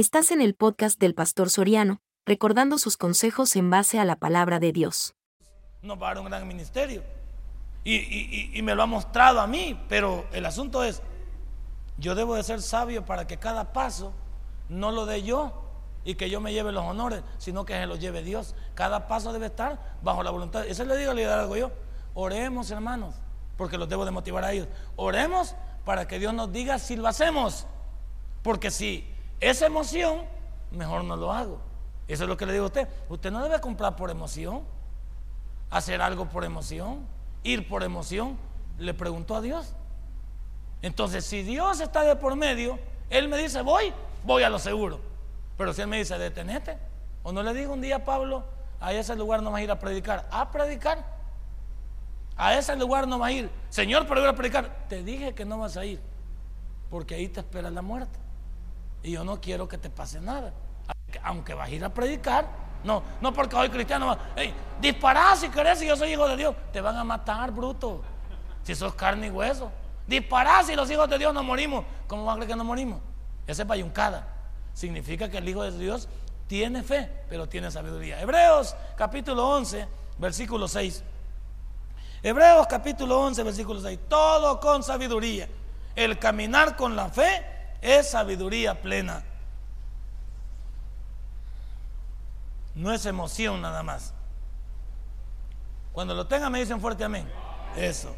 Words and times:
Estás 0.00 0.30
en 0.30 0.40
el 0.40 0.54
podcast 0.54 0.98
del 0.98 1.14
Pastor 1.14 1.50
Soriano, 1.50 2.00
recordando 2.24 2.78
sus 2.78 2.96
consejos 2.96 3.54
en 3.54 3.68
base 3.68 3.98
a 4.00 4.06
la 4.06 4.16
palabra 4.16 4.58
de 4.58 4.72
Dios. 4.72 5.12
Nos 5.82 6.00
va 6.00 6.06
a 6.06 6.14
dar 6.14 6.22
un 6.22 6.30
gran 6.30 6.48
ministerio. 6.48 7.02
Y, 7.84 7.96
y- 7.96 8.50
y- 8.54 8.62
me 8.62 8.74
lo 8.74 8.82
ha 8.82 8.86
mostrado 8.86 9.42
a 9.42 9.46
mí, 9.46 9.78
pero 9.90 10.24
el 10.32 10.46
asunto 10.46 10.84
es, 10.84 11.02
yo 11.98 12.14
debo 12.14 12.34
de 12.34 12.42
ser 12.42 12.62
sabio 12.62 13.04
para 13.04 13.26
que 13.26 13.36
cada 13.36 13.74
paso 13.74 14.14
no 14.70 14.90
lo 14.90 15.04
dé 15.04 15.22
yo 15.22 15.52
y 16.02 16.14
que 16.14 16.30
yo 16.30 16.40
me 16.40 16.54
lleve 16.54 16.72
los 16.72 16.86
honores, 16.86 17.22
sino 17.36 17.66
que 17.66 17.74
se 17.74 17.84
los 17.84 18.00
lleve 18.00 18.22
Dios. 18.22 18.54
Cada 18.74 19.06
paso 19.06 19.34
debe 19.34 19.44
estar 19.48 19.98
bajo 20.02 20.22
la 20.22 20.30
voluntad. 20.30 20.66
Eso 20.66 20.82
le 20.86 20.96
digo, 20.96 21.12
le 21.12 21.26
algo 21.26 21.58
yo. 21.58 21.72
Oremos, 22.14 22.70
hermanos, 22.70 23.16
porque 23.58 23.76
los 23.76 23.86
debo 23.86 24.06
de 24.06 24.12
motivar 24.12 24.44
a 24.44 24.52
ellos. 24.52 24.68
Oremos 24.96 25.54
para 25.84 26.08
que 26.08 26.18
Dios 26.18 26.32
nos 26.32 26.50
diga 26.50 26.78
si 26.78 26.96
lo 26.96 27.06
hacemos. 27.06 27.66
Porque 28.42 28.70
si 28.70 29.06
esa 29.40 29.66
emoción, 29.66 30.22
mejor 30.70 31.04
no 31.04 31.16
lo 31.16 31.32
hago. 31.32 31.60
Eso 32.06 32.24
es 32.24 32.28
lo 32.28 32.36
que 32.36 32.46
le 32.46 32.52
digo 32.52 32.64
a 32.64 32.68
usted. 32.68 32.88
Usted 33.08 33.30
no 33.30 33.42
debe 33.42 33.60
comprar 33.60 33.96
por 33.96 34.10
emoción, 34.10 34.62
hacer 35.70 36.02
algo 36.02 36.26
por 36.26 36.44
emoción, 36.44 37.06
ir 37.42 37.68
por 37.68 37.82
emoción. 37.82 38.36
Le 38.78 38.94
preguntó 38.94 39.36
a 39.36 39.40
Dios. 39.40 39.74
Entonces, 40.82 41.24
si 41.24 41.42
Dios 41.42 41.80
está 41.80 42.02
de 42.02 42.16
por 42.16 42.36
medio, 42.36 42.78
Él 43.10 43.28
me 43.28 43.36
dice, 43.36 43.62
voy, 43.62 43.92
voy 44.24 44.42
a 44.42 44.50
lo 44.50 44.58
seguro. 44.58 45.00
Pero 45.56 45.72
si 45.72 45.82
Él 45.82 45.88
me 45.88 45.98
dice, 45.98 46.18
detenete, 46.18 46.78
o 47.22 47.32
no 47.32 47.42
le 47.42 47.54
digo 47.54 47.72
un 47.72 47.80
día 47.80 47.96
a 47.96 48.04
Pablo, 48.04 48.44
a 48.80 48.92
ese 48.92 49.14
lugar 49.14 49.42
no 49.42 49.50
vas 49.50 49.60
a 49.60 49.64
ir 49.64 49.70
a 49.70 49.78
predicar, 49.78 50.26
a 50.30 50.50
predicar. 50.50 51.04
A 52.36 52.54
ese 52.56 52.74
lugar 52.76 53.06
no 53.06 53.18
vas 53.18 53.28
a 53.28 53.32
ir. 53.32 53.50
Señor, 53.68 54.06
pero 54.06 54.22
voy 54.22 54.30
a 54.30 54.34
predicar. 54.34 54.86
Te 54.88 55.02
dije 55.02 55.34
que 55.34 55.44
no 55.44 55.58
vas 55.58 55.76
a 55.76 55.84
ir, 55.84 56.00
porque 56.88 57.14
ahí 57.14 57.28
te 57.28 57.40
espera 57.40 57.70
la 57.70 57.82
muerte. 57.82 58.18
Y 59.02 59.12
yo 59.12 59.24
no 59.24 59.40
quiero 59.40 59.68
que 59.68 59.78
te 59.78 59.90
pase 59.90 60.20
nada. 60.20 60.52
Aunque 61.22 61.54
vas 61.54 61.68
a 61.68 61.70
ir 61.70 61.84
a 61.84 61.88
predicar, 61.92 62.46
no, 62.84 63.02
no 63.20 63.32
porque 63.32 63.56
soy 63.56 63.68
cristiano. 63.68 64.16
Hey, 64.36 64.54
dispará 64.80 65.36
si 65.36 65.48
querés, 65.48 65.78
si 65.78 65.86
yo 65.86 65.96
soy 65.96 66.12
hijo 66.12 66.26
de 66.28 66.36
Dios. 66.36 66.54
Te 66.72 66.80
van 66.80 66.96
a 66.96 67.04
matar, 67.04 67.50
bruto. 67.50 68.02
Si 68.62 68.74
sos 68.74 68.94
carne 68.94 69.28
y 69.28 69.30
hueso. 69.30 69.70
Dispará 70.06 70.62
si 70.62 70.74
los 70.74 70.90
hijos 70.90 71.08
de 71.08 71.18
Dios 71.18 71.32
no 71.32 71.42
morimos. 71.42 71.84
¿Cómo 72.06 72.24
van 72.24 72.34
a 72.34 72.36
creer 72.38 72.50
que 72.50 72.56
no 72.56 72.64
morimos? 72.64 73.00
Esa 73.46 73.62
es 73.62 73.68
bayuncada. 73.68 74.26
Significa 74.74 75.28
que 75.28 75.38
el 75.38 75.48
Hijo 75.48 75.62
de 75.62 75.76
Dios 75.76 76.08
tiene 76.46 76.82
fe, 76.82 77.08
pero 77.28 77.48
tiene 77.48 77.70
sabiduría. 77.70 78.20
Hebreos 78.20 78.74
capítulo 78.96 79.48
11, 79.50 79.86
versículo 80.18 80.68
6. 80.68 81.04
Hebreos 82.22 82.66
capítulo 82.66 83.20
11, 83.20 83.42
versículo 83.42 83.80
6. 83.80 83.98
Todo 84.08 84.60
con 84.60 84.82
sabiduría. 84.82 85.48
El 85.94 86.18
caminar 86.18 86.76
con 86.76 86.96
la 86.96 87.08
fe 87.08 87.44
es 87.80 88.10
sabiduría 88.10 88.80
plena. 88.80 89.22
No 92.74 92.92
es 92.92 93.04
emoción 93.06 93.60
nada 93.60 93.82
más. 93.82 94.14
Cuando 95.92 96.14
lo 96.14 96.26
tengan 96.26 96.52
me 96.52 96.60
dicen 96.60 96.80
fuerte 96.80 97.04
amén. 97.04 97.28
Eso. 97.76 98.14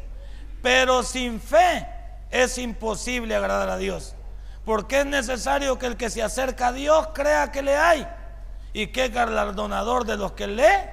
Pero 0.61 1.03
sin 1.03 1.39
fe 1.39 1.87
es 2.29 2.57
imposible 2.57 3.35
agradar 3.35 3.69
a 3.69 3.77
Dios. 3.77 4.15
Porque 4.65 5.01
es 5.01 5.05
necesario 5.05 5.77
que 5.77 5.87
el 5.87 5.97
que 5.97 6.09
se 6.09 6.23
acerca 6.23 6.67
a 6.67 6.71
Dios 6.71 7.09
crea 7.13 7.51
que 7.51 7.61
le 7.61 7.75
hay. 7.75 8.07
Y 8.71 8.87
que 8.87 9.09
galardonador 9.09 10.05
de 10.05 10.17
los 10.17 10.31
que 10.33 10.47
lee. 10.47 10.89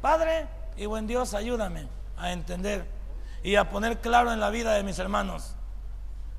Padre 0.00 0.46
y 0.76 0.86
buen 0.86 1.06
Dios, 1.06 1.34
ayúdame 1.34 1.86
a 2.16 2.32
entender 2.32 2.86
y 3.42 3.56
a 3.56 3.68
poner 3.68 4.00
claro 4.00 4.32
en 4.32 4.40
la 4.40 4.50
vida 4.50 4.72
de 4.72 4.82
mis 4.82 4.98
hermanos. 4.98 5.53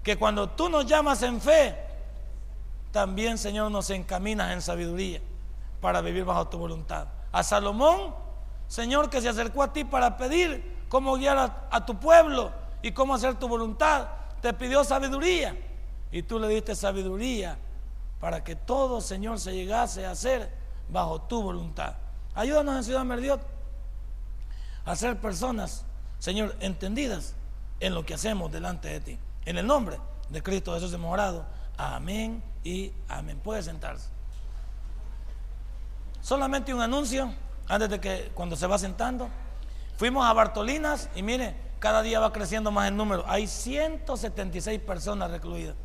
Que 0.06 0.18
cuando 0.18 0.48
tú 0.52 0.70
nos 0.70 0.86
llamas 0.86 1.24
en 1.24 1.42
fe, 1.42 1.76
también 2.92 3.40
Señor 3.40 3.72
nos 3.72 3.90
encaminas 3.90 4.54
en 4.54 4.62
sabiduría 4.62 5.20
para 5.82 6.00
vivir 6.02 6.24
bajo 6.24 6.48
tu 6.48 6.60
voluntad. 6.60 7.08
A 7.32 7.44
Salomón, 7.44 8.14
Señor, 8.68 9.10
que 9.10 9.20
se 9.20 9.30
acercó 9.30 9.64
a 9.64 9.74
ti 9.74 9.84
para 9.84 10.16
pedir 10.16 10.86
cómo 10.90 11.16
guiar 11.16 11.68
a, 11.72 11.86
tu 11.86 12.00
pueblo 12.00 12.52
y 12.84 12.92
cómo 12.92 13.16
hacer 13.16 13.36
tu 13.36 13.48
voluntad, 13.48 14.08
te 14.42 14.54
pidió 14.54 14.84
sabiduría. 14.84 15.58
Y 16.12 16.22
tú 16.22 16.40
le 16.40 16.50
diste 16.50 16.76
sabiduría 16.76 17.58
para 18.20 18.44
que 18.44 18.56
todo, 18.56 19.02
Señor, 19.02 19.40
se 19.40 19.54
llegase 19.54 20.06
a 20.06 20.12
hacer 20.12 20.54
bajo 20.88 21.20
tu 21.24 21.42
voluntad. 21.42 21.96
Ayúdanos 22.36 22.76
en 22.78 22.84
Ciudad 22.84 23.04
Merdiot 23.04 23.42
a 24.86 24.96
ser 24.96 25.20
personas, 25.20 25.84
Señor, 26.20 26.56
entendidas 26.60 27.34
en 27.80 27.96
lo 27.96 28.06
que 28.06 28.14
hacemos 28.14 28.52
delante 28.52 28.88
de 28.88 29.00
ti. 29.00 29.20
En 29.46 29.58
el 29.58 29.68
nombre 29.68 30.00
de 30.30 30.42
Cristo 30.42 30.74
Jesús 30.74 30.94
hemos 30.94 31.14
orado. 31.14 31.46
Amén 31.78 32.44
y 32.64 32.92
amén. 33.08 33.40
Puede 33.44 33.62
sentarse. 33.64 34.10
Solamente 36.22 36.74
un 36.74 36.82
anuncio 36.82 37.32
antes 37.68 37.90
de 37.90 38.00
que 38.00 38.32
cuando 38.34 38.56
se 38.56 38.68
va 38.68 38.78
sentando. 38.78 39.30
Fuimos 39.98 40.26
a 40.26 40.34
Bartolinas 40.34 41.10
y 41.16 41.24
mire, 41.24 41.56
cada 41.80 42.02
día 42.02 42.20
va 42.20 42.34
creciendo 42.34 42.72
más 42.72 42.88
el 42.88 42.98
número. 42.98 43.24
Hay 43.28 43.48
176 43.48 44.82
personas 44.82 45.32
recluidas. 45.32 45.76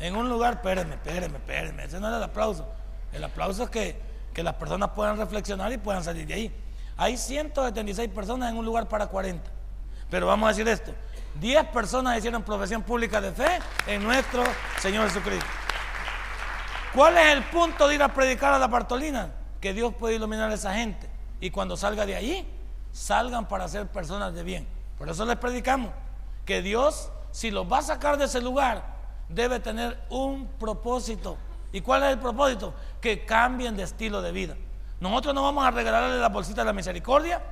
En 0.00 0.16
un 0.16 0.28
lugar, 0.28 0.54
espérenme, 0.54 0.94
espérenme, 0.94 1.38
espérenme. 1.38 1.84
Ese 1.84 2.00
no 2.00 2.08
es 2.08 2.16
el 2.16 2.22
aplauso. 2.22 2.66
El 3.12 3.22
aplauso 3.24 3.64
es 3.64 3.70
que, 3.70 4.00
que 4.32 4.42
las 4.42 4.54
personas 4.54 4.90
puedan 4.90 5.16
reflexionar 5.16 5.72
y 5.72 5.78
puedan 5.78 6.02
salir 6.02 6.26
de 6.26 6.34
ahí. 6.34 6.64
Hay 6.96 7.16
176 7.16 8.10
personas 8.10 8.50
en 8.50 8.56
un 8.56 8.64
lugar 8.64 8.88
para 8.88 9.06
40. 9.06 9.50
Pero 10.10 10.26
vamos 10.26 10.46
a 10.46 10.48
decir 10.48 10.66
esto. 10.66 10.92
10 11.34 11.68
personas 11.68 12.18
hicieron 12.18 12.42
profesión 12.42 12.82
pública 12.82 13.20
de 13.20 13.32
fe 13.32 13.58
en 13.86 14.02
nuestro 14.02 14.42
Señor 14.80 15.08
Jesucristo. 15.08 15.46
¿Cuál 16.94 17.18
es 17.18 17.32
el 17.34 17.44
punto 17.44 17.86
de 17.86 17.94
ir 17.94 18.02
a 18.02 18.12
predicar 18.12 18.52
a 18.52 18.58
la 18.58 18.66
Bartolina? 18.66 19.30
Que 19.60 19.72
Dios 19.72 19.94
puede 19.94 20.16
iluminar 20.16 20.50
a 20.50 20.54
esa 20.54 20.74
gente. 20.74 21.08
Y 21.40 21.50
cuando 21.50 21.76
salga 21.76 22.06
de 22.06 22.16
allí, 22.16 22.46
salgan 22.92 23.46
para 23.46 23.68
ser 23.68 23.86
personas 23.86 24.34
de 24.34 24.42
bien. 24.42 24.66
Por 24.96 25.08
eso 25.08 25.24
les 25.24 25.36
predicamos 25.36 25.92
que 26.44 26.62
Dios, 26.62 27.10
si 27.30 27.50
los 27.50 27.70
va 27.70 27.78
a 27.78 27.82
sacar 27.82 28.16
de 28.16 28.24
ese 28.24 28.40
lugar, 28.40 28.96
debe 29.28 29.60
tener 29.60 30.02
un 30.08 30.48
propósito. 30.58 31.36
¿Y 31.72 31.82
cuál 31.82 32.02
es 32.04 32.12
el 32.12 32.18
propósito? 32.18 32.74
Que 33.00 33.24
cambien 33.24 33.76
de 33.76 33.82
estilo 33.82 34.22
de 34.22 34.32
vida. 34.32 34.56
Nosotros 35.00 35.34
no 35.34 35.42
vamos 35.42 35.64
a 35.64 35.70
regalarle 35.70 36.18
la 36.18 36.28
bolsita 36.28 36.62
de 36.62 36.66
la 36.66 36.72
misericordia, 36.72 37.42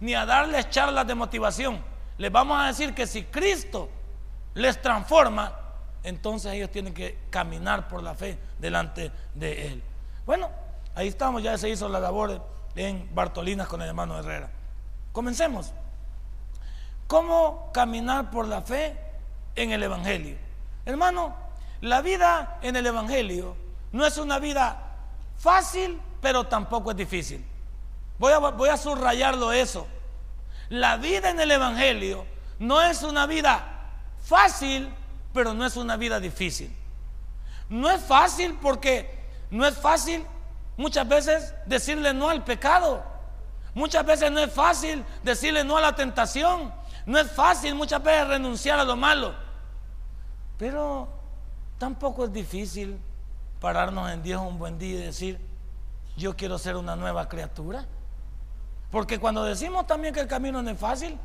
ni 0.00 0.14
a 0.14 0.26
darles 0.26 0.70
charlas 0.70 1.06
de 1.06 1.14
motivación. 1.14 1.84
Les 2.18 2.32
vamos 2.32 2.60
a 2.60 2.66
decir 2.66 2.94
que 2.94 3.06
si 3.06 3.24
Cristo 3.24 3.88
les 4.54 4.80
transforma, 4.80 5.52
entonces 6.02 6.52
ellos 6.52 6.70
tienen 6.70 6.94
que 6.94 7.18
caminar 7.30 7.88
por 7.88 8.02
la 8.02 8.14
fe 8.14 8.38
delante 8.58 9.10
de 9.34 9.66
Él. 9.66 9.82
Bueno, 10.24 10.50
ahí 10.94 11.08
estamos, 11.08 11.42
ya 11.42 11.58
se 11.58 11.68
hizo 11.68 11.88
la 11.88 12.00
labor 12.00 12.42
en 12.74 13.08
Bartolinas 13.14 13.68
con 13.68 13.82
el 13.82 13.88
hermano 13.88 14.18
Herrera. 14.18 14.50
Comencemos. 15.12 15.72
¿Cómo 17.06 17.70
caminar 17.72 18.30
por 18.30 18.48
la 18.48 18.62
fe 18.62 18.96
en 19.54 19.72
el 19.72 19.82
Evangelio? 19.82 20.36
Hermano, 20.84 21.34
la 21.80 22.00
vida 22.00 22.58
en 22.62 22.76
el 22.76 22.86
Evangelio 22.86 23.56
no 23.92 24.06
es 24.06 24.18
una 24.18 24.38
vida 24.38 24.82
fácil, 25.36 26.00
pero 26.20 26.44
tampoco 26.44 26.90
es 26.90 26.96
difícil. 26.96 27.44
Voy 28.18 28.32
a, 28.32 28.38
voy 28.38 28.68
a 28.68 28.76
subrayarlo 28.76 29.52
eso. 29.52 29.86
La 30.68 30.96
vida 30.96 31.30
en 31.30 31.40
el 31.40 31.50
Evangelio 31.50 32.26
no 32.58 32.82
es 32.82 33.02
una 33.02 33.26
vida 33.26 33.90
fácil, 34.22 34.92
pero 35.32 35.54
no 35.54 35.64
es 35.64 35.76
una 35.76 35.96
vida 35.96 36.18
difícil. 36.18 36.74
No 37.68 37.90
es 37.90 38.00
fácil 38.00 38.58
porque 38.60 39.16
no 39.50 39.66
es 39.66 39.76
fácil 39.76 40.24
muchas 40.76 41.06
veces 41.08 41.54
decirle 41.66 42.12
no 42.12 42.28
al 42.28 42.44
pecado. 42.44 43.04
Muchas 43.74 44.04
veces 44.06 44.30
no 44.32 44.40
es 44.40 44.52
fácil 44.52 45.04
decirle 45.22 45.62
no 45.62 45.76
a 45.76 45.80
la 45.80 45.94
tentación. 45.94 46.72
No 47.04 47.18
es 47.18 47.30
fácil 47.30 47.74
muchas 47.74 48.02
veces 48.02 48.28
renunciar 48.28 48.78
a 48.78 48.84
lo 48.84 48.96
malo. 48.96 49.34
Pero 50.58 51.08
tampoco 51.78 52.24
es 52.24 52.32
difícil 52.32 52.98
pararnos 53.60 54.10
en 54.10 54.22
Dios 54.22 54.40
un 54.40 54.58
buen 54.58 54.78
día 54.78 54.98
y 54.98 55.02
decir, 55.02 55.38
yo 56.16 56.36
quiero 56.36 56.58
ser 56.58 56.76
una 56.76 56.96
nueva 56.96 57.28
criatura. 57.28 57.84
Porque 58.90 59.18
cuando 59.18 59.44
decimos 59.44 59.86
también 59.86 60.14
que 60.14 60.20
el 60.20 60.28
camino 60.28 60.62
no 60.62 60.70
es 60.70 60.78
fácil, 60.78 61.18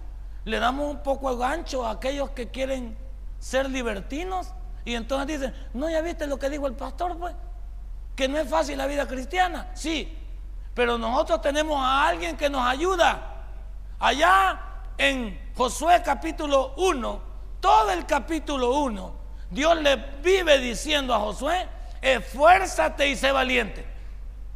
le 0.45 0.59
damos 0.59 0.89
un 0.89 1.03
poco 1.03 1.29
el 1.29 1.37
gancho 1.37 1.85
a 1.85 1.91
aquellos 1.91 2.31
que 2.31 2.49
quieren 2.49 2.97
ser 3.39 3.69
libertinos 3.69 4.53
y 4.85 4.95
entonces 4.95 5.39
dicen, 5.39 5.69
no, 5.73 5.89
ya 5.89 6.01
viste 6.01 6.25
lo 6.27 6.39
que 6.39 6.49
dijo 6.49 6.67
el 6.67 6.73
pastor, 6.73 7.17
pues, 7.17 7.35
que 8.15 8.27
no 8.27 8.37
es 8.37 8.49
fácil 8.49 8.77
la 8.77 8.87
vida 8.87 9.07
cristiana. 9.07 9.69
Sí, 9.73 10.17
pero 10.73 10.97
nosotros 10.97 11.41
tenemos 11.41 11.77
a 11.79 12.07
alguien 12.07 12.35
que 12.37 12.49
nos 12.49 12.65
ayuda. 12.65 13.27
Allá 13.99 14.59
en 14.97 15.51
Josué 15.55 16.01
capítulo 16.03 16.73
1, 16.77 17.21
todo 17.59 17.91
el 17.91 18.05
capítulo 18.05 18.79
1, 18.79 19.13
Dios 19.51 19.81
le 19.81 19.95
vive 20.23 20.57
diciendo 20.57 21.13
a 21.13 21.19
Josué, 21.19 21.67
esfuérzate 22.01 23.07
y 23.09 23.15
sé 23.15 23.31
valiente. 23.31 23.85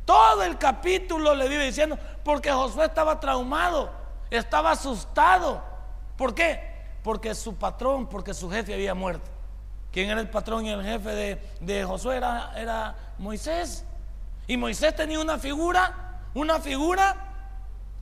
Todo 0.05 0.43
el 0.43 0.57
capítulo 0.57 1.35
le 1.35 1.47
vive 1.47 1.65
diciendo, 1.65 1.97
porque 2.25 2.51
Josué 2.51 2.85
estaba 2.85 3.19
traumado, 3.19 3.91
estaba 4.31 4.71
asustado. 4.71 5.63
¿Por 6.17 6.33
qué? 6.33 6.59
Porque 7.03 7.35
su 7.35 7.55
patrón, 7.55 8.07
porque 8.07 8.33
su 8.33 8.49
jefe 8.49 8.73
había 8.73 8.95
muerto. 8.95 9.29
¿Quién 9.91 10.09
era 10.09 10.19
el 10.19 10.29
patrón 10.31 10.65
y 10.65 10.71
el 10.71 10.83
jefe 10.83 11.39
de, 11.61 11.83
Josué? 11.83 12.17
Era, 12.17 12.51
era 12.57 12.95
Moisés. 13.19 13.85
Y 14.47 14.57
Moisés 14.57 14.95
tenía 14.95 15.19
una 15.19 15.37
figura, 15.37 16.23
una 16.33 16.59
figura 16.59 17.15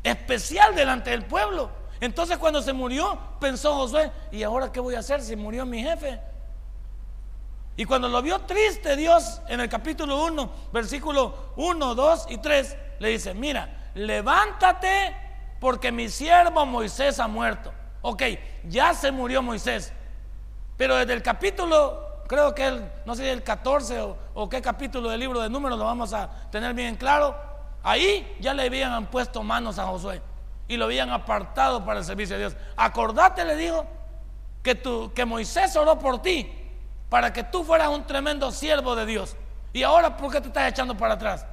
especial 0.02 0.74
delante 0.74 1.10
del 1.10 1.26
pueblo. 1.26 1.70
Entonces 2.00 2.38
cuando 2.38 2.62
se 2.62 2.72
murió, 2.72 3.20
pensó 3.42 3.76
Josué, 3.76 4.10
¿y 4.32 4.42
ahora 4.44 4.72
qué 4.72 4.80
voy 4.80 4.96
a 4.96 5.00
hacer 5.00 5.22
si 5.22 5.36
murió 5.36 5.66
mi 5.66 5.84
jefe? 5.84 6.22
Y 7.76 7.84
cuando 7.84 8.08
lo 8.08 8.22
vio 8.22 8.40
triste 8.40 8.96
Dios 8.96 9.42
en 9.50 9.60
el 9.60 9.68
capítulo 9.68 10.24
1, 10.24 10.50
versículo 10.72 11.52
1, 11.58 11.94
2 11.94 12.28
y 12.30 12.38
3, 12.38 12.78
le 13.00 13.10
dice, 13.10 13.34
mira, 13.34 13.83
levántate 13.96 15.16
porque 15.60 15.92
mi 15.92 16.10
siervo 16.10 16.66
Moisés 16.66 17.20
ha 17.20 17.28
muerto. 17.28 17.74
Ok, 18.02 18.24
ya 18.66 18.94
se 18.94 19.12
murió 19.12 19.42
Moisés. 19.42 19.94
Pero 20.78 20.96
desde 20.96 21.14
el 21.14 21.22
capítulo, 21.22 22.24
creo 22.28 22.54
que 22.54 22.66
el, 22.66 22.92
no 23.06 23.16
sé, 23.16 23.32
el 23.32 23.44
14 23.44 24.02
o, 24.34 24.50
qué 24.50 24.62
capítulo 24.62 25.10
del 25.10 25.20
libro 25.20 25.40
de 25.40 25.50
números 25.50 25.78
lo 25.78 25.86
vamos 25.86 26.14
a 26.14 26.30
tener 26.52 26.74
bien 26.74 26.96
claro, 26.96 27.36
ahí 27.84 28.36
ya 28.40 28.54
le 28.54 28.66
habían 28.66 29.06
puesto 29.08 29.44
manos 29.44 29.80
a 29.80 29.86
Josué 29.86 30.22
y 30.68 30.78
lo 30.78 30.86
habían 30.86 31.12
apartado 31.12 31.86
para 31.86 32.00
el 32.00 32.06
servicio 32.06 32.36
de 32.36 32.42
Dios. 32.42 32.58
Acordate, 32.76 33.46
le 33.46 33.56
digo, 33.56 33.86
que, 34.64 34.76
tú, 34.76 35.12
que 35.14 35.26
Moisés 35.26 35.76
oró 35.76 36.00
por 36.00 36.22
ti 36.22 36.52
para 37.10 37.32
que 37.32 37.44
tú 37.44 37.64
fueras 37.64 37.90
un 37.90 38.06
tremendo 38.06 38.52
siervo 38.52 38.96
de 38.96 39.06
Dios. 39.06 39.36
Y 39.74 39.84
ahora, 39.84 40.18
¿por 40.18 40.32
qué 40.32 40.42
te 40.42 40.48
estás 40.48 40.70
echando 40.70 40.98
para 40.98 41.16
atrás? 41.16 41.46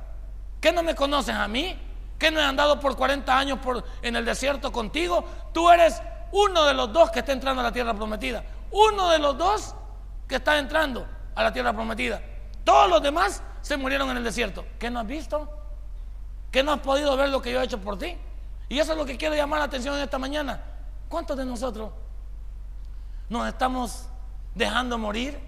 ¿Qué 0.61 0.73
no 0.73 0.83
me 0.83 0.95
conoces 0.95 1.35
a 1.35 1.47
mí? 1.49 1.79
¿Qué 2.21 2.31
no 2.31 2.39
he 2.39 2.45
andado 2.45 2.79
por 2.79 2.97
40 2.97 3.37
años 3.37 3.59
por, 3.61 3.83
en 4.03 4.15
el 4.15 4.27
desierto 4.27 4.71
contigo? 4.71 5.25
Tú 5.55 5.71
eres 5.71 6.03
uno 6.33 6.67
de 6.67 6.75
los 6.75 6.93
dos 6.93 7.11
que 7.11 7.21
está 7.21 7.33
entrando 7.33 7.63
a 7.63 7.65
la 7.65 7.73
tierra 7.73 7.95
prometida. 7.95 8.45
Uno 8.71 9.09
de 9.09 9.19
los 9.19 9.39
dos 9.39 9.75
que 10.29 10.37
está 10.37 10.59
entrando 10.59 11.09
a 11.35 11.43
la 11.43 11.51
tierra 11.51 11.73
prometida. 11.73 12.21
Todos 12.63 12.91
los 12.91 13.03
demás 13.03 13.43
se 13.63 13.79
murieron 13.79 14.11
en 14.11 14.19
el 14.19 14.23
desierto. 14.25 14.67
¿Qué 14.79 14.91
no 14.91 15.01
has 15.01 15.07
visto? 15.07 15.49
¿Qué 16.51 16.63
no 16.63 16.73
has 16.73 16.81
podido 16.81 17.17
ver 17.17 17.31
lo 17.31 17.41
que 17.41 17.53
yo 17.53 17.63
he 17.63 17.65
hecho 17.65 17.81
por 17.81 17.99
ti? 17.99 18.15
Y 18.69 18.79
eso 18.79 18.93
es 18.93 18.99
lo 18.99 19.07
que 19.07 19.17
quiero 19.17 19.35
llamar 19.35 19.61
la 19.61 19.65
atención 19.65 19.97
en 19.97 20.03
esta 20.03 20.19
mañana. 20.19 20.63
¿Cuántos 21.09 21.39
de 21.39 21.47
nosotros 21.47 21.91
nos 23.31 23.49
estamos 23.49 24.05
dejando 24.55 24.99
morir? 24.99 25.41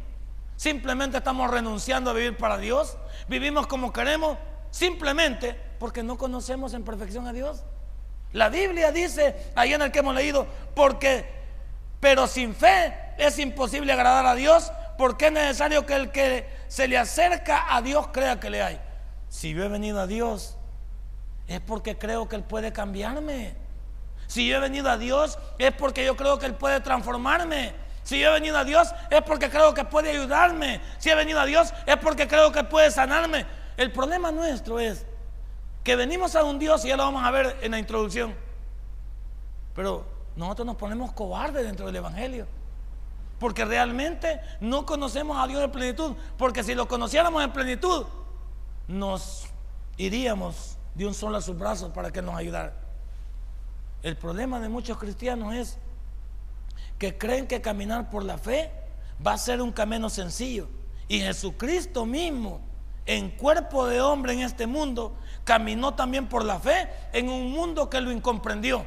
Simplemente 0.56 1.18
estamos 1.18 1.50
renunciando 1.50 2.08
a 2.08 2.14
vivir 2.14 2.38
para 2.38 2.56
Dios. 2.56 2.96
Vivimos 3.28 3.66
como 3.66 3.92
queremos 3.92 4.38
simplemente 4.70 5.71
porque 5.82 6.04
no 6.04 6.16
conocemos 6.16 6.74
en 6.74 6.84
perfección 6.84 7.26
a 7.26 7.32
Dios. 7.32 7.64
La 8.30 8.48
Biblia 8.50 8.92
dice, 8.92 9.50
ahí 9.56 9.74
en 9.74 9.82
el 9.82 9.90
que 9.90 9.98
hemos 9.98 10.14
leído, 10.14 10.46
porque, 10.76 11.28
pero 11.98 12.28
sin 12.28 12.54
fe 12.54 12.94
es 13.18 13.36
imposible 13.40 13.92
agradar 13.92 14.26
a 14.26 14.36
Dios, 14.36 14.70
porque 14.96 15.26
es 15.26 15.32
necesario 15.32 15.84
que 15.84 15.94
el 15.94 16.12
que 16.12 16.46
se 16.68 16.86
le 16.86 16.96
acerca 16.96 17.74
a 17.74 17.82
Dios 17.82 18.06
crea 18.12 18.38
que 18.38 18.48
le 18.48 18.62
hay. 18.62 18.80
Si 19.28 19.52
yo 19.52 19.64
he 19.64 19.68
venido 19.68 19.98
a 19.98 20.06
Dios, 20.06 20.56
es 21.48 21.60
porque 21.60 21.98
creo 21.98 22.28
que 22.28 22.36
Él 22.36 22.44
puede 22.44 22.72
cambiarme. 22.72 23.56
Si 24.28 24.46
yo 24.46 24.58
he 24.58 24.60
venido 24.60 24.88
a 24.88 24.96
Dios, 24.96 25.36
es 25.58 25.72
porque 25.72 26.04
yo 26.04 26.16
creo 26.16 26.38
que 26.38 26.46
Él 26.46 26.54
puede 26.54 26.78
transformarme. 26.78 27.74
Si 28.04 28.20
yo 28.20 28.28
he 28.28 28.32
venido 28.34 28.56
a 28.56 28.62
Dios, 28.62 28.94
es 29.10 29.22
porque 29.22 29.50
creo 29.50 29.74
que 29.74 29.84
puede 29.84 30.10
ayudarme. 30.10 30.80
Si 30.98 31.10
he 31.10 31.16
venido 31.16 31.40
a 31.40 31.44
Dios, 31.44 31.74
es 31.86 31.96
porque 31.96 32.28
creo 32.28 32.52
que 32.52 32.62
puede 32.62 32.92
sanarme. 32.92 33.46
El 33.76 33.90
problema 33.90 34.30
nuestro 34.30 34.78
es 34.78 35.06
que 35.82 35.96
venimos 35.96 36.36
a 36.36 36.44
un 36.44 36.58
Dios, 36.58 36.84
y 36.84 36.88
ya 36.88 36.96
lo 36.96 37.04
vamos 37.04 37.24
a 37.24 37.30
ver 37.30 37.58
en 37.62 37.72
la 37.72 37.78
introducción, 37.78 38.34
pero 39.74 40.06
nosotros 40.36 40.66
nos 40.66 40.76
ponemos 40.76 41.12
cobardes 41.12 41.64
dentro 41.64 41.86
del 41.86 41.96
Evangelio. 41.96 42.46
Porque 43.38 43.64
realmente 43.64 44.40
no 44.60 44.86
conocemos 44.86 45.36
a 45.36 45.46
Dios 45.48 45.62
en 45.62 45.72
plenitud. 45.72 46.14
Porque 46.38 46.62
si 46.62 46.74
lo 46.74 46.86
conociéramos 46.86 47.42
en 47.42 47.52
plenitud, 47.52 48.06
nos 48.86 49.46
iríamos 49.96 50.76
de 50.94 51.06
un 51.06 51.14
solo 51.14 51.38
a 51.38 51.42
sus 51.42 51.58
brazos 51.58 51.90
para 51.90 52.12
que 52.12 52.22
nos 52.22 52.36
ayudara. 52.36 52.74
El 54.02 54.16
problema 54.16 54.60
de 54.60 54.68
muchos 54.68 54.96
cristianos 54.98 55.54
es 55.54 55.78
que 56.98 57.18
creen 57.18 57.46
que 57.46 57.60
caminar 57.60 58.10
por 58.10 58.24
la 58.24 58.38
fe 58.38 58.70
va 59.24 59.32
a 59.32 59.38
ser 59.38 59.60
un 59.60 59.72
camino 59.72 60.08
sencillo. 60.08 60.68
Y 61.08 61.20
Jesucristo 61.20 62.06
mismo, 62.06 62.60
en 63.06 63.30
cuerpo 63.30 63.86
de 63.86 64.00
hombre 64.00 64.34
en 64.34 64.40
este 64.40 64.66
mundo, 64.66 65.16
caminó 65.44 65.94
también 65.94 66.28
por 66.28 66.44
la 66.44 66.58
fe 66.58 66.88
en 67.12 67.28
un 67.28 67.52
mundo 67.52 67.90
que 67.90 68.00
lo 68.00 68.12
incomprendió. 68.12 68.84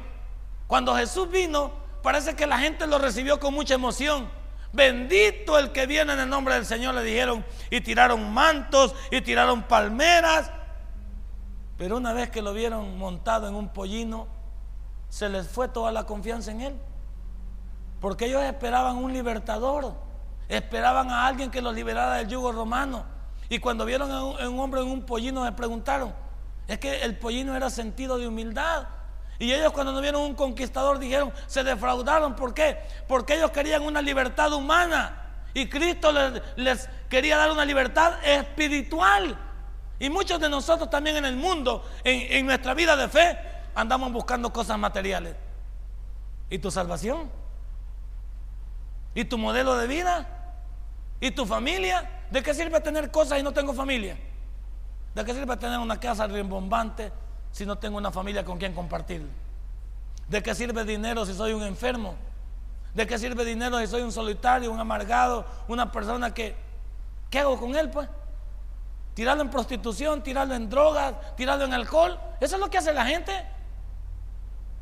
Cuando 0.66 0.94
Jesús 0.96 1.30
vino, 1.30 1.70
parece 2.02 2.34
que 2.34 2.46
la 2.46 2.58
gente 2.58 2.86
lo 2.86 2.98
recibió 2.98 3.38
con 3.38 3.54
mucha 3.54 3.74
emoción. 3.74 4.28
Bendito 4.72 5.58
el 5.58 5.72
que 5.72 5.86
viene 5.86 6.12
en 6.12 6.20
el 6.20 6.28
nombre 6.28 6.54
del 6.54 6.66
Señor, 6.66 6.94
le 6.94 7.02
dijeron, 7.02 7.44
y 7.70 7.80
tiraron 7.80 8.32
mantos, 8.32 8.94
y 9.10 9.20
tiraron 9.20 9.62
palmeras, 9.62 10.50
pero 11.76 11.96
una 11.96 12.12
vez 12.12 12.30
que 12.30 12.42
lo 12.42 12.52
vieron 12.52 12.98
montado 12.98 13.48
en 13.48 13.54
un 13.54 13.68
pollino, 13.68 14.26
se 15.08 15.28
les 15.28 15.48
fue 15.48 15.68
toda 15.68 15.92
la 15.92 16.04
confianza 16.04 16.50
en 16.50 16.60
él. 16.62 16.80
Porque 18.00 18.26
ellos 18.26 18.42
esperaban 18.42 18.96
un 18.96 19.12
libertador, 19.12 19.94
esperaban 20.48 21.10
a 21.10 21.26
alguien 21.26 21.50
que 21.50 21.60
los 21.60 21.74
liberara 21.74 22.16
del 22.16 22.28
yugo 22.28 22.52
romano. 22.52 23.04
Y 23.48 23.58
cuando 23.58 23.84
vieron 23.84 24.10
a 24.10 24.24
un, 24.24 24.58
hombre 24.58 24.80
en 24.80 24.88
un 24.88 25.02
pollino, 25.02 25.44
se 25.44 25.52
preguntaron, 25.52 26.14
es 26.68 26.78
que 26.78 27.02
el 27.02 27.16
pollino 27.16 27.56
era 27.56 27.70
sentido 27.70 28.18
de 28.18 28.26
humildad. 28.26 28.86
Y 29.38 29.52
ellos 29.52 29.72
cuando 29.72 29.92
no 29.92 30.00
vieron 30.00 30.22
un 30.22 30.34
conquistador 30.34 30.98
dijeron, 30.98 31.32
se 31.46 31.62
defraudaron. 31.62 32.34
¿Por 32.34 32.54
qué? 32.54 32.78
Porque 33.06 33.34
ellos 33.34 33.50
querían 33.50 33.82
una 33.82 34.00
libertad 34.00 34.52
humana. 34.52 35.22
Y 35.54 35.68
Cristo 35.68 36.12
les, 36.56 36.88
quería 37.08 37.36
dar 37.36 37.50
una 37.50 37.64
libertad 37.64 38.14
espiritual. 38.24 39.38
Y 39.98 40.10
muchos 40.10 40.40
de 40.40 40.48
nosotros 40.48 40.90
también 40.90 41.16
en 41.16 41.24
el 41.24 41.36
mundo, 41.36 41.84
en, 42.04 42.44
nuestra 42.46 42.74
vida 42.74 42.96
de 42.96 43.08
fe, 43.08 43.38
andamos 43.74 44.12
buscando 44.12 44.52
cosas 44.52 44.78
materiales. 44.78 45.34
¿Y 46.50 46.58
tu 46.58 46.70
salvación? 46.70 47.30
¿Y 49.14 49.24
tu 49.24 49.38
modelo 49.38 49.76
de 49.76 49.86
vida? 49.86 50.28
¿Y 51.20 51.30
tu 51.30 51.46
familia? 51.46 52.24
¿De 52.30 52.42
qué 52.42 52.52
sirve 52.52 52.80
tener 52.80 53.10
cosas 53.10 53.38
y 53.38 53.42
no 53.42 53.52
tengo 53.52 53.72
familia? 53.72 54.18
¿De 55.16 55.24
qué 55.24 55.32
sirve 55.32 55.56
tener 55.56 55.78
una 55.78 55.98
casa 55.98 56.26
rimbombante 56.26 57.10
si 57.50 57.64
no 57.64 57.78
tengo 57.78 57.96
una 57.96 58.12
familia 58.12 58.44
con 58.44 58.58
quien 58.58 58.74
compartir? 58.74 59.26
¿De 60.28 60.42
qué 60.42 60.54
sirve 60.54 60.84
dinero 60.84 61.24
si 61.24 61.32
soy 61.32 61.54
un 61.54 61.62
enfermo? 61.62 62.16
¿De 62.92 63.06
qué 63.06 63.18
sirve 63.18 63.42
dinero 63.46 63.78
si 63.78 63.86
soy 63.86 64.02
un 64.02 64.12
solitario, 64.12 64.70
un 64.70 64.78
amargado, 64.78 65.46
una 65.68 65.90
persona 65.90 66.34
que... 66.34 66.54
¿Qué 67.30 67.38
hago 67.38 67.58
con 67.58 67.74
él 67.74 67.88
pues? 67.88 68.10
tirarlo 69.14 69.42
en 69.42 69.48
prostitución, 69.48 70.22
tirarlo 70.22 70.54
en 70.54 70.68
drogas, 70.68 71.14
tirarlo 71.34 71.64
en 71.64 71.72
alcohol. 71.72 72.20
Eso 72.38 72.56
es 72.56 72.60
lo 72.60 72.68
que 72.68 72.76
hace 72.76 72.92
la 72.92 73.06
gente. 73.06 73.32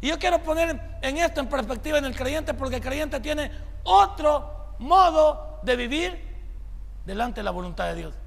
Y 0.00 0.08
yo 0.08 0.18
quiero 0.18 0.42
poner 0.42 0.98
en 1.00 1.16
esto 1.16 1.42
en 1.42 1.48
perspectiva 1.48 1.98
en 1.98 2.06
el 2.06 2.16
creyente 2.16 2.54
porque 2.54 2.76
el 2.76 2.82
creyente 2.82 3.20
tiene 3.20 3.52
otro 3.84 4.74
modo 4.80 5.60
de 5.62 5.76
vivir 5.76 6.36
delante 7.06 7.38
de 7.38 7.44
la 7.44 7.52
voluntad 7.52 7.86
de 7.86 7.94
Dios. 7.94 8.23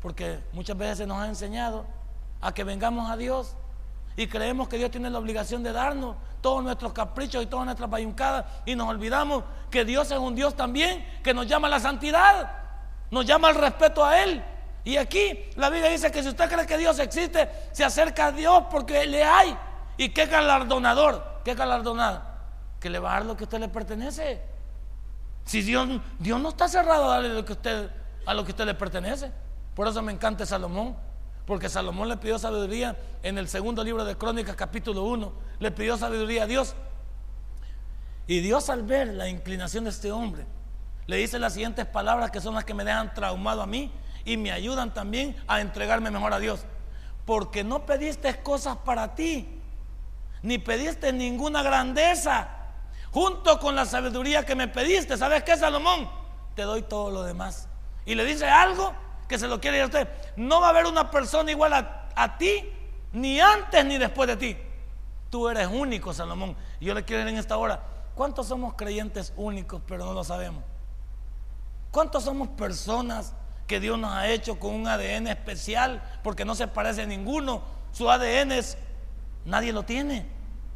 Porque 0.00 0.40
muchas 0.52 0.76
veces 0.76 0.98
se 0.98 1.06
nos 1.06 1.18
ha 1.18 1.26
enseñado 1.26 1.84
a 2.40 2.52
que 2.52 2.64
vengamos 2.64 3.10
a 3.10 3.16
Dios 3.16 3.54
y 4.16 4.26
creemos 4.26 4.68
que 4.68 4.78
Dios 4.78 4.90
tiene 4.90 5.10
la 5.10 5.18
obligación 5.18 5.62
de 5.62 5.72
darnos 5.72 6.16
todos 6.40 6.62
nuestros 6.62 6.92
caprichos 6.92 7.42
y 7.42 7.46
todas 7.46 7.66
nuestras 7.66 7.88
bayuncadas 7.88 8.46
y 8.64 8.74
nos 8.74 8.88
olvidamos 8.88 9.44
que 9.70 9.84
Dios 9.84 10.10
es 10.10 10.18
un 10.18 10.34
Dios 10.34 10.56
también 10.56 11.06
que 11.22 11.34
nos 11.34 11.46
llama 11.46 11.68
a 11.68 11.70
la 11.70 11.80
santidad, 11.80 12.50
nos 13.10 13.26
llama 13.26 13.48
al 13.48 13.54
respeto 13.56 14.04
a 14.04 14.22
Él, 14.22 14.42
y 14.84 14.96
aquí 14.96 15.38
la 15.56 15.68
Biblia 15.68 15.90
dice 15.90 16.10
que 16.10 16.22
si 16.22 16.28
usted 16.28 16.50
cree 16.50 16.66
que 16.66 16.78
Dios 16.78 16.98
existe, 16.98 17.48
se 17.72 17.84
acerca 17.84 18.26
a 18.26 18.32
Dios 18.32 18.64
porque 18.70 19.06
le 19.06 19.22
hay. 19.22 19.56
¿Y 19.96 20.10
qué 20.10 20.26
galardonador? 20.26 21.42
¿Qué 21.44 21.54
galardonado? 21.54 22.22
Que 22.80 22.88
le 22.88 22.98
va 22.98 23.10
a 23.10 23.14
dar 23.14 23.26
lo 23.26 23.36
que 23.36 23.44
usted 23.44 23.60
le 23.60 23.68
pertenece. 23.68 24.42
Si 25.44 25.60
Dios, 25.62 25.88
Dios 26.18 26.40
no 26.40 26.50
está 26.50 26.68
cerrado 26.68 27.06
a 27.06 27.16
darle 27.16 27.34
lo 27.34 27.44
que 27.44 27.52
usted, 27.52 27.90
a 28.24 28.32
lo 28.32 28.44
que 28.44 28.52
usted 28.52 28.64
le 28.64 28.74
pertenece. 28.74 29.30
Por 29.74 29.88
eso 29.88 30.02
me 30.02 30.12
encanta 30.12 30.46
Salomón. 30.46 30.96
Porque 31.46 31.68
Salomón 31.68 32.08
le 32.08 32.16
pidió 32.16 32.38
sabiduría 32.38 32.96
en 33.24 33.36
el 33.36 33.48
segundo 33.48 33.82
libro 33.82 34.04
de 34.04 34.16
Crónicas, 34.16 34.54
capítulo 34.54 35.02
1. 35.04 35.32
Le 35.58 35.70
pidió 35.72 35.96
sabiduría 35.96 36.44
a 36.44 36.46
Dios. 36.46 36.76
Y 38.26 38.38
Dios 38.38 38.70
al 38.70 38.84
ver 38.84 39.08
la 39.08 39.28
inclinación 39.28 39.82
de 39.82 39.90
este 39.90 40.12
hombre, 40.12 40.46
le 41.06 41.16
dice 41.16 41.40
las 41.40 41.54
siguientes 41.54 41.86
palabras 41.86 42.30
que 42.30 42.40
son 42.40 42.54
las 42.54 42.64
que 42.64 42.74
me 42.74 42.84
dejan 42.84 43.12
traumado 43.12 43.62
a 43.62 43.66
mí 43.66 43.90
y 44.24 44.36
me 44.36 44.52
ayudan 44.52 44.94
también 44.94 45.36
a 45.48 45.60
entregarme 45.60 46.12
mejor 46.12 46.32
a 46.32 46.38
Dios. 46.38 46.64
Porque 47.24 47.64
no 47.64 47.84
pediste 47.84 48.40
cosas 48.42 48.76
para 48.76 49.16
ti, 49.16 49.60
ni 50.42 50.58
pediste 50.58 51.12
ninguna 51.12 51.64
grandeza, 51.64 52.48
junto 53.10 53.58
con 53.58 53.74
la 53.74 53.84
sabiduría 53.84 54.46
que 54.46 54.54
me 54.54 54.68
pediste. 54.68 55.16
¿Sabes 55.16 55.42
qué, 55.42 55.56
Salomón? 55.56 56.08
Te 56.54 56.62
doy 56.62 56.82
todo 56.82 57.10
lo 57.10 57.24
demás. 57.24 57.68
Y 58.06 58.14
le 58.14 58.24
dice 58.24 58.48
algo 58.48 58.94
que 59.30 59.38
se 59.38 59.46
lo 59.46 59.60
quiere 59.60 59.80
a 59.80 59.84
usted. 59.84 60.08
No 60.34 60.60
va 60.60 60.66
a 60.66 60.70
haber 60.70 60.86
una 60.86 61.08
persona 61.08 61.52
igual 61.52 61.72
a, 61.72 62.08
a 62.16 62.36
ti, 62.36 62.68
ni 63.12 63.40
antes 63.40 63.84
ni 63.84 63.96
después 63.96 64.26
de 64.26 64.36
ti. 64.36 64.56
Tú 65.30 65.48
eres 65.48 65.68
único, 65.68 66.12
Salomón. 66.12 66.56
Yo 66.80 66.94
le 66.94 67.04
quiero 67.04 67.20
decir 67.20 67.34
en 67.34 67.38
esta 67.38 67.56
hora, 67.56 67.80
¿cuántos 68.16 68.48
somos 68.48 68.74
creyentes 68.74 69.32
únicos, 69.36 69.80
pero 69.86 70.04
no 70.04 70.14
lo 70.14 70.24
sabemos? 70.24 70.64
¿Cuántos 71.92 72.24
somos 72.24 72.48
personas 72.48 73.32
que 73.68 73.78
Dios 73.78 73.96
nos 74.00 74.12
ha 74.12 74.26
hecho 74.26 74.58
con 74.58 74.74
un 74.74 74.88
ADN 74.88 75.28
especial 75.28 76.02
porque 76.24 76.44
no 76.44 76.56
se 76.56 76.66
parece 76.66 77.02
a 77.02 77.06
ninguno? 77.06 77.62
Su 77.92 78.10
ADN 78.10 78.50
es, 78.50 78.78
nadie 79.44 79.72
lo 79.72 79.84
tiene. 79.84 80.26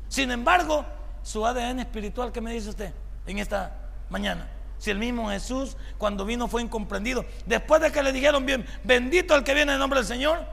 Sin 0.07 0.31
embargo, 0.31 0.85
su 1.25 1.45
ADN 1.45 1.81
espiritual, 1.81 2.31
¿qué 2.31 2.41
me 2.41 2.53
dice 2.53 2.69
usted 2.69 2.95
en 3.27 3.39
esta 3.41 3.77
mañana? 4.11 4.49
Si 4.79 4.91
el 4.91 4.99
mismo 4.99 5.31
Jesús 5.31 5.77
cuando 5.99 6.25
vino 6.25 6.49
fue 6.49 6.63
incomprendido, 6.63 7.25
después 7.47 7.81
de 7.81 7.93
que 7.93 8.03
le 8.03 8.13
dijeron 8.13 8.45
bien, 8.45 8.67
bendito 8.83 9.35
el 9.35 9.45
que 9.45 9.55
viene 9.55 9.73
en 9.73 9.79
nombre 9.79 10.01
del 10.01 10.07
Señor, 10.07 10.45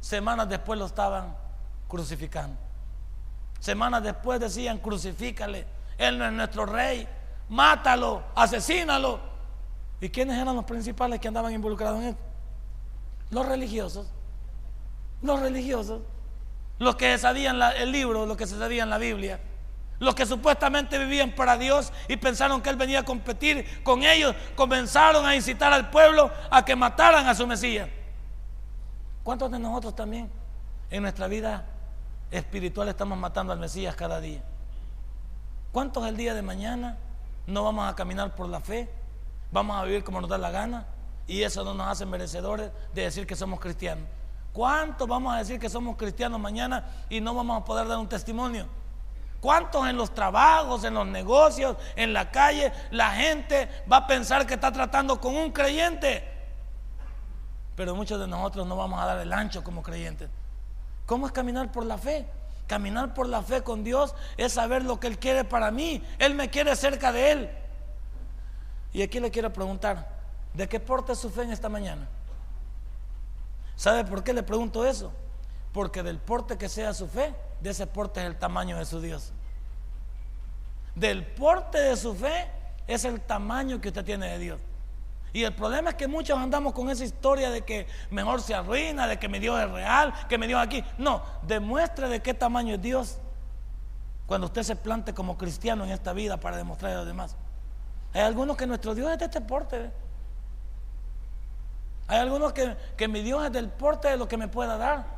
semanas 0.00 0.48
después 0.48 0.78
lo 0.78 0.86
estaban 0.86 1.36
crucificando. 1.86 2.56
Semanas 3.60 4.02
después 4.02 4.40
decían, 4.40 4.78
crucifícale, 4.78 5.66
Él 5.98 6.18
no 6.18 6.26
es 6.26 6.32
nuestro 6.32 6.66
rey, 6.66 7.06
mátalo, 7.48 8.22
asesínalo. 8.34 9.20
¿Y 10.00 10.08
quiénes 10.10 10.38
eran 10.38 10.54
los 10.54 10.64
principales 10.64 11.18
que 11.18 11.28
andaban 11.28 11.52
involucrados 11.52 12.00
en 12.00 12.08
esto? 12.10 12.22
Los 13.30 13.46
religiosos. 13.46 14.06
Los 15.22 15.40
religiosos. 15.40 16.02
Los 16.78 16.94
que 16.94 17.18
sabían 17.18 17.60
el 17.76 17.90
libro, 17.90 18.24
los 18.24 18.36
que 18.36 18.46
se 18.46 18.56
sabían 18.56 18.88
la 18.88 18.98
Biblia. 18.98 19.40
Los 19.98 20.14
que 20.14 20.26
supuestamente 20.26 20.96
vivían 20.98 21.32
para 21.32 21.58
Dios 21.58 21.92
y 22.06 22.16
pensaron 22.16 22.62
que 22.62 22.70
Él 22.70 22.76
venía 22.76 23.00
a 23.00 23.04
competir 23.04 23.82
con 23.82 24.04
ellos, 24.04 24.34
comenzaron 24.54 25.26
a 25.26 25.34
incitar 25.34 25.72
al 25.72 25.90
pueblo 25.90 26.30
a 26.50 26.64
que 26.64 26.76
mataran 26.76 27.26
a 27.26 27.34
su 27.34 27.46
Mesías. 27.46 27.88
¿Cuántos 29.24 29.50
de 29.50 29.58
nosotros 29.58 29.96
también 29.96 30.30
en 30.90 31.02
nuestra 31.02 31.26
vida 31.26 31.66
espiritual 32.30 32.88
estamos 32.88 33.18
matando 33.18 33.52
al 33.52 33.58
Mesías 33.58 33.96
cada 33.96 34.20
día? 34.20 34.42
¿Cuántos 35.72 36.06
el 36.06 36.16
día 36.16 36.32
de 36.32 36.42
mañana 36.42 36.96
no 37.46 37.64
vamos 37.64 37.90
a 37.90 37.96
caminar 37.96 38.34
por 38.36 38.48
la 38.48 38.60
fe? 38.60 38.88
Vamos 39.50 39.76
a 39.76 39.84
vivir 39.84 40.04
como 40.04 40.20
nos 40.20 40.30
da 40.30 40.38
la 40.38 40.50
gana 40.50 40.86
y 41.26 41.42
eso 41.42 41.64
no 41.64 41.74
nos 41.74 41.88
hace 41.88 42.06
merecedores 42.06 42.70
de 42.94 43.02
decir 43.02 43.26
que 43.26 43.34
somos 43.34 43.58
cristianos. 43.58 44.04
¿Cuántos 44.52 45.08
vamos 45.08 45.34
a 45.34 45.38
decir 45.38 45.58
que 45.58 45.68
somos 45.68 45.96
cristianos 45.96 46.40
mañana 46.40 46.86
y 47.10 47.20
no 47.20 47.34
vamos 47.34 47.60
a 47.60 47.64
poder 47.64 47.88
dar 47.88 47.98
un 47.98 48.08
testimonio? 48.08 48.66
¿Cuántos 49.40 49.86
en 49.86 49.96
los 49.96 50.12
trabajos, 50.12 50.82
en 50.84 50.94
los 50.94 51.06
negocios, 51.06 51.76
en 51.94 52.12
la 52.12 52.30
calle, 52.30 52.72
la 52.90 53.10
gente 53.12 53.68
va 53.90 53.98
a 53.98 54.06
pensar 54.06 54.46
que 54.46 54.54
está 54.54 54.72
tratando 54.72 55.20
con 55.20 55.36
un 55.36 55.52
creyente? 55.52 56.24
Pero 57.76 57.94
muchos 57.94 58.18
de 58.18 58.26
nosotros 58.26 58.66
no 58.66 58.76
vamos 58.76 59.00
a 59.00 59.06
dar 59.06 59.18
el 59.18 59.32
ancho 59.32 59.62
como 59.62 59.82
creyentes. 59.82 60.28
¿Cómo 61.06 61.26
es 61.26 61.32
caminar 61.32 61.70
por 61.70 61.86
la 61.86 61.96
fe? 61.96 62.26
Caminar 62.66 63.14
por 63.14 63.28
la 63.28 63.42
fe 63.42 63.62
con 63.62 63.84
Dios 63.84 64.14
es 64.36 64.52
saber 64.52 64.84
lo 64.84 64.98
que 64.98 65.06
Él 65.06 65.18
quiere 65.18 65.44
para 65.44 65.70
mí. 65.70 66.04
Él 66.18 66.34
me 66.34 66.50
quiere 66.50 66.74
cerca 66.74 67.12
de 67.12 67.30
Él. 67.30 67.50
Y 68.92 69.02
aquí 69.02 69.20
le 69.20 69.30
quiero 69.30 69.52
preguntar, 69.52 70.08
¿de 70.52 70.68
qué 70.68 70.80
porte 70.80 71.14
su 71.14 71.30
fe 71.30 71.42
en 71.42 71.52
esta 71.52 71.68
mañana? 71.68 72.08
¿Sabe 73.76 74.04
por 74.04 74.24
qué 74.24 74.32
le 74.32 74.42
pregunto 74.42 74.84
eso? 74.84 75.12
Porque 75.72 76.02
del 76.02 76.18
porte 76.18 76.58
que 76.58 76.68
sea 76.68 76.92
su 76.92 77.06
fe, 77.06 77.32
de 77.60 77.70
ese 77.70 77.86
porte 77.86 78.20
es 78.20 78.26
el 78.26 78.36
tamaño 78.36 78.78
de 78.78 78.84
su 78.84 79.00
Dios. 79.00 79.32
Del 80.94 81.26
porte 81.26 81.78
de 81.78 81.96
su 81.96 82.14
fe 82.14 82.50
es 82.86 83.04
el 83.04 83.20
tamaño 83.20 83.80
que 83.80 83.88
usted 83.88 84.04
tiene 84.04 84.28
de 84.28 84.38
Dios. 84.38 84.60
Y 85.32 85.44
el 85.44 85.54
problema 85.54 85.90
es 85.90 85.96
que 85.96 86.08
muchos 86.08 86.38
andamos 86.38 86.72
con 86.72 86.88
esa 86.88 87.04
historia 87.04 87.50
de 87.50 87.62
que 87.62 87.86
mejor 88.10 88.40
se 88.40 88.54
arruina, 88.54 89.06
de 89.06 89.18
que 89.18 89.28
mi 89.28 89.38
Dios 89.38 89.60
es 89.60 89.70
real, 89.70 90.12
que 90.28 90.38
mi 90.38 90.46
Dios 90.46 90.60
aquí. 90.60 90.82
No, 90.96 91.22
demuestre 91.42 92.08
de 92.08 92.22
qué 92.22 92.34
tamaño 92.34 92.74
es 92.74 92.82
Dios 92.82 93.18
cuando 94.26 94.46
usted 94.46 94.62
se 94.62 94.76
plante 94.76 95.14
como 95.14 95.36
cristiano 95.36 95.84
en 95.84 95.90
esta 95.90 96.12
vida 96.12 96.38
para 96.38 96.56
demostrar 96.56 96.92
a 96.92 96.96
los 96.96 97.06
demás. 97.06 97.36
Hay 98.14 98.22
algunos 98.22 98.56
que 98.56 98.66
nuestro 98.66 98.94
Dios 98.94 99.12
es 99.12 99.18
de 99.18 99.26
este 99.26 99.40
porte. 99.40 99.90
Hay 102.06 102.18
algunos 102.18 102.54
que, 102.54 102.76
que 102.96 103.06
mi 103.06 103.22
Dios 103.22 103.44
es 103.44 103.52
del 103.52 103.68
porte 103.68 104.08
de 104.08 104.16
lo 104.16 104.26
que 104.28 104.38
me 104.38 104.48
pueda 104.48 104.78
dar. 104.78 105.17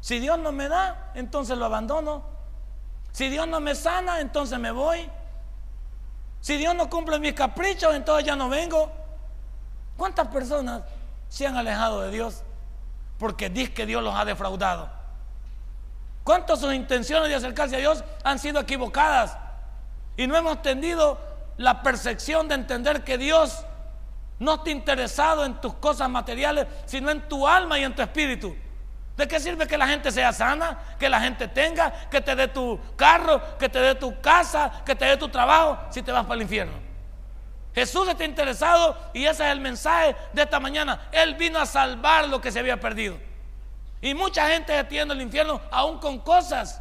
Si 0.00 0.18
Dios 0.18 0.38
no 0.38 0.52
me 0.52 0.68
da, 0.68 1.12
entonces 1.14 1.56
lo 1.56 1.66
abandono. 1.66 2.22
Si 3.12 3.28
Dios 3.28 3.46
no 3.46 3.60
me 3.60 3.74
sana, 3.74 4.20
entonces 4.20 4.58
me 4.58 4.70
voy. 4.70 5.08
Si 6.40 6.56
Dios 6.56 6.74
no 6.74 6.88
cumple 6.88 7.18
mis 7.18 7.34
caprichos, 7.34 7.94
entonces 7.94 8.24
ya 8.24 8.34
no 8.34 8.48
vengo. 8.48 8.90
¿Cuántas 9.96 10.28
personas 10.28 10.82
se 11.28 11.46
han 11.46 11.56
alejado 11.56 12.00
de 12.00 12.10
Dios 12.10 12.42
porque 13.18 13.50
dice 13.50 13.74
que 13.74 13.84
Dios 13.84 14.02
los 14.02 14.14
ha 14.14 14.24
defraudado? 14.24 14.88
¿Cuántas 16.24 16.60
sus 16.60 16.72
intenciones 16.72 17.28
de 17.28 17.34
acercarse 17.34 17.76
a 17.76 17.80
Dios 17.80 18.02
han 18.24 18.38
sido 18.38 18.60
equivocadas? 18.60 19.36
Y 20.16 20.26
no 20.26 20.36
hemos 20.36 20.62
tenido 20.62 21.18
la 21.58 21.82
percepción 21.82 22.48
de 22.48 22.54
entender 22.54 23.04
que 23.04 23.18
Dios 23.18 23.64
no 24.38 24.54
está 24.54 24.70
interesado 24.70 25.44
en 25.44 25.60
tus 25.60 25.74
cosas 25.74 26.08
materiales, 26.08 26.66
sino 26.86 27.10
en 27.10 27.28
tu 27.28 27.46
alma 27.46 27.78
y 27.78 27.84
en 27.84 27.94
tu 27.94 28.00
espíritu. 28.00 28.56
¿De 29.20 29.28
qué 29.28 29.38
sirve 29.38 29.66
que 29.66 29.76
la 29.76 29.86
gente 29.86 30.10
sea 30.10 30.32
sana? 30.32 30.78
Que 30.98 31.06
la 31.06 31.20
gente 31.20 31.46
tenga, 31.46 32.08
que 32.08 32.22
te 32.22 32.34
dé 32.34 32.48
tu 32.48 32.80
carro, 32.96 33.58
que 33.58 33.68
te 33.68 33.78
dé 33.78 33.94
tu 33.94 34.18
casa, 34.22 34.82
que 34.82 34.94
te 34.94 35.04
dé 35.04 35.18
tu 35.18 35.28
trabajo, 35.28 35.76
si 35.90 36.00
te 36.00 36.10
vas 36.10 36.22
para 36.22 36.36
el 36.36 36.42
infierno. 36.42 36.72
Jesús 37.74 38.08
está 38.08 38.24
interesado 38.24 38.96
y 39.12 39.26
ese 39.26 39.44
es 39.44 39.52
el 39.52 39.60
mensaje 39.60 40.16
de 40.32 40.40
esta 40.40 40.58
mañana. 40.58 41.10
Él 41.12 41.34
vino 41.34 41.58
a 41.58 41.66
salvar 41.66 42.28
lo 42.28 42.40
que 42.40 42.50
se 42.50 42.60
había 42.60 42.80
perdido. 42.80 43.18
Y 44.00 44.14
mucha 44.14 44.48
gente 44.48 44.80
está 44.80 45.02
el 45.02 45.20
infierno 45.20 45.60
aún 45.70 45.98
con 45.98 46.20
cosas, 46.20 46.80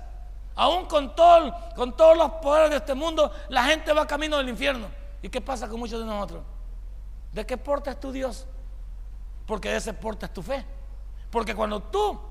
aún 0.55 0.86
con, 0.86 1.17
todo, 1.17 1.53
con 1.75 1.98
todos 1.98 2.17
los 2.17 2.31
poderes 2.41 2.69
de 2.69 2.77
este 2.77 2.93
mundo, 2.93 3.34
la 3.50 3.65
gente 3.65 3.91
va 3.91 4.08
camino 4.08 4.38
del 4.38 4.48
infierno. 4.48 4.88
¿Y 5.22 5.27
qué 5.27 5.41
pasa 5.41 5.67
con 5.67 5.77
muchos 5.77 6.00
de 6.00 6.05
nosotros? 6.05 6.41
¿De 7.34 7.46
qué 7.46 7.58
porte 7.58 7.89
es 7.89 8.00
tu 8.00 8.13
Dios? 8.13 8.48
Porque 9.46 9.67
de 9.67 9.75
ese 9.75 9.93
porte 9.93 10.25
es 10.25 10.34
tu 10.34 10.41
fe. 10.41 10.65
Porque 11.29 11.53
cuando 11.53 11.81
tú 11.81 12.28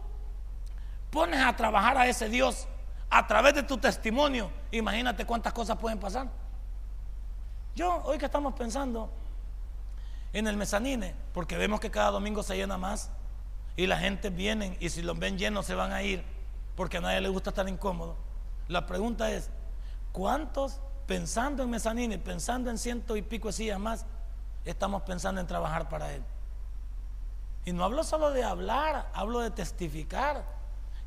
pones 1.11 1.41
a 1.41 1.55
trabajar 1.57 1.97
a 1.97 2.07
ese 2.07 2.29
Dios 2.29 2.67
a 3.11 3.27
través 3.27 3.55
de 3.55 3.63
tu 3.63 3.79
testimonio, 3.79 4.51
imagínate 4.71 5.25
cuántas 5.25 5.53
cosas 5.53 5.79
pueden 5.79 5.99
pasar. 5.99 6.29
Yo, 7.75 8.03
hoy 8.05 8.19
que 8.19 8.27
estamos 8.27 8.55
pensando 8.55 9.11
en 10.33 10.47
el 10.47 10.57
mezanine, 10.57 11.15
porque 11.33 11.57
vemos 11.57 11.81
que 11.81 11.91
cada 11.91 12.11
domingo 12.11 12.43
se 12.43 12.57
llena 12.57 12.77
más 12.77 13.11
y 13.77 13.87
la 13.87 13.97
gente 13.97 14.31
viene 14.31 14.77
y 14.81 14.91
si 14.91 15.03
los 15.03 15.19
ven 15.19 15.39
llenos 15.39 15.67
se 15.67 15.75
van 15.75 15.93
a 15.93 16.03
ir 16.03 16.25
porque 16.77 16.99
a 16.99 17.01
nadie 17.01 17.21
le 17.21 17.29
gusta 17.29 17.51
estar 17.51 17.69
incómodo. 17.69 18.17
La 18.69 18.87
pregunta 18.87 19.31
es, 19.31 19.51
¿cuántos 20.13 20.81
pensando 21.07 21.63
en 21.63 21.71
mezanine, 21.71 22.19
pensando 22.19 22.71
en 22.71 22.79
ciento 22.79 23.17
y 23.17 23.23
pico 23.23 23.49
de 23.49 23.53
sillas 23.55 23.81
más, 23.81 24.05
estamos 24.65 25.03
pensando 25.03 25.41
en 25.41 25.47
trabajar 25.47 25.89
para 25.89 26.13
Él? 26.13 26.23
Y 27.65 27.73
no 27.73 27.85
hablo 27.85 28.05
solo 28.05 28.31
de 28.31 28.45
hablar, 28.45 29.11
hablo 29.15 29.41
de 29.41 29.51
testificar 29.51 30.58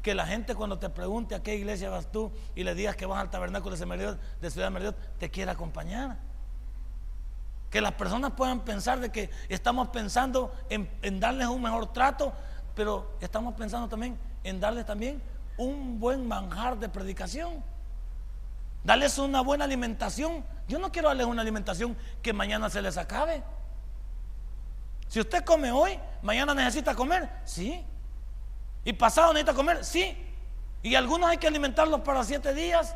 que 0.02 0.16
la 0.16 0.26
gente 0.26 0.56
cuando 0.56 0.80
te 0.80 0.90
pregunte 0.90 1.36
a 1.36 1.44
qué 1.44 1.56
iglesia 1.56 1.90
vas 1.90 2.12
tú 2.12 2.32
y 2.56 2.64
le 2.64 2.74
digas 2.74 2.96
que 2.96 3.06
vas 3.06 3.20
al 3.20 3.30
tabernáculo 3.30 3.76
de, 3.76 4.50
Ciudad 4.50 4.72
de 4.72 4.94
te 5.20 5.30
quiera 5.30 5.52
acompañar. 5.52 6.18
Que 7.70 7.82
las 7.82 7.94
personas 7.94 8.32
puedan 8.32 8.62
pensar 8.62 9.00
de 9.00 9.12
que 9.12 9.30
estamos 9.48 9.90
pensando 9.90 10.54
en, 10.70 10.90
en 11.02 11.20
darles 11.20 11.48
un 11.48 11.62
mejor 11.62 11.94
trato, 11.94 12.34
pero 12.76 13.16
estamos 13.22 13.54
pensando 13.54 13.88
también 13.88 14.18
en 14.44 14.60
darles 14.60 14.86
también 14.86 15.22
un 15.58 16.00
buen 16.00 16.28
manjar 16.28 16.78
de 16.80 16.90
predicación. 16.90 17.64
Darles 18.84 19.18
una 19.20 19.42
buena 19.42 19.66
alimentación. 19.66 20.44
Yo 20.68 20.80
no 20.80 20.92
quiero 20.92 21.10
darles 21.10 21.28
una 21.28 21.44
alimentación 21.44 21.96
que 22.22 22.34
mañana 22.34 22.70
se 22.70 22.82
les 22.82 22.98
acabe. 22.98 23.44
Si 25.08 25.20
usted 25.20 25.44
come 25.44 25.72
hoy, 25.72 26.00
mañana 26.24 26.54
necesita 26.54 26.96
comer. 26.96 27.30
Sí, 27.46 27.86
¿Y 28.84 28.94
pasado 28.94 29.34
necesita 29.34 29.54
comer? 29.54 29.84
Sí. 29.86 30.18
Y 30.84 30.96
algunos 30.96 31.30
hay 31.30 31.38
que 31.38 31.48
alimentarlos 31.48 32.02
para 32.02 32.24
siete 32.24 32.54
días. 32.54 32.96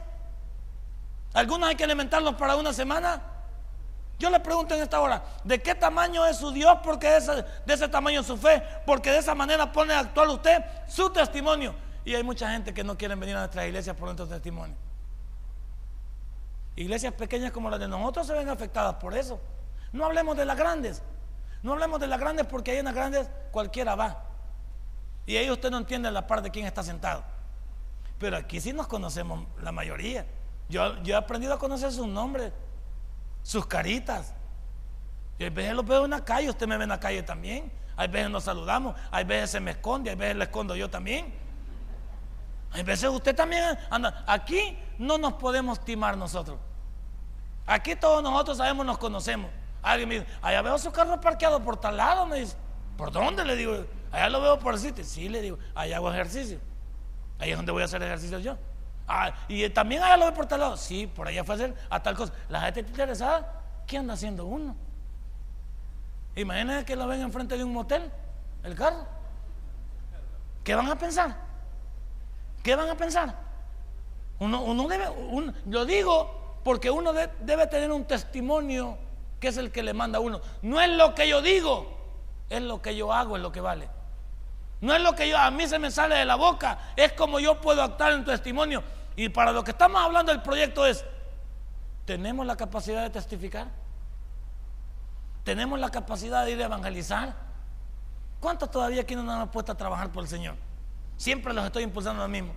Algunos 1.34 1.70
hay 1.70 1.76
que 1.76 1.84
alimentarlos 1.84 2.36
para 2.36 2.56
una 2.56 2.74
semana. 2.74 3.22
Yo 4.18 4.30
le 4.30 4.40
pregunto 4.40 4.74
en 4.74 4.82
esta 4.82 5.02
hora, 5.02 5.24
¿de 5.44 5.62
qué 5.62 5.76
tamaño 5.76 6.26
es 6.26 6.38
su 6.38 6.52
Dios? 6.52 6.78
Porque 6.84 7.10
de 7.10 7.18
ese, 7.18 7.46
de 7.66 7.74
ese 7.74 7.88
tamaño 7.90 8.22
es 8.22 8.28
su 8.28 8.38
fe. 8.38 8.64
Porque 8.86 9.12
de 9.12 9.18
esa 9.18 9.36
manera 9.36 9.72
pone 9.72 9.94
a 9.94 10.00
actuar 10.00 10.30
usted 10.30 10.64
su 10.88 11.10
testimonio. 11.10 11.76
Y 12.06 12.16
hay 12.16 12.24
mucha 12.24 12.50
gente 12.52 12.74
que 12.74 12.84
no 12.84 12.98
quiere 12.98 13.16
venir 13.16 13.36
a 13.36 13.40
nuestras 13.40 13.66
iglesias 13.66 13.96
por 13.96 14.06
nuestro 14.06 14.28
testimonio. 14.28 14.76
Iglesias 16.76 17.14
pequeñas 17.14 17.52
como 17.52 17.70
las 17.70 17.80
de 17.80 17.88
nosotros 17.88 18.28
se 18.28 18.34
ven 18.34 18.50
afectadas 18.50 18.96
por 18.96 19.16
eso. 19.16 19.40
No 19.92 20.06
hablemos 20.06 20.36
de 20.36 20.46
las 20.46 20.58
grandes. 20.58 21.02
No 21.64 21.74
hablemos 21.74 22.00
de 22.00 22.08
las 22.08 22.20
grandes 22.20 22.46
porque 22.46 22.72
ahí 22.72 22.78
en 22.78 22.86
las 22.86 22.96
grandes 22.96 23.30
cualquiera 23.52 23.96
va. 23.96 24.24
Y 25.26 25.38
ahí 25.38 25.50
usted 25.50 25.72
no 25.72 25.78
entiende 25.78 26.10
la 26.12 26.28
parte 26.28 26.44
de 26.44 26.52
quién 26.52 26.66
está 26.66 26.84
sentado. 26.84 27.24
Pero 28.20 28.38
aquí 28.38 28.62
sí 28.62 28.74
nos 28.74 28.88
conocemos 28.88 29.46
la 29.62 29.72
mayoría. 29.72 30.26
Yo, 30.70 31.02
yo 31.04 31.16
he 31.16 31.18
aprendido 31.18 31.54
a 31.54 31.60
conocer 31.60 31.92
sus 31.92 32.08
nombres, 32.08 32.54
sus 33.44 33.66
caritas. 33.66 34.34
Y 35.38 35.46
a 35.46 35.50
veces 35.50 35.74
los 35.74 35.86
veo 35.86 36.06
en 36.06 36.12
la 36.12 36.24
calle, 36.24 36.50
usted 36.50 36.68
me 36.68 36.78
ve 36.78 36.84
en 36.84 36.90
la 36.90 37.00
calle 37.00 37.24
también. 37.24 37.72
Hay 37.98 38.08
veces 38.08 38.30
nos 38.30 38.44
saludamos, 38.44 38.96
hay 39.12 39.24
veces 39.24 39.52
se 39.52 39.60
me 39.60 39.72
esconde, 39.72 40.10
hay 40.10 40.16
veces 40.16 40.36
le 40.36 40.44
escondo 40.46 40.76
yo 40.76 40.90
también. 40.90 41.34
Hay 42.72 42.84
veces 42.84 43.10
usted 43.10 43.36
también 43.36 43.78
anda. 43.90 44.24
Aquí 44.28 44.78
no 44.98 45.18
nos 45.18 45.34
podemos 45.34 45.84
timar 45.84 46.18
nosotros. 46.18 46.58
Aquí 47.66 47.96
todos 47.96 48.22
nosotros 48.22 48.58
sabemos, 48.58 48.86
nos 48.86 48.98
conocemos. 48.98 49.50
Alguien 49.82 50.10
me 50.10 50.16
dice, 50.20 50.28
allá 50.42 50.62
veo 50.62 50.78
su 50.78 50.92
carro 50.92 51.20
parqueado 51.22 51.64
por 51.64 51.78
tal 51.78 51.98
lado. 51.98 52.26
Me 52.26 52.42
dice, 52.42 52.56
¿por 52.98 53.12
dónde? 53.12 53.46
Le 53.46 53.56
digo, 53.56 53.86
allá 54.16 54.30
lo 54.30 54.42
veo 54.42 54.60
por 54.60 54.74
el 54.74 54.80
sitio. 54.80 55.04
Sí, 55.04 55.30
le 55.30 55.42
digo, 55.42 55.60
allá 55.74 55.98
hago 55.98 56.12
ejercicio. 56.12 56.60
Ahí 57.38 57.52
es 57.52 57.58
donde 57.58 57.72
voy 57.72 57.82
a 57.82 57.86
hacer 57.86 58.02
ejercicio 58.02 58.40
yo. 58.40 58.58
Ah, 59.08 59.34
y 59.48 59.70
también 59.70 60.02
allá 60.02 60.18
lo 60.18 60.26
veo 60.26 60.34
por 60.34 60.46
tal 60.46 60.62
lado. 60.62 60.78
Sí, 60.78 61.08
por 61.08 61.28
allá 61.28 61.44
fue 61.44 61.56
a 61.56 61.58
hacer 61.58 61.76
a 61.90 62.02
tal 62.02 62.16
cosa. 62.16 62.34
La 62.50 62.62
gente 62.62 62.80
interesada, 62.80 63.62
¿qué 63.86 63.98
anda 63.98 64.14
haciendo 64.14 64.46
uno? 64.46 64.76
Imagínense 66.36 66.86
que 66.86 66.96
lo 66.96 67.08
ven 67.08 67.22
enfrente 67.22 67.58
de 67.58 67.64
un 67.64 67.74
motel, 67.74 68.10
el 68.64 68.76
carro. 68.76 69.06
¿Qué 70.64 70.76
van 70.76 70.90
a 70.90 70.98
pensar? 70.98 71.36
¿Qué 72.64 72.76
van 72.76 72.90
a 72.90 72.96
pensar? 72.96 73.36
Uno, 74.40 74.62
uno 74.64 74.88
debe, 74.88 75.06
lo 75.68 75.86
digo 75.86 76.60
porque 76.64 76.90
uno 76.90 77.14
debe 77.14 77.68
tener 77.68 77.92
un 77.92 78.06
testimonio 78.06 78.98
que 79.40 79.50
es 79.50 79.58
el 79.58 79.72
que 79.72 79.84
le 79.84 79.94
manda 79.94 80.18
a 80.18 80.22
uno. 80.22 80.42
No 80.62 80.82
es 80.82 80.90
lo 80.90 81.14
que 81.14 81.28
yo 81.30 81.42
digo, 81.42 81.96
es 82.50 82.62
lo 82.62 82.82
que 82.82 82.96
yo 82.96 83.14
hago, 83.14 83.36
es 83.36 83.44
lo 83.44 83.52
que 83.52 83.62
vale. 83.62 83.88
No 84.86 84.94
es 84.94 85.02
lo 85.02 85.16
que 85.16 85.28
yo, 85.28 85.38
a 85.38 85.50
mí 85.50 85.68
se 85.68 85.80
me 85.80 85.90
sale 85.90 86.16
de 86.16 86.26
la 86.26 86.36
boca, 86.36 86.78
es 86.96 87.14
como 87.14 87.40
yo 87.40 87.60
puedo 87.60 87.82
actuar 87.82 88.14
en 88.14 88.24
testimonio. 88.24 88.84
Y 89.16 89.30
para 89.30 89.52
lo 89.52 89.64
que 89.64 89.72
estamos 89.72 90.02
hablando 90.02 90.32
del 90.32 90.42
proyecto 90.42 90.86
es, 90.86 91.04
¿tenemos 92.06 92.46
la 92.46 92.56
capacidad 92.56 93.02
de 93.02 93.10
testificar? 93.10 93.68
¿Tenemos 95.44 95.80
la 95.80 95.90
capacidad 95.90 96.46
de 96.46 96.52
ir 96.52 96.62
a 96.62 96.66
evangelizar? 96.66 97.34
¿Cuántos 98.40 98.70
todavía 98.70 99.02
aquí 99.02 99.16
no 99.16 99.24
nos 99.24 99.36
han 99.36 99.52
puesto 99.52 99.72
a 99.72 99.76
trabajar 99.76 100.12
por 100.12 100.24
el 100.24 100.30
Señor? 100.30 100.56
Siempre 101.18 101.54
los 101.54 101.66
estoy 101.66 101.84
impulsando 101.84 102.22
a 102.22 102.28
mismo. 102.28 102.54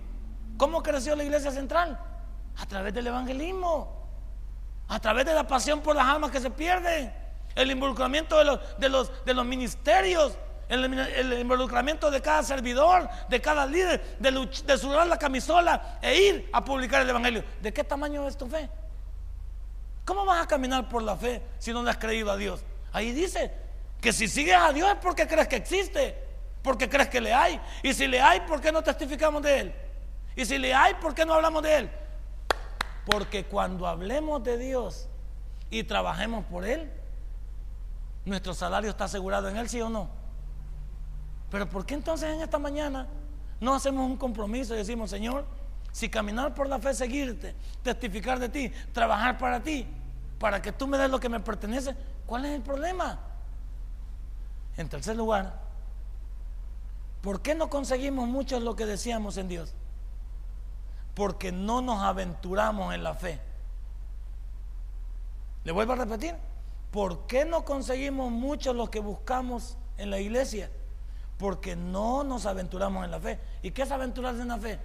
¿Cómo 0.57 0.83
creció 0.83 1.15
la 1.15 1.23
iglesia 1.23 1.51
central? 1.51 1.99
A 2.57 2.65
través 2.65 2.93
del 2.93 3.07
evangelismo 3.07 3.99
a 4.89 4.99
través 4.99 5.25
de 5.25 5.33
la 5.33 5.47
pasión 5.47 5.81
por 5.81 5.95
las 5.95 6.05
almas 6.05 6.31
que 6.31 6.39
se 6.39 6.49
pierden, 6.49 7.13
el 7.55 7.71
involucramiento 7.71 8.37
de 8.39 8.45
los, 8.45 8.59
de 8.79 8.89
los, 8.89 9.23
de 9.23 9.33
los 9.35 9.45
ministerios, 9.45 10.35
el, 10.69 11.33
involucramiento 11.39 12.11
de 12.11 12.21
cada 12.21 12.43
servidor, 12.43 13.09
de 13.27 13.41
cada 13.41 13.65
líder, 13.65 14.17
de, 14.19 14.31
de 14.65 14.77
sudar 14.77 15.07
la 15.07 15.17
camisola 15.17 15.97
e 16.01 16.15
ir 16.15 16.49
a 16.53 16.63
publicar 16.63 17.01
el 17.01 17.09
Evangelio. 17.09 17.43
¿De 17.61 17.73
qué 17.73 17.83
tamaño 17.83 18.27
es 18.27 18.37
tu 18.37 18.47
fe? 18.47 18.69
¿Cómo 20.05 20.25
vas 20.25 20.43
a 20.43 20.47
caminar 20.47 20.87
por 20.87 21.03
la 21.03 21.15
fe 21.15 21.41
si 21.57 21.73
no 21.73 21.83
le 21.83 21.89
has 21.89 21.97
creído 21.97 22.31
a 22.31 22.37
Dios? 22.37 22.63
Ahí 22.93 23.11
dice 23.11 23.51
que 23.99 24.13
si 24.13 24.27
sigues 24.27 24.55
a 24.55 24.71
Dios 24.71 24.89
es 24.89 24.97
porque 24.97 25.27
crees 25.27 25.47
que 25.47 25.55
existe, 25.55 26.15
porque 26.61 26.87
crees 26.87 27.09
que 27.09 27.19
le 27.19 27.33
hay. 27.33 27.59
Y 27.81 27.93
si 27.93 28.07
le 28.07 28.21
hay, 28.21 28.41
¿por 28.41 28.61
qué 28.61 28.71
no 28.71 28.83
testificamos 28.83 29.41
de 29.41 29.59
Él? 29.59 29.75
Y 30.35 30.45
si 30.45 30.57
le 30.57 30.73
hay, 30.73 30.93
¿por 30.95 31.15
qué 31.15 31.25
no 31.25 31.33
hablamos 31.33 31.63
de 31.63 31.77
Él? 31.77 31.91
Porque 33.05 33.45
cuando 33.45 33.87
hablemos 33.87 34.43
de 34.43 34.57
Dios 34.57 35.07
y 35.71 35.83
trabajemos 35.83 36.45
por 36.45 36.65
Él, 36.65 36.91
nuestro 38.25 38.53
salario 38.53 38.91
está 38.91 39.05
asegurado 39.05 39.49
en 39.49 39.57
Él, 39.57 39.67
sí 39.67 39.81
o 39.81 39.89
no. 39.89 40.18
Pero 41.49 41.67
¿por 41.69 41.85
qué 41.85 41.95
entonces 41.95 42.29
en 42.29 42.41
esta 42.41 42.59
mañana 42.59 43.07
no 43.59 43.73
hacemos 43.73 44.05
un 44.05 44.17
compromiso 44.17 44.73
y 44.73 44.77
decimos, 44.77 45.09
Señor, 45.09 45.45
si 45.91 46.09
caminar 46.09 46.53
por 46.53 46.67
la 46.67 46.79
fe, 46.79 46.93
seguirte, 46.93 47.55
testificar 47.81 48.39
de 48.39 48.49
ti, 48.49 48.71
trabajar 48.93 49.37
para 49.37 49.61
ti, 49.61 49.85
para 50.39 50.61
que 50.61 50.71
tú 50.71 50.87
me 50.87 50.97
des 50.97 51.09
lo 51.09 51.19
que 51.19 51.29
me 51.29 51.39
pertenece, 51.39 51.95
¿cuál 52.25 52.45
es 52.45 52.51
el 52.55 52.61
problema? 52.61 53.19
En 54.77 54.87
tercer 54.87 55.15
lugar, 55.15 55.59
¿por 57.21 57.41
qué 57.41 57.55
no 57.55 57.69
conseguimos 57.69 58.27
mucho 58.27 58.59
lo 58.59 58.75
que 58.75 58.85
decíamos 58.85 59.37
en 59.37 59.47
Dios? 59.47 59.73
porque 61.19 61.51
no 61.51 61.81
nos 61.81 62.01
aventuramos 62.01 62.95
en 62.95 63.03
la 63.03 63.13
fe. 63.13 63.41
Le 65.65 65.73
vuelvo 65.73 65.91
a 65.91 65.97
repetir, 65.97 66.33
¿por 66.91 67.27
qué 67.27 67.43
no 67.43 67.65
conseguimos 67.65 68.31
mucho 68.31 68.71
lo 68.71 68.89
que 68.89 69.01
buscamos 69.01 69.77
en 69.97 70.11
la 70.11 70.19
iglesia? 70.19 70.71
Porque 71.39 71.75
no 71.75 72.23
nos 72.23 72.45
aventuramos 72.45 73.03
en 73.05 73.11
la 73.11 73.19
fe. 73.19 73.39
¿Y 73.63 73.71
qué 73.71 73.83
es 73.83 73.91
aventurarse 73.91 74.41
en 74.41 74.49
la 74.49 74.57
fe? 74.57 74.77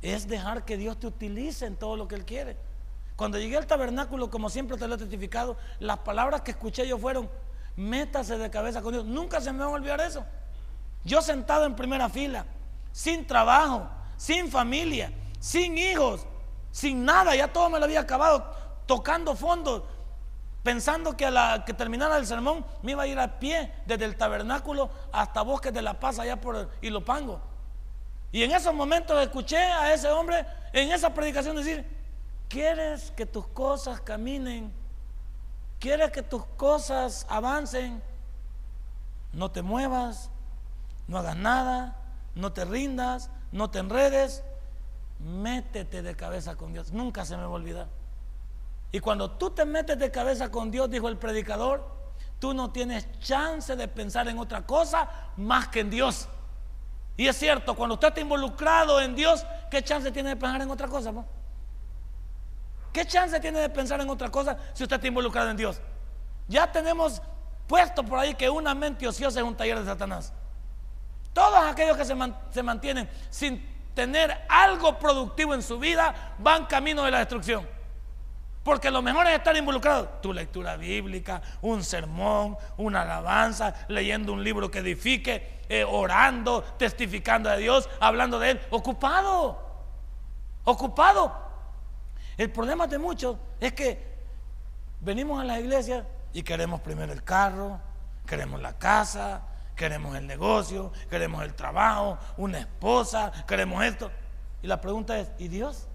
Es 0.00 0.28
dejar 0.28 0.64
que 0.64 0.76
Dios 0.76 0.98
te 0.98 1.08
utilice 1.08 1.66
en 1.66 1.76
todo 1.76 1.96
lo 1.96 2.08
que 2.08 2.14
Él 2.14 2.24
quiere. 2.24 2.56
Cuando 3.16 3.38
llegué 3.38 3.56
al 3.56 3.66
tabernáculo, 3.66 4.30
como 4.30 4.48
siempre 4.48 4.76
te 4.76 4.86
lo 4.88 4.94
he 4.94 4.98
testificado, 4.98 5.56
las 5.80 5.98
palabras 5.98 6.42
que 6.42 6.52
escuché 6.52 6.86
yo 6.86 6.98
fueron, 6.98 7.28
métase 7.76 8.38
de 8.38 8.48
cabeza 8.48 8.80
con 8.80 8.92
Dios. 8.92 9.04
Nunca 9.04 9.40
se 9.40 9.52
me 9.52 9.58
va 9.58 9.66
a 9.66 9.70
olvidar 9.70 10.00
eso. 10.00 10.24
Yo 11.04 11.20
sentado 11.20 11.64
en 11.64 11.74
primera 11.74 12.08
fila, 12.08 12.46
sin 12.92 13.26
trabajo, 13.26 13.88
sin 14.16 14.48
familia, 14.48 15.12
sin 15.40 15.76
hijos, 15.76 16.26
sin 16.70 17.04
nada, 17.04 17.34
ya 17.34 17.52
todo 17.52 17.70
me 17.70 17.78
lo 17.80 17.84
había 17.84 18.00
acabado, 18.00 18.54
tocando 18.86 19.34
fondo, 19.34 19.86
pensando 20.64 21.14
que 21.14 21.26
a 21.26 21.30
la 21.30 21.64
que 21.64 21.74
terminara 21.74 22.16
el 22.16 22.26
sermón 22.26 22.64
me 22.82 22.92
iba 22.92 23.04
a 23.04 23.06
ir 23.06 23.20
a 23.20 23.38
pie 23.38 23.70
desde 23.86 24.06
el 24.06 24.16
tabernáculo 24.16 24.90
hasta 25.12 25.42
Bosques 25.42 25.72
de 25.72 25.82
la 25.82 26.00
Paz, 26.00 26.18
allá 26.18 26.40
por 26.40 26.70
Ilopango. 26.80 27.40
Y 28.32 28.42
en 28.42 28.50
esos 28.50 28.74
momentos 28.74 29.22
escuché 29.22 29.58
a 29.58 29.92
ese 29.92 30.08
hombre 30.08 30.44
en 30.72 30.90
esa 30.90 31.12
predicación 31.12 31.54
decir, 31.54 31.86
¿quieres 32.48 33.12
que 33.12 33.26
tus 33.26 33.46
cosas 33.46 34.00
caminen? 34.00 34.72
¿Quieres 35.78 36.10
que 36.10 36.22
tus 36.22 36.44
cosas 36.56 37.26
avancen? 37.28 38.02
No 39.34 39.50
te 39.50 39.60
muevas, 39.60 40.30
no 41.06 41.18
hagas 41.18 41.36
nada, 41.36 41.96
no 42.34 42.54
te 42.54 42.64
rindas, 42.64 43.28
no 43.52 43.70
te 43.70 43.80
enredes, 43.80 44.42
métete 45.18 46.00
de 46.02 46.16
cabeza 46.16 46.56
con 46.56 46.72
Dios. 46.72 46.90
Nunca 46.90 47.26
se 47.26 47.36
me 47.36 47.42
va 47.42 47.48
a 47.48 47.52
olvidar. 47.52 48.03
Y 48.94 49.00
cuando 49.00 49.28
tú 49.28 49.50
te 49.50 49.64
metes 49.64 49.98
de 49.98 50.08
cabeza 50.12 50.52
con 50.52 50.70
Dios, 50.70 50.88
dijo 50.88 51.08
el 51.08 51.16
predicador, 51.16 51.84
tú 52.38 52.54
no 52.54 52.70
tienes 52.70 53.08
chance 53.18 53.74
de 53.74 53.88
pensar 53.88 54.28
en 54.28 54.38
otra 54.38 54.64
cosa 54.64 55.10
más 55.36 55.66
que 55.66 55.80
en 55.80 55.90
Dios. 55.90 56.28
Y 57.16 57.26
es 57.26 57.36
cierto, 57.36 57.74
cuando 57.74 57.94
usted 57.94 58.06
está 58.06 58.20
involucrado 58.20 59.00
en 59.00 59.16
Dios, 59.16 59.44
¿qué 59.68 59.82
chance 59.82 60.12
tiene 60.12 60.28
de 60.28 60.36
pensar 60.36 60.62
en 60.62 60.70
otra 60.70 60.86
cosa? 60.86 61.12
¿Qué 62.92 63.04
chance 63.04 63.40
tiene 63.40 63.58
de 63.58 63.68
pensar 63.68 64.00
en 64.00 64.08
otra 64.08 64.30
cosa 64.30 64.56
si 64.74 64.84
usted 64.84 64.94
está 64.94 65.08
involucrado 65.08 65.50
en 65.50 65.56
Dios? 65.56 65.80
Ya 66.46 66.70
tenemos 66.70 67.20
puesto 67.66 68.04
por 68.04 68.20
ahí 68.20 68.36
que 68.36 68.48
una 68.48 68.76
mente 68.76 69.08
ociosa 69.08 69.40
es 69.40 69.44
un 69.44 69.56
taller 69.56 69.80
de 69.80 69.86
Satanás. 69.86 70.32
Todos 71.32 71.64
aquellos 71.64 71.96
que 71.96 72.04
se, 72.04 72.62
mantienen 72.62 73.10
sin 73.28 73.60
tener 73.92 74.46
algo 74.48 75.00
productivo 75.00 75.52
en 75.52 75.64
su 75.64 75.80
vida 75.80 76.36
van 76.38 76.66
camino 76.66 77.02
de 77.02 77.10
la 77.10 77.18
destrucción. 77.18 77.73
Porque 78.64 78.90
lo 78.90 79.02
mejor 79.02 79.26
es 79.26 79.34
estar 79.34 79.56
involucrado. 79.56 80.08
Tu 80.20 80.32
lectura 80.32 80.76
bíblica, 80.76 81.42
un 81.62 81.84
sermón, 81.84 82.56
una 82.76 83.02
alabanza, 83.02 83.74
leyendo 83.88 84.32
un 84.32 84.42
libro 84.42 84.70
que 84.70 84.80
edifique, 84.80 85.60
eh, 85.68 85.84
orando, 85.84 86.62
testificando 86.76 87.50
de 87.50 87.58
Dios, 87.58 87.88
hablando 88.00 88.38
de 88.38 88.52
Él. 88.52 88.60
Ocupado. 88.70 89.60
Ocupado. 90.64 91.44
El 92.36 92.50
problema 92.50 92.86
de 92.86 92.98
muchos 92.98 93.36
es 93.60 93.72
que 93.74 94.02
venimos 95.00 95.40
a 95.40 95.44
la 95.44 95.60
iglesia 95.60 96.04
y 96.32 96.42
queremos 96.42 96.80
primero 96.80 97.12
el 97.12 97.22
carro, 97.22 97.78
queremos 98.26 98.60
la 98.60 98.72
casa, 98.76 99.42
Queremos 99.76 100.14
el 100.16 100.26
negocio, 100.26 100.92
queremos 101.10 101.42
el 101.42 101.54
trabajo, 101.54 102.18
una 102.36 102.58
esposa, 102.58 103.32
queremos 103.46 103.84
esto. 103.84 104.10
Y 104.62 104.68
la 104.68 104.80
pregunta 104.80 105.18
es, 105.18 105.30
¿y 105.38 105.48
Dios? 105.48 105.88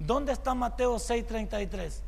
¿Dónde 0.00 0.32
está 0.32 0.54
Mateo 0.54 0.96
6:33? 0.96 2.02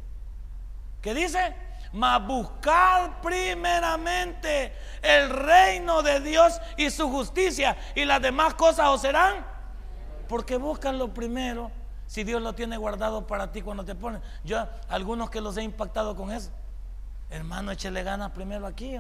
¿Qué 1.01 1.15
dice? 1.15 1.55
Mas 1.93 2.27
buscar 2.27 3.21
primeramente 3.21 4.73
el 5.03 5.31
reino 5.31 6.03
de 6.03 6.21
Dios 6.21 6.61
y 6.77 6.91
su 6.91 7.09
justicia 7.09 7.77
y 7.95 8.05
las 8.05 8.21
demás 8.21 8.55
cosas 8.55 8.89
os 8.89 9.03
serán. 9.03 9.47
Porque 10.27 10.57
buscan 10.57 10.99
lo 10.99 11.15
primero 11.15 11.71
si 12.07 12.25
Dios 12.25 12.43
lo 12.43 12.55
tiene 12.55 12.77
guardado 12.77 13.27
para 13.27 13.53
ti 13.53 13.63
cuando 13.63 13.85
te 13.85 13.95
pones. 13.95 14.23
Yo, 14.43 14.67
algunos 14.89 15.31
que 15.31 15.41
los 15.41 15.57
he 15.57 15.63
impactado 15.63 16.17
con 16.17 16.33
eso. 16.33 16.51
Hermano, 17.31 17.71
échele 17.71 18.03
ganas 18.03 18.33
primero 18.33 18.67
aquí 18.67 18.99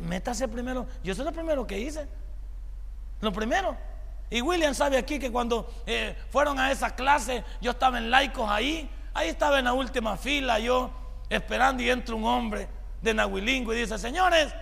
métase 0.00 0.48
primero. 0.48 0.86
Yo 1.02 1.14
soy 1.14 1.24
lo 1.24 1.32
primero 1.32 1.66
que 1.66 1.78
hice. 1.78 2.06
Lo 3.20 3.32
primero. 3.32 3.76
Y 4.32 4.40
William 4.40 4.74
sabe 4.74 4.96
aquí 4.96 5.18
que 5.18 5.30
cuando 5.30 5.70
eh, 5.84 6.16
fueron 6.30 6.58
a 6.58 6.72
esa 6.72 6.94
clase, 6.94 7.44
yo 7.60 7.72
estaba 7.72 7.98
en 7.98 8.10
laicos 8.10 8.48
ahí. 8.50 8.90
Ahí 9.12 9.28
estaba 9.28 9.58
en 9.58 9.66
la 9.66 9.74
última 9.74 10.16
fila, 10.16 10.58
yo 10.58 10.90
esperando 11.28 11.82
y 11.82 11.90
entra 11.90 12.14
un 12.14 12.24
hombre 12.24 12.66
de 13.02 13.12
Nahuilingo 13.12 13.74
y 13.74 13.80
dice, 13.80 13.98
señores, 13.98 14.54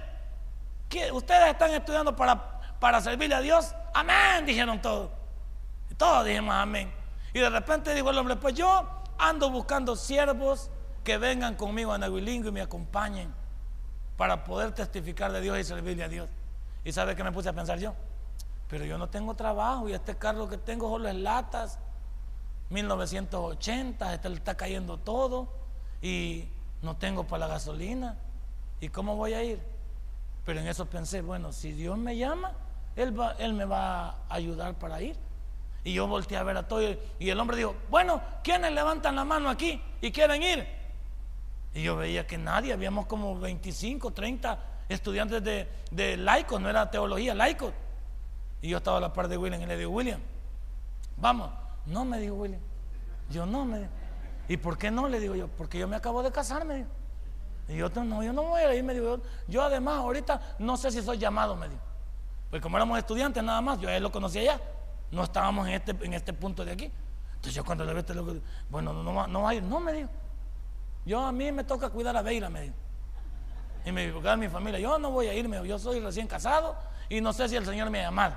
¿ustedes 1.13 1.51
están 1.51 1.71
estudiando 1.71 2.17
para, 2.17 2.59
para 2.81 3.01
servirle 3.01 3.37
a 3.37 3.41
Dios? 3.41 3.73
Amén, 3.95 4.45
dijeron 4.45 4.83
todos. 4.83 5.09
Y 5.89 5.95
todos 5.95 6.27
dijimos 6.27 6.53
amén. 6.53 6.93
Y 7.33 7.39
de 7.39 7.49
repente 7.49 7.95
dijo 7.95 8.11
el 8.11 8.19
hombre, 8.19 8.35
pues 8.35 8.55
yo 8.55 9.05
ando 9.19 9.51
buscando 9.51 9.95
siervos 9.95 10.69
que 11.05 11.17
vengan 11.17 11.55
conmigo 11.55 11.93
a 11.93 11.99
Nahuilingo 11.99 12.49
y 12.49 12.53
me 12.53 12.61
acompañen 12.61 13.33
para 14.17 14.43
poder 14.43 14.73
testificar 14.73 15.31
de 15.31 15.41
Dios 15.41 15.57
y 15.61 15.63
servirle 15.63 16.03
a 16.03 16.09
Dios. 16.09 16.29
¿Y 16.83 16.91
sabe 16.91 17.15
qué 17.15 17.23
me 17.23 17.31
puse 17.31 17.49
a 17.49 17.53
pensar 17.53 17.79
yo? 17.79 17.95
Pero 18.71 18.85
yo 18.85 18.97
no 18.99 19.09
tengo 19.09 19.35
trabajo 19.35 19.89
y 19.89 19.93
este 19.93 20.17
carro 20.17 20.49
que 20.49 20.57
tengo 20.57 20.89
solo 20.89 21.09
es 21.09 21.17
latas. 21.17 21.81
1980, 22.71 24.15
este 24.15 24.29
le 24.29 24.37
está 24.37 24.57
cayendo 24.57 24.97
todo. 24.97 25.49
Y 26.01 26.45
no 26.81 26.97
tengo 26.97 27.25
para 27.25 27.47
la 27.47 27.55
gasolina. 27.55 28.17
¿Y 28.81 28.89
cómo 28.89 29.17
voy 29.17 29.35
a 29.35 29.43
ir? 29.43 29.61
Pero 30.47 30.61
en 30.61 30.69
eso 30.69 30.87
pensé, 30.87 31.21
bueno, 31.21 31.53
si 31.53 31.73
Dios 31.73 31.99
me 31.99 32.17
llama, 32.17 32.53
Él, 32.95 33.19
va, 33.19 33.33
él 33.39 33.53
me 33.55 33.65
va 33.65 34.09
a 34.09 34.17
ayudar 34.29 34.75
para 34.79 35.03
ir. 35.03 35.17
Y 35.83 35.95
yo 35.95 36.07
volteé 36.07 36.37
a 36.39 36.43
ver 36.45 36.57
a 36.57 36.69
todo 36.69 36.83
y 37.19 37.31
el 37.31 37.41
hombre 37.41 37.57
dijo, 37.57 37.75
bueno, 37.89 38.23
¿quiénes 38.45 38.73
levantan 38.73 39.17
la 39.17 39.25
mano 39.25 39.49
aquí 39.49 39.83
y 40.01 40.13
quieren 40.13 40.43
ir? 40.43 40.67
Y 41.73 41.83
yo 41.83 41.97
veía 41.97 42.27
que 42.27 42.37
nadie, 42.37 42.73
habíamos 42.73 43.07
como 43.07 43.39
25, 43.39 44.13
30 44.13 44.59
estudiantes 44.91 45.43
de, 45.43 45.69
de 45.91 46.17
laicos, 46.19 46.61
no 46.61 46.69
era 46.69 46.91
teología, 46.91 47.35
laicos. 47.35 47.73
Y 48.63 48.69
yo 48.69 48.79
estaba 48.79 48.99
a 48.99 49.01
la 49.01 49.13
par 49.13 49.29
de 49.29 49.37
William 49.37 49.61
y 49.61 49.67
le 49.67 49.77
digo, 49.77 49.91
William, 49.91 50.21
vamos. 51.17 51.51
No, 51.87 52.05
me 52.05 52.19
dijo 52.19 52.35
William. 52.35 52.61
Yo 53.31 53.47
no, 53.47 53.65
me 53.65 53.79
dijo. 53.79 53.91
¿Y 54.49 54.57
por 54.57 54.77
qué 54.77 54.91
no? 54.91 55.09
Le 55.09 55.21
digo 55.21 55.35
yo, 55.35 55.49
porque 55.49 55.79
yo 55.79 55.89
me 55.89 55.97
acabo 55.97 56.23
de 56.23 56.31
casarme. 56.31 56.87
Y 57.69 57.77
yo 57.77 57.89
no, 57.89 58.23
yo 58.23 58.33
no 58.33 58.43
voy 58.43 58.63
a 58.63 58.75
ir, 58.75 58.83
me 58.83 58.95
digo. 58.95 59.21
Yo, 59.47 59.63
además 59.63 59.99
ahorita 59.99 60.57
no 60.59 60.77
sé 60.77 60.91
si 60.91 61.03
soy 61.03 61.19
llamado, 61.19 61.57
me 61.57 61.69
dijo. 61.69 61.81
Pues 62.51 62.61
como 62.61 62.77
éramos 62.77 62.99
estudiantes 62.99 63.43
nada 63.45 63.61
más, 63.61 63.81
yo 63.81 63.89
a 63.89 63.97
él 63.97 64.03
lo 64.03 64.11
conocía 64.11 64.43
ya. 64.43 64.61
No 65.13 65.23
estábamos 65.23 65.69
en 65.69 65.75
este, 65.75 65.93
en 65.93 66.15
este 66.15 66.33
punto 66.33 66.65
de 66.65 66.73
aquí. 66.73 66.91
Entonces 67.31 67.55
yo 67.55 67.65
cuando 67.65 67.85
le 67.85 67.93
veo 67.93 68.01
este 68.01 68.15
loco, 68.15 68.35
bueno, 68.69 68.93
no, 68.93 69.03
no, 69.03 69.27
no 69.27 69.43
va 69.43 69.51
a 69.51 69.55
ir. 69.55 69.63
No, 69.63 69.79
me 69.81 69.93
dijo. 69.93 70.11
Yo 71.07 71.25
a 71.25 71.33
mí 71.33 71.51
me 71.53 71.65
toca 71.65 71.89
cuidar 71.89 72.17
a 72.17 72.23
Beira, 72.23 72.51
me 72.51 72.63
dijo. 72.63 72.75
Y 73.85 73.93
me 73.93 74.07
dijo, 74.07 74.21
mi 74.37 74.49
familia, 74.49 74.79
yo 74.79 74.99
no 74.99 75.11
voy 75.11 75.29
a 75.29 75.35
irme, 75.35 75.67
yo 75.67 75.79
soy 75.79 76.01
recién 76.01 76.27
casado 76.27 76.77
y 77.09 77.21
no 77.21 77.33
sé 77.33 77.49
si 77.49 77.57
el 77.57 77.65
Señor 77.65 77.89
me 77.89 78.01
ha 78.01 78.05
llamado. 78.05 78.35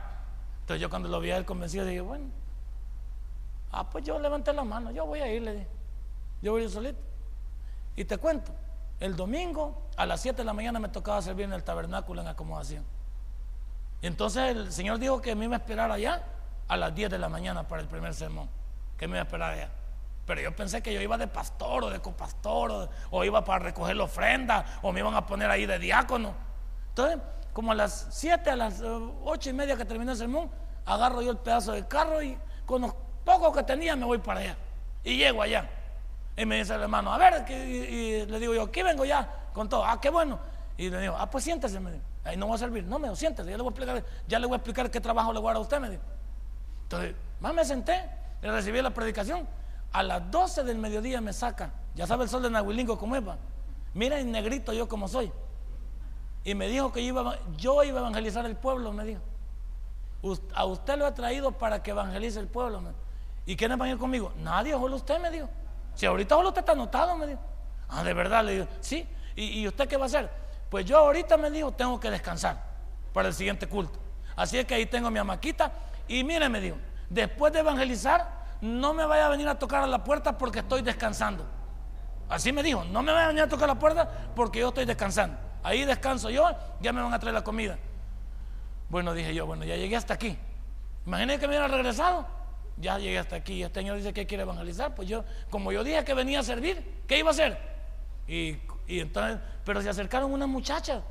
Entonces 0.63 0.81
yo 0.81 0.89
cuando 0.89 1.09
lo 1.09 1.19
vi 1.19 1.29
a 1.29 1.35
él 1.35 1.43
convencido, 1.43 1.85
dije, 1.85 1.99
bueno, 1.99 2.27
ah, 3.73 3.89
pues 3.89 4.05
yo 4.05 4.17
levanté 4.17 4.53
la 4.53 4.63
mano, 4.63 4.91
yo 4.91 5.05
voy 5.05 5.19
a 5.19 5.27
ir, 5.27 5.41
le 5.41 5.51
dije. 5.51 5.67
Yo 6.41 6.53
voy 6.53 6.61
a 6.61 6.63
ir 6.63 6.69
solito. 6.71 6.99
Y 7.97 8.05
te 8.05 8.17
cuento, 8.17 8.53
el 9.01 9.17
domingo 9.17 9.89
a 9.97 10.05
las 10.05 10.21
7 10.21 10.37
de 10.37 10.45
la 10.45 10.53
mañana 10.53 10.79
me 10.79 10.87
tocaba 10.87 11.21
servir 11.21 11.45
en 11.45 11.53
el 11.53 11.65
tabernáculo 11.65 12.21
en 12.21 12.27
acomodación. 12.29 12.85
Entonces 14.01 14.55
el 14.55 14.71
Señor 14.71 14.99
dijo 14.99 15.21
que 15.21 15.35
me 15.35 15.45
iba 15.45 15.55
a 15.55 15.59
esperar 15.59 15.91
allá 15.91 16.23
a 16.69 16.77
las 16.77 16.95
10 16.95 17.09
de 17.09 17.19
la 17.19 17.27
mañana 17.27 17.67
para 17.67 17.81
el 17.81 17.89
primer 17.89 18.13
sermón, 18.13 18.47
que 18.97 19.05
me 19.05 19.17
iba 19.17 19.21
a 19.21 19.25
esperar 19.25 19.53
allá. 19.53 19.69
Pero 20.25 20.39
yo 20.39 20.55
pensé 20.55 20.81
que 20.81 20.93
yo 20.93 21.01
iba 21.01 21.17
de 21.17 21.27
pastor 21.27 21.83
o 21.83 21.89
de 21.89 21.99
copastor 21.99 22.89
o, 23.11 23.23
iba 23.25 23.43
para 23.43 23.65
recoger 23.65 23.97
la 23.97 24.05
ofrenda 24.05 24.79
o 24.81 24.93
me 24.93 25.01
iban 25.01 25.13
a 25.15 25.25
poner 25.27 25.49
ahí 25.49 25.65
de 25.65 25.77
diácono. 25.77 26.33
Entonces, 26.89 27.19
como 27.53 27.71
a 27.71 27.75
las 27.75 28.07
7, 28.11 28.49
a 28.49 28.55
las 28.55 28.81
8 28.81 29.49
y 29.49 29.53
media 29.53 29.77
que 29.77 29.85
terminó 29.85 30.11
el 30.11 30.17
sermón, 30.17 30.49
agarro 30.85 31.21
yo 31.21 31.31
el 31.31 31.37
pedazo 31.37 31.71
de 31.71 31.87
carro 31.87 32.21
y 32.21 32.37
con 32.65 32.81
los 32.81 32.93
pocos 33.23 33.55
que 33.55 33.63
tenía 33.63 33.95
me 33.95 34.05
voy 34.05 34.17
para 34.17 34.41
allá. 34.41 34.57
Y 35.03 35.17
llego 35.17 35.41
allá. 35.41 35.69
Y 36.35 36.45
me 36.45 36.57
dice 36.57 36.73
el 36.73 36.81
hermano, 36.81 37.13
a 37.13 37.17
ver, 37.17 37.45
y, 37.49 38.25
le 38.25 38.39
digo 38.39 38.53
yo, 38.53 38.63
aquí 38.63 38.81
vengo 38.81 39.05
ya 39.05 39.49
con 39.53 39.69
todo. 39.69 39.85
Ah, 39.85 40.01
qué 40.01 40.09
bueno. 40.09 40.39
Y 40.77 40.89
le 40.89 40.99
digo, 40.99 41.15
ah, 41.17 41.29
pues 41.29 41.43
siéntese, 41.43 41.79
me 41.79 41.91
dijo. 41.91 42.03
Ahí 42.23 42.37
no 42.37 42.47
va 42.47 42.55
a 42.55 42.57
servir. 42.57 42.83
No, 42.85 42.97
me 42.97 43.07
dijo, 43.07 43.15
siéntese, 43.15 43.49
ya 43.49 43.57
le 43.57 43.63
voy 43.63 43.69
a 43.69 43.75
explicar, 43.75 44.05
ya 44.27 44.39
le 44.39 44.47
voy 44.47 44.53
a 44.53 44.57
explicar 44.57 44.89
qué 44.89 44.99
trabajo 44.99 45.31
le 45.31 45.39
voy 45.39 45.53
a 45.53 45.55
a 45.55 45.59
usted, 45.59 45.79
me 45.79 45.89
dijo. 45.89 46.03
Entonces, 46.83 47.15
más 47.39 47.53
me 47.53 47.63
senté, 47.63 48.09
le 48.41 48.51
recibí 48.51 48.81
la 48.81 48.91
predicación 48.91 49.47
a 49.93 50.01
las 50.01 50.29
12 50.31 50.63
del 50.63 50.79
mediodía 50.79 51.21
me 51.21 51.31
saca. 51.31 51.71
Ya 51.95 52.07
sabe 52.07 52.23
el 52.23 52.29
sol 52.29 52.41
de 52.41 52.49
Nahuilingo 52.49 52.97
cómo 52.97 53.15
es. 53.15 53.23
Mira 53.93 54.19
en 54.19 54.31
negrito 54.31 54.73
yo 54.73 54.87
como 54.87 55.07
soy. 55.07 55.31
Y 56.43 56.55
me 56.55 56.67
dijo 56.67 56.91
que 56.91 57.05
yo 57.05 57.07
iba, 57.07 57.39
yo 57.57 57.83
iba 57.83 57.99
a 57.99 58.01
evangelizar 58.01 58.45
el 58.45 58.55
pueblo, 58.55 58.91
me 58.91 59.05
dijo. 59.05 59.21
A 60.53 60.65
usted 60.65 60.97
lo 60.97 61.05
ha 61.05 61.13
traído 61.13 61.51
para 61.51 61.81
que 61.81 61.91
evangelice 61.91 62.39
el 62.39 62.47
pueblo. 62.47 62.81
¿Y 63.45 63.55
quiénes 63.55 63.77
van 63.77 63.89
a 63.89 63.91
ir 63.91 63.97
conmigo? 63.97 64.31
Nadie, 64.37 64.73
solo 64.73 64.95
usted 64.95 65.19
me 65.19 65.29
dijo. 65.29 65.49
Si 65.95 66.05
ahorita 66.05 66.35
solo 66.35 66.49
usted 66.49 66.61
está 66.61 66.71
anotado, 66.71 67.15
me 67.15 67.27
dijo. 67.27 67.41
Ah, 67.89 68.03
de 68.03 68.13
verdad, 68.13 68.43
le 68.43 68.51
digo, 68.53 68.67
sí. 68.79 69.07
¿Y, 69.35 69.61
¿Y 69.61 69.67
usted 69.67 69.87
qué 69.87 69.97
va 69.97 70.03
a 70.03 70.07
hacer? 70.07 70.29
Pues 70.69 70.85
yo 70.85 70.97
ahorita 70.97 71.37
me 71.37 71.51
dijo, 71.51 71.71
tengo 71.71 71.99
que 71.99 72.09
descansar 72.09 72.63
para 73.13 73.27
el 73.27 73.33
siguiente 73.33 73.67
culto. 73.67 73.99
Así 74.35 74.57
es 74.57 74.65
que 74.65 74.73
ahí 74.73 74.85
tengo 74.85 75.11
mi 75.11 75.19
amaquita. 75.19 75.71
Y 76.07 76.23
mire, 76.23 76.49
me 76.49 76.59
dijo, 76.59 76.77
después 77.09 77.53
de 77.53 77.59
evangelizar, 77.59 78.43
no 78.61 78.93
me 78.93 79.05
vaya 79.05 79.27
a 79.27 79.29
venir 79.29 79.47
a 79.47 79.59
tocar 79.59 79.83
a 79.83 79.87
la 79.87 80.03
puerta 80.03 80.37
porque 80.37 80.59
estoy 80.59 80.81
descansando. 80.81 81.45
Así 82.29 82.51
me 82.51 82.63
dijo, 82.63 82.83
no 82.85 83.03
me 83.03 83.11
vaya 83.11 83.25
a 83.25 83.27
venir 83.27 83.43
a 83.43 83.49
tocar 83.49 83.67
la 83.67 83.77
puerta 83.77 84.09
porque 84.35 84.59
yo 84.59 84.69
estoy 84.69 84.85
descansando. 84.85 85.37
Ahí 85.63 85.85
descanso 85.85 86.29
yo, 86.29 86.49
ya 86.81 86.91
me 86.91 87.01
van 87.01 87.13
a 87.13 87.19
traer 87.19 87.33
la 87.33 87.43
comida. 87.43 87.77
Bueno, 88.89 89.13
dije 89.13 89.33
yo, 89.33 89.45
bueno, 89.45 89.63
ya 89.63 89.75
llegué 89.75 89.95
hasta 89.95 90.13
aquí. 90.13 90.37
Imagínense 91.05 91.39
que 91.39 91.47
me 91.47 91.53
hubiera 91.53 91.67
regresado. 91.67 92.27
Ya 92.77 92.97
llegué 92.97 93.19
hasta 93.19 93.37
aquí. 93.37 93.63
Este 93.63 93.79
señor 93.79 93.97
dice 93.97 94.13
que 94.13 94.27
quiere 94.27 94.43
evangelizar. 94.43 94.93
Pues 94.93 95.07
yo, 95.07 95.23
como 95.49 95.71
yo 95.71 95.83
dije 95.83 96.03
que 96.03 96.13
venía 96.13 96.41
a 96.41 96.43
servir, 96.43 97.03
¿qué 97.07 97.19
iba 97.19 97.29
a 97.29 97.31
hacer? 97.31 97.57
Y, 98.27 98.59
entonces, 98.87 99.39
pero 99.65 99.81
se 99.81 99.89
acercaron 99.89 100.31
unas 100.31 100.47
muchachas, 100.47 101.01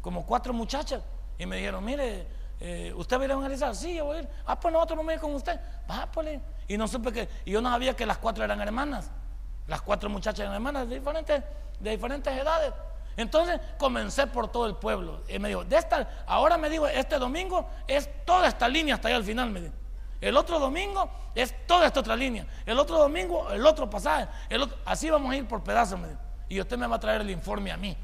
como 0.00 0.26
cuatro 0.26 0.52
muchachas, 0.52 1.02
y 1.38 1.46
me 1.46 1.56
dijeron, 1.56 1.84
mire, 1.84 2.26
eh, 2.60 2.92
¿usted 2.96 3.16
va 3.16 3.22
a 3.22 3.24
ir 3.24 3.30
a 3.30 3.34
evangelizar? 3.34 3.74
Sí, 3.74 3.94
yo 3.94 4.06
voy 4.06 4.18
a 4.18 4.20
ir. 4.20 4.28
Ah, 4.46 4.58
pues 4.58 4.72
nosotros 4.72 4.96
no 4.96 5.02
me 5.02 5.14
ir 5.14 5.20
con 5.20 5.34
usted. 5.34 5.58
Va, 5.90 6.10
pues. 6.10 6.40
Y 6.68 6.76
no 6.76 6.86
supe 6.86 7.12
que, 7.12 7.28
y 7.44 7.52
yo 7.52 7.60
no 7.60 7.70
sabía 7.70 7.94
que 7.94 8.06
las 8.06 8.18
cuatro 8.18 8.44
eran 8.44 8.60
hermanas. 8.60 9.10
Las 9.66 9.82
cuatro 9.82 10.10
muchachas 10.10 10.40
eran 10.40 10.54
hermanas 10.54 10.88
de 10.88 10.96
diferentes, 10.96 11.42
de 11.78 11.90
diferentes 11.90 12.32
edades. 12.36 12.72
Entonces 13.20 13.60
comencé 13.78 14.26
por 14.26 14.48
todo 14.48 14.66
el 14.66 14.76
pueblo. 14.76 15.20
Y 15.28 15.38
me 15.38 15.48
dijo, 15.48 15.64
de 15.64 15.76
esta, 15.76 16.24
ahora 16.26 16.56
me 16.56 16.70
dijo, 16.70 16.86
este 16.86 17.18
domingo 17.18 17.68
es 17.86 18.08
toda 18.24 18.48
esta 18.48 18.68
línea 18.68 18.94
hasta 18.94 19.08
allá 19.08 19.18
al 19.18 19.24
final, 19.24 19.50
me 19.50 19.60
dijo. 19.60 19.74
El 20.20 20.36
otro 20.36 20.58
domingo 20.58 21.08
es 21.34 21.54
toda 21.66 21.86
esta 21.86 22.00
otra 22.00 22.16
línea. 22.16 22.46
El 22.64 22.78
otro 22.78 22.98
domingo, 22.98 23.50
el 23.50 23.66
otro 23.66 23.88
pasaje. 23.88 24.26
Así 24.84 25.10
vamos 25.10 25.32
a 25.32 25.36
ir 25.36 25.46
por 25.46 25.62
pedazos, 25.62 25.98
me 25.98 26.08
dijo. 26.08 26.20
Y 26.48 26.60
usted 26.60 26.78
me 26.78 26.86
va 26.86 26.96
a 26.96 27.00
traer 27.00 27.20
el 27.20 27.30
informe 27.30 27.70
a 27.72 27.76
mí. 27.76 27.96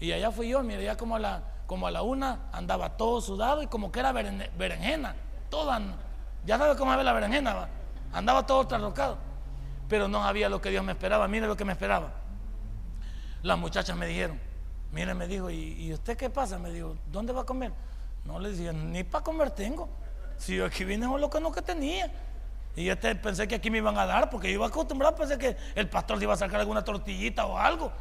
Y 0.00 0.12
allá 0.12 0.30
fui 0.30 0.48
yo, 0.48 0.62
mire, 0.62 0.82
ya 0.82 0.96
como 0.96 1.16
a 1.16 1.18
la, 1.18 1.42
como 1.66 1.86
a 1.86 1.90
la 1.90 2.02
una 2.02 2.48
andaba 2.52 2.96
todo 2.96 3.20
sudado 3.20 3.62
y 3.62 3.68
como 3.68 3.92
que 3.92 4.00
era 4.00 4.12
berenjena, 4.12 5.14
toda 5.48 5.80
ya 6.44 6.58
sabe 6.58 6.76
cómo 6.76 6.96
ve 6.96 7.04
la 7.04 7.12
berenjena, 7.12 7.68
andaba 8.12 8.44
todo 8.44 8.66
trasrocado. 8.66 9.16
Pero 9.88 10.08
no 10.08 10.24
había 10.24 10.48
lo 10.48 10.60
que 10.60 10.70
Dios 10.70 10.82
me 10.82 10.92
esperaba. 10.92 11.28
Mire 11.28 11.46
lo 11.46 11.56
que 11.56 11.64
me 11.64 11.72
esperaba. 11.72 12.21
Las 13.42 13.58
muchachas 13.58 13.96
me 13.96 14.06
dijeron, 14.06 14.40
mire, 14.92 15.14
me 15.14 15.26
dijo, 15.26 15.50
¿y, 15.50 15.92
usted 15.92 16.16
qué 16.16 16.30
pasa? 16.30 16.58
Me 16.58 16.70
dijo, 16.70 16.96
¿dónde 17.10 17.32
va 17.32 17.42
a 17.42 17.46
comer? 17.46 17.72
No 18.24 18.38
le 18.38 18.50
decía, 18.50 18.72
ni 18.72 19.04
para 19.04 19.24
comer 19.24 19.50
tengo. 19.50 19.88
Si 20.38 20.56
yo 20.56 20.66
aquí 20.66 20.84
vine 20.84 21.06
con 21.06 21.20
lo 21.20 21.28
que 21.28 21.40
no 21.40 21.50
que 21.52 21.62
tenía. 21.62 22.10
Y 22.74 22.84
yo 22.84 22.98
pensé 22.98 23.46
que 23.46 23.56
aquí 23.56 23.70
me 23.70 23.78
iban 23.78 23.98
a 23.98 24.06
dar, 24.06 24.30
porque 24.30 24.48
yo 24.48 24.54
iba 24.54 24.66
acostumbrado, 24.66 25.14
pensé 25.14 25.36
que 25.36 25.56
el 25.74 25.88
pastor 25.88 26.18
le 26.18 26.24
iba 26.24 26.34
a 26.34 26.36
sacar 26.36 26.60
alguna 26.60 26.82
tortillita 26.84 27.46
o 27.46 27.58
algo. 27.58 27.92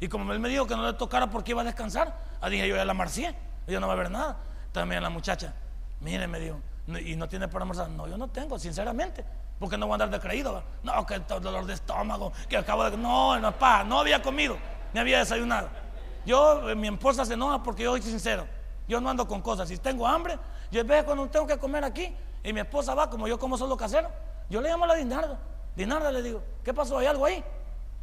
Y 0.00 0.08
como 0.08 0.32
él 0.32 0.40
me 0.40 0.48
dijo 0.48 0.66
que 0.66 0.76
no 0.76 0.84
le 0.84 0.92
tocara 0.92 1.30
porque 1.30 1.52
iba 1.52 1.62
a 1.62 1.64
descansar, 1.64 2.14
ah, 2.40 2.48
dije 2.48 2.68
yo 2.68 2.76
ya 2.76 2.84
la 2.84 2.94
marcié, 2.94 3.34
yo 3.66 3.80
no 3.80 3.88
va 3.88 3.94
a 3.94 3.96
ver 3.96 4.10
nada. 4.10 4.36
También 4.72 5.02
la 5.02 5.10
muchacha, 5.10 5.54
mire, 6.00 6.26
me 6.26 6.38
dijo, 6.38 6.60
y 7.04 7.16
no 7.16 7.28
tiene 7.28 7.48
para 7.48 7.64
almorzar. 7.64 7.88
No, 7.90 8.06
yo 8.06 8.16
no 8.16 8.28
tengo, 8.28 8.58
sinceramente. 8.58 9.24
Porque 9.58 9.76
no 9.76 9.86
voy 9.86 9.92
a 9.92 9.94
andar 9.94 10.10
de 10.10 10.20
creído. 10.20 10.62
No, 10.82 11.04
que 11.04 11.18
dolor 11.18 11.66
de 11.66 11.74
estómago, 11.74 12.32
que 12.48 12.56
acabo 12.56 12.88
de. 12.88 12.96
No, 12.96 13.38
no, 13.38 13.58
pa, 13.58 13.84
no 13.84 14.00
había 14.00 14.22
comido, 14.22 14.56
ni 14.92 15.00
había 15.00 15.18
desayunado. 15.18 15.68
Yo, 16.24 16.70
eh, 16.70 16.74
mi 16.74 16.88
esposa 16.88 17.24
se 17.24 17.34
enoja 17.34 17.62
porque 17.62 17.84
yo 17.84 17.92
soy 17.92 18.02
sincero. 18.02 18.46
Yo 18.86 19.00
no 19.00 19.10
ando 19.10 19.26
con 19.26 19.42
cosas. 19.42 19.68
Si 19.68 19.78
tengo 19.78 20.06
hambre, 20.06 20.38
yo 20.70 20.84
veo 20.84 21.04
cuando 21.04 21.26
tengo 21.28 21.46
que 21.46 21.58
comer 21.58 21.84
aquí 21.84 22.14
y 22.42 22.52
mi 22.52 22.60
esposa 22.60 22.94
va, 22.94 23.08
como 23.10 23.28
yo 23.28 23.38
como 23.38 23.58
solo 23.58 23.76
casero, 23.76 24.08
yo 24.48 24.60
le 24.60 24.68
llamo 24.68 24.84
a 24.84 24.88
la 24.88 24.94
Dinarda. 24.94 25.38
Dinarda 25.76 26.10
le 26.10 26.22
digo, 26.22 26.42
¿qué 26.64 26.72
pasó? 26.74 26.98
¿Hay 26.98 27.06
algo 27.06 27.24
ahí? 27.24 27.44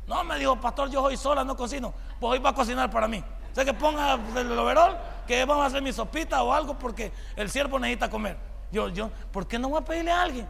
No, 0.07 0.23
me 0.23 0.37
dijo, 0.37 0.59
pastor, 0.59 0.89
yo 0.89 1.03
hoy 1.03 1.17
sola 1.17 1.43
no 1.43 1.57
cocino. 1.57 1.93
Pues 2.19 2.33
hoy 2.33 2.39
va 2.39 2.51
a 2.51 2.53
cocinar 2.53 2.89
para 2.89 3.07
mí. 3.07 3.23
O 3.51 3.55
sea 3.55 3.65
que 3.65 3.73
ponga 3.73 4.13
el 4.13 4.59
overol, 4.59 4.97
que 5.25 5.43
vamos 5.45 5.63
a 5.63 5.67
hacer 5.67 5.81
mi 5.81 5.91
sopita 5.91 6.43
o 6.43 6.53
algo 6.53 6.77
porque 6.77 7.11
el 7.35 7.49
siervo 7.49 7.79
necesita 7.79 8.09
comer. 8.09 8.37
Yo, 8.71 8.89
yo, 8.89 9.09
¿por 9.31 9.47
qué 9.47 9.57
no 9.57 9.69
voy 9.69 9.81
a 9.81 9.85
pedirle 9.85 10.11
a 10.11 10.21
alguien? 10.21 10.47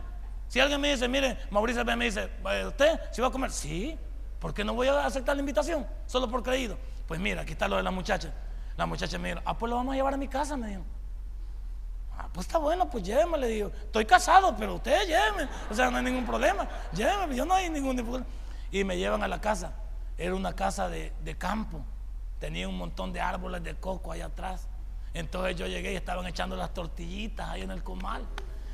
Si 0.48 0.60
alguien 0.60 0.82
me 0.82 0.92
dice, 0.92 1.08
mire, 1.08 1.38
Mauricio 1.52 1.86
me 1.86 2.06
dice, 2.06 2.30
¿usted 2.68 3.00
si 3.12 3.22
va 3.22 3.28
a 3.28 3.32
comer? 3.32 3.52
Sí, 3.52 3.98
¿por 4.40 4.54
qué 4.54 4.64
no 4.64 4.74
voy 4.74 4.88
a 4.88 5.06
aceptar 5.06 5.36
la 5.36 5.42
invitación? 5.42 5.86
Solo 6.06 6.30
por 6.30 6.44
creído. 6.44 6.78
Pues 7.08 7.20
mira, 7.20 7.42
aquí 7.42 7.54
está 7.54 7.68
lo 7.68 7.78
de 7.78 7.84
la 7.84 7.92
muchacha. 7.92 8.34
La 8.78 8.86
muchacha 8.86 9.18
me 9.18 9.30
dijo, 9.30 9.42
ah, 9.46 9.58
pues 9.58 9.70
lo 9.70 9.76
vamos 9.76 9.94
a 9.94 9.96
llevar 9.96 10.14
a 10.14 10.18
mi 10.18 10.28
casa, 10.28 10.58
me 10.58 10.68
dijo. 10.70 10.84
Ah, 12.18 12.28
pues 12.34 12.48
está 12.48 12.58
bueno, 12.58 12.90
pues 12.90 13.04
lléveme, 13.04 13.38
le 13.38 13.48
digo. 13.48 13.72
Estoy 13.74 14.06
casado, 14.06 14.56
pero 14.58 14.76
usted 14.76 15.08
lléveme. 15.08 15.50
O 15.70 15.74
sea, 15.74 15.90
no 15.90 15.98
hay 15.98 16.04
ningún 16.04 16.26
problema. 16.26 16.68
Lléveme, 16.94 17.36
yo 17.36 17.46
no 17.46 17.54
hay 17.54 17.70
ningún 17.70 17.96
problema. 17.98 18.26
Y 18.72 18.84
me 18.84 18.98
llevan 18.98 19.24
a 19.24 19.28
la 19.28 19.40
casa. 19.40 19.74
Era 20.18 20.34
una 20.34 20.54
casa 20.54 20.90
de, 20.90 21.14
de 21.24 21.38
campo. 21.38 21.82
Tenía 22.40 22.68
un 22.68 22.78
montón 22.78 23.14
de 23.14 23.22
árboles 23.22 23.64
de 23.64 23.76
coco 23.76 24.12
allá 24.12 24.26
atrás. 24.26 24.68
Entonces 25.14 25.56
yo 25.56 25.68
llegué 25.68 25.94
y 25.94 25.96
estaban 25.96 26.26
echando 26.28 26.56
las 26.56 26.74
tortillitas 26.74 27.50
ahí 27.50 27.62
en 27.62 27.72
el 27.72 27.84
comal 27.84 28.26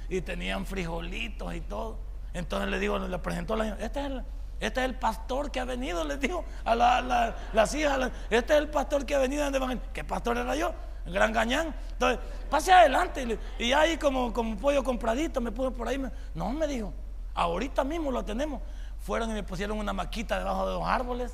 y 0.09 0.21
tenían 0.21 0.65
frijolitos 0.65 1.53
y 1.53 1.61
todo. 1.61 1.99
Entonces 2.33 2.69
le 2.69 2.79
digo, 2.79 2.97
le 2.97 3.17
presentó 3.19 3.55
la 3.55 3.75
este 3.75 3.99
es 3.99 4.05
el, 4.07 4.23
este 4.61 4.79
es 4.79 4.85
el 4.85 4.95
pastor 4.95 5.49
que 5.49 5.59
ha 5.59 5.65
venido, 5.65 6.03
les 6.03 6.19
digo 6.19 6.45
a 6.63 6.75
la, 6.75 7.35
las 7.51 7.73
hijas, 7.73 8.11
este 8.29 8.53
es 8.53 8.59
el 8.59 8.69
pastor 8.69 9.07
que 9.07 9.15
ha 9.15 9.17
venido 9.17 9.43
¿Qué 9.91 10.03
pastor 10.03 10.37
era 10.37 10.55
yo? 10.55 10.71
El 11.03 11.13
gran 11.13 11.33
gañán. 11.33 11.73
Entonces, 11.93 12.19
pase 12.47 12.71
adelante. 12.71 13.39
Y 13.57 13.73
ahí 13.73 13.97
como, 13.97 14.31
como 14.31 14.55
pollo 14.57 14.83
compradito, 14.83 15.41
me 15.41 15.51
puse 15.51 15.71
por 15.71 15.87
ahí. 15.87 15.99
no, 16.35 16.51
me 16.51 16.67
dijo, 16.67 16.93
ahorita 17.33 17.83
mismo 17.83 18.11
lo 18.11 18.23
tenemos. 18.23 18.61
Fueron 18.99 19.31
y 19.31 19.33
me 19.33 19.41
pusieron 19.41 19.79
una 19.79 19.93
maquita 19.93 20.37
debajo 20.37 20.67
de 20.67 20.73
los 20.75 20.87
árboles. 20.87 21.33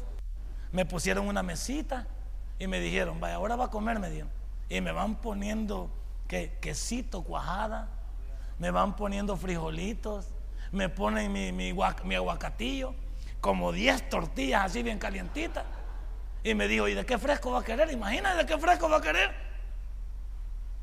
me 0.72 0.86
pusieron 0.86 1.28
una 1.28 1.44
mesita 1.44 2.08
y 2.60 2.68
me 2.68 2.80
dijeron, 2.80 3.20
vaya, 3.20 3.36
ahora 3.36 3.58
va 3.58 3.66
a 3.66 3.70
comer, 3.70 4.00
me 4.00 4.10
dijeron. 4.10 4.32
Y 4.70 4.80
me 4.80 4.94
van 4.94 5.18
poniendo 5.18 5.90
que, 6.30 6.58
quesito, 6.62 7.24
cuajada, 7.24 7.90
me 8.58 8.72
van 8.72 8.96
poniendo 8.96 9.36
frijolitos, 9.36 10.30
me 10.72 10.88
ponen 10.88 11.30
mi, 11.34 11.52
mi 11.52 12.16
aguacatillo, 12.16 12.96
como 13.48 13.72
10 13.72 14.10
tortillas 14.10 14.66
así 14.66 14.84
bien 14.84 15.00
calientitas. 15.00 15.64
Y 16.44 16.54
me 16.54 16.68
dijo, 16.68 16.86
¿y 16.90 16.94
de 16.94 17.06
qué 17.06 17.18
fresco 17.18 17.52
va 17.52 17.62
a 17.62 17.64
querer? 17.64 17.90
Imagínate 17.90 18.40
de 18.40 18.46
qué 18.46 18.58
fresco 18.58 18.90
va 18.90 18.98
a 18.98 19.02
querer. 19.02 19.34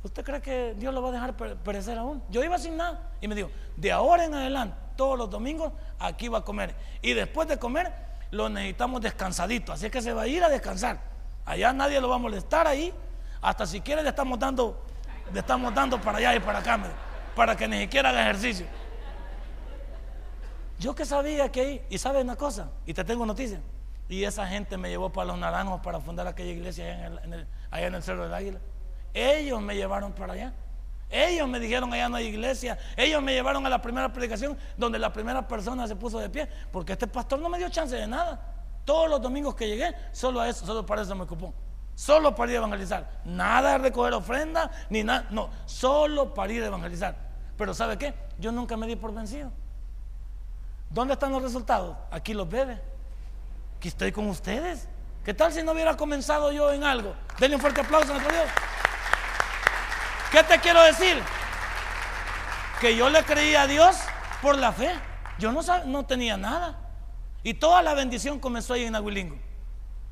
¿Usted 0.03 0.24
cree 0.24 0.40
que 0.40 0.74
Dios 0.79 0.94
lo 0.94 1.03
va 1.03 1.11
a 1.11 1.12
dejar 1.12 1.35
perecer 1.35 1.98
aún? 1.98 2.22
Yo 2.31 2.42
iba 2.42 2.59
sin 2.59 2.79
nada. 2.79 3.11
Y 3.20 3.29
me 3.29 3.35
dijo, 3.35 3.50
de 3.77 3.92
ahora 3.92 4.24
en 4.24 4.33
adelante, 4.33 4.79
todos 4.96 5.18
los 5.18 5.29
domingos, 5.29 5.74
aquí 5.98 6.29
va 6.29 6.38
a 6.38 6.40
comer. 6.40 6.74
Y 7.03 7.12
después 7.12 7.46
de 7.48 7.59
comer, 7.59 7.92
lo 8.31 8.48
necesitamos 8.48 9.03
descansadito. 9.03 9.70
Así 9.70 9.90
que 9.90 10.00
se 10.00 10.14
va 10.14 10.22
a 10.22 10.27
ir 10.27 10.42
a 10.42 10.48
descansar. 10.48 11.00
Allá 11.44 11.70
nadie 11.74 12.00
lo 12.00 12.09
va 12.09 12.14
a 12.14 12.18
molestar 12.18 12.66
ahí. 12.66 12.94
Hasta 13.42 13.66
si 13.66 13.83
quiere 13.83 14.03
le 14.03 14.09
estamos 14.09 14.38
dando, 14.38 14.83
le 15.35 15.40
estamos 15.40 15.74
dando 15.74 16.00
para 16.00 16.16
allá 16.16 16.35
y 16.35 16.40
para 16.40 16.61
acá, 16.61 16.81
para 17.37 17.55
que 17.59 17.68
ni 17.68 17.81
siquiera 17.81 18.09
haga 18.09 18.22
ejercicio. 18.22 18.66
Yo 20.78 20.94
que 20.94 21.04
sabía 21.04 21.50
que 21.50 21.60
ahí, 21.60 21.87
y 21.88 21.98
sabe 21.98 22.20
una 22.20 22.37
cosa, 22.37 22.70
y 22.87 22.94
te 22.94 23.04
tengo 23.04 23.24
noticia. 23.24 23.60
Y 24.08 24.24
esa 24.24 24.46
gente 24.46 24.76
me 24.76 24.88
llevó 24.88 25.10
para 25.10 25.28
los 25.28 25.38
naranjos 25.38 25.80
para 25.80 26.00
fundar 26.00 26.26
aquella 26.26 26.52
iglesia 26.52 26.84
allá 26.84 27.22
en 27.24 27.32
el, 27.32 27.94
en 27.94 28.02
Cerro 28.02 28.24
del 28.24 28.34
Águila. 28.34 28.58
Ellos 29.14 29.62
me 29.62 29.74
llevaron 29.76 30.12
para 30.12 30.34
allá. 30.34 30.52
Ellos 31.10 31.48
me 31.48 31.60
dijeron 31.60 31.92
allá 31.92 32.08
no 32.08 32.16
hay 32.16 32.26
iglesia. 32.26 32.76
Ellos 32.96 33.22
me 33.22 33.32
llevaron 33.32 33.64
a 33.64 33.68
la 33.68 33.80
primera 33.80 34.12
predicación 34.12 34.58
donde 34.76 34.98
la 34.98 35.12
primera 35.12 35.46
persona 35.46 35.87
se 35.87 35.96
puso 35.96 36.18
de 36.18 36.28
pie. 36.28 36.48
Porque 36.72 36.92
este 36.92 37.06
pastor 37.06 37.38
no 37.38 37.48
me 37.48 37.56
dio 37.56 37.68
chance 37.68 37.94
de 37.94 38.06
nada. 38.06 38.40
Todos 38.84 39.08
los 39.08 39.22
domingos 39.22 39.54
que 39.54 39.66
llegué, 39.66 39.94
solo 40.12 40.40
a 40.40 40.48
eso, 40.48 40.66
solo 40.66 40.84
para 40.84 41.02
eso 41.02 41.14
me 41.14 41.22
ocupó. 41.22 41.54
Solo 41.94 42.34
para 42.34 42.50
ir 42.50 42.56
a 42.56 42.58
evangelizar. 42.58 43.20
Nada 43.24 43.72
de 43.72 43.78
recoger 43.78 44.12
ofrenda, 44.12 44.70
ni 44.90 45.04
nada. 45.04 45.26
No, 45.30 45.48
solo 45.64 46.34
para 46.34 46.52
ir 46.52 46.62
a 46.62 46.66
evangelizar. 46.66 47.16
Pero 47.56 47.72
¿sabe 47.72 47.96
qué? 47.96 48.14
Yo 48.38 48.50
nunca 48.52 48.76
me 48.76 48.87
di 48.87 48.96
por 48.96 49.14
vencido. 49.14 49.52
¿Dónde 50.94 51.14
están 51.14 51.33
los 51.33 51.42
resultados? 51.42 51.96
Aquí 52.12 52.33
los 52.33 52.48
bebe. 52.48 52.80
Aquí 53.76 53.88
estoy 53.88 54.12
con 54.12 54.28
ustedes. 54.28 54.88
¿Qué 55.24 55.35
tal 55.35 55.52
si 55.52 55.61
no 55.61 55.72
hubiera 55.72 55.96
comenzado 55.96 56.52
yo 56.52 56.72
en 56.72 56.85
algo? 56.85 57.16
Denle 57.40 57.57
un 57.57 57.61
fuerte 57.61 57.80
aplauso 57.80 58.12
a 58.12 58.14
nuestro 58.14 58.33
Dios. 58.33 58.48
¿Qué 60.30 60.44
te 60.44 60.61
quiero 60.61 60.80
decir? 60.85 61.20
Que 62.80 62.96
yo 62.96 63.11
le 63.11 63.24
creía 63.24 63.62
a 63.62 63.66
Dios 63.66 63.96
por 64.40 64.57
la 64.57 64.72
fe. 64.72 64.94
Yo 65.40 65.50
no, 65.50 65.62
no 65.87 66.07
tenía 66.07 66.37
nada. 66.37 66.78
Y 67.42 67.54
toda 67.54 67.83
la 67.83 67.94
bendición 67.94 68.38
comenzó 68.38 68.74
ahí 68.74 68.85
en 68.85 68.94
Aguilingo. 68.94 69.37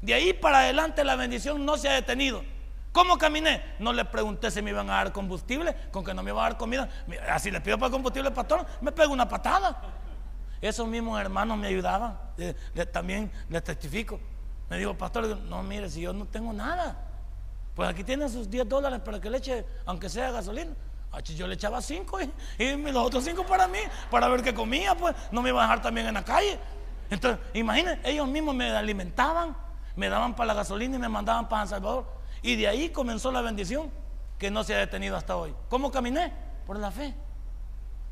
De 0.01 0.15
ahí 0.15 0.33
para 0.33 0.61
adelante 0.61 1.05
la 1.05 1.15
bendición 1.15 1.65
no 1.65 1.77
se 1.77 1.89
ha 1.89 1.93
detenido. 1.93 2.43
¿Cómo 2.91 3.19
caminé? 3.19 3.77
No 3.79 3.93
le 3.93 4.05
pregunté 4.05 4.51
si 4.51 4.61
me 4.63 4.71
iban 4.71 4.91
a 4.91 4.95
dar 4.95 5.13
combustible, 5.13 5.77
con 5.93 6.05
que 6.05 6.13
no 6.13 6.25
me 6.25 6.33
iban 6.33 6.45
a 6.45 6.49
dar 6.49 6.59
comida. 6.59 6.89
Así 7.31 7.53
le 7.53 7.61
pido 7.61 7.79
para 7.79 7.93
combustible, 7.93 8.33
pastor, 8.33 8.67
me 8.81 8.91
pego 8.91 9.13
una 9.13 9.29
patada. 9.29 9.81
Esos 10.63 10.87
mismos 10.87 11.21
hermanos 11.21 11.59
me 11.59 11.67
ayudaban. 11.67 12.17
también 12.93 13.31
les 13.51 13.65
testifico. 13.65 14.19
Me 14.71 14.79
dijo, 14.79 14.97
pastor, 14.97 15.37
no, 15.37 15.63
mire, 15.63 15.91
si 15.91 16.01
yo 16.01 16.13
no 16.13 16.25
tengo 16.25 16.53
nada. 16.53 16.97
Pues 17.75 17.89
aquí 17.89 18.05
tienen 18.05 18.31
sus 18.31 18.49
10 18.49 18.69
dólares 18.69 19.01
para 19.05 19.21
que 19.21 19.29
le 19.29 19.39
eche, 19.39 19.67
aunque 19.85 20.09
sea 20.09 20.31
gasolina. 20.31 20.73
Yo 21.37 21.47
le 21.47 21.55
echaba 21.55 21.83
5 21.83 22.19
y, 22.59 22.77
los 22.77 23.07
otros 23.07 23.25
5 23.25 23.45
para 23.45 23.69
mí, 23.69 23.81
para 24.11 24.29
ver 24.29 24.43
qué 24.43 24.55
comía, 24.55 24.95
pues 24.95 25.15
no 25.31 25.43
me 25.43 25.51
iba 25.51 25.61
a 25.61 25.65
dejar 25.65 25.83
también 25.83 26.07
en 26.07 26.15
la 26.15 26.25
calle. 26.25 26.59
Entonces, 27.11 27.39
imagínense, 27.53 28.01
ellos 28.09 28.27
mismos 28.29 28.55
me 28.55 28.71
alimentaban, 28.71 29.55
me 29.95 30.09
daban 30.09 30.35
para 30.35 30.47
la 30.49 30.55
gasolina 30.55 30.97
y 30.97 30.99
me 30.99 31.09
mandaban 31.09 31.49
para 31.49 31.63
San 31.63 31.81
Salvador. 31.81 32.07
Y 32.41 32.57
de 32.57 32.69
ahí 32.69 32.89
comenzó 32.89 33.31
la 33.31 33.43
bendición 33.43 33.91
que 34.39 34.51
no 34.51 34.65
se 34.65 34.75
ha 34.75 34.79
detenido 34.79 35.17
hasta 35.17 35.37
hoy. 35.37 35.55
¿Cómo 35.69 35.91
caminé? 35.91 36.33
Por 36.67 36.79
la 36.79 36.91
fe. 36.91 37.15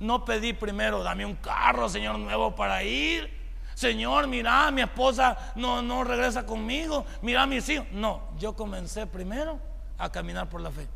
No 0.00 0.24
pedí 0.24 0.54
primero, 0.54 1.02
dame 1.02 1.26
un 1.26 1.36
carro, 1.36 1.88
Señor, 1.88 2.18
nuevo 2.18 2.54
para 2.54 2.82
ir. 2.82 3.38
Señor, 3.74 4.26
mira, 4.26 4.70
mi 4.70 4.80
esposa 4.82 5.52
no, 5.54 5.82
no 5.82 6.04
regresa 6.04 6.44
conmigo, 6.44 7.04
mira 7.22 7.46
mis 7.46 7.68
hijos. 7.68 7.86
No, 7.92 8.22
yo 8.38 8.54
comencé 8.54 9.06
primero 9.06 9.58
a 9.98 10.10
caminar 10.10 10.48
por 10.48 10.62
la 10.62 10.70
fe. 10.70 10.88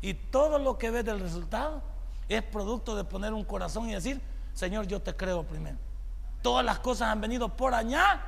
Y 0.00 0.14
todo 0.14 0.58
lo 0.58 0.78
que 0.78 0.90
ves 0.90 1.04
del 1.04 1.20
resultado 1.20 1.82
es 2.28 2.42
producto 2.42 2.96
de 2.96 3.04
poner 3.04 3.32
un 3.32 3.44
corazón 3.44 3.88
y 3.88 3.92
decir, 3.92 4.20
Señor, 4.54 4.86
yo 4.86 5.00
te 5.00 5.14
creo 5.14 5.44
primero. 5.44 5.76
Todas 6.40 6.64
las 6.64 6.80
cosas 6.80 7.08
han 7.08 7.20
venido 7.20 7.48
por 7.48 7.74
allá. 7.74 8.20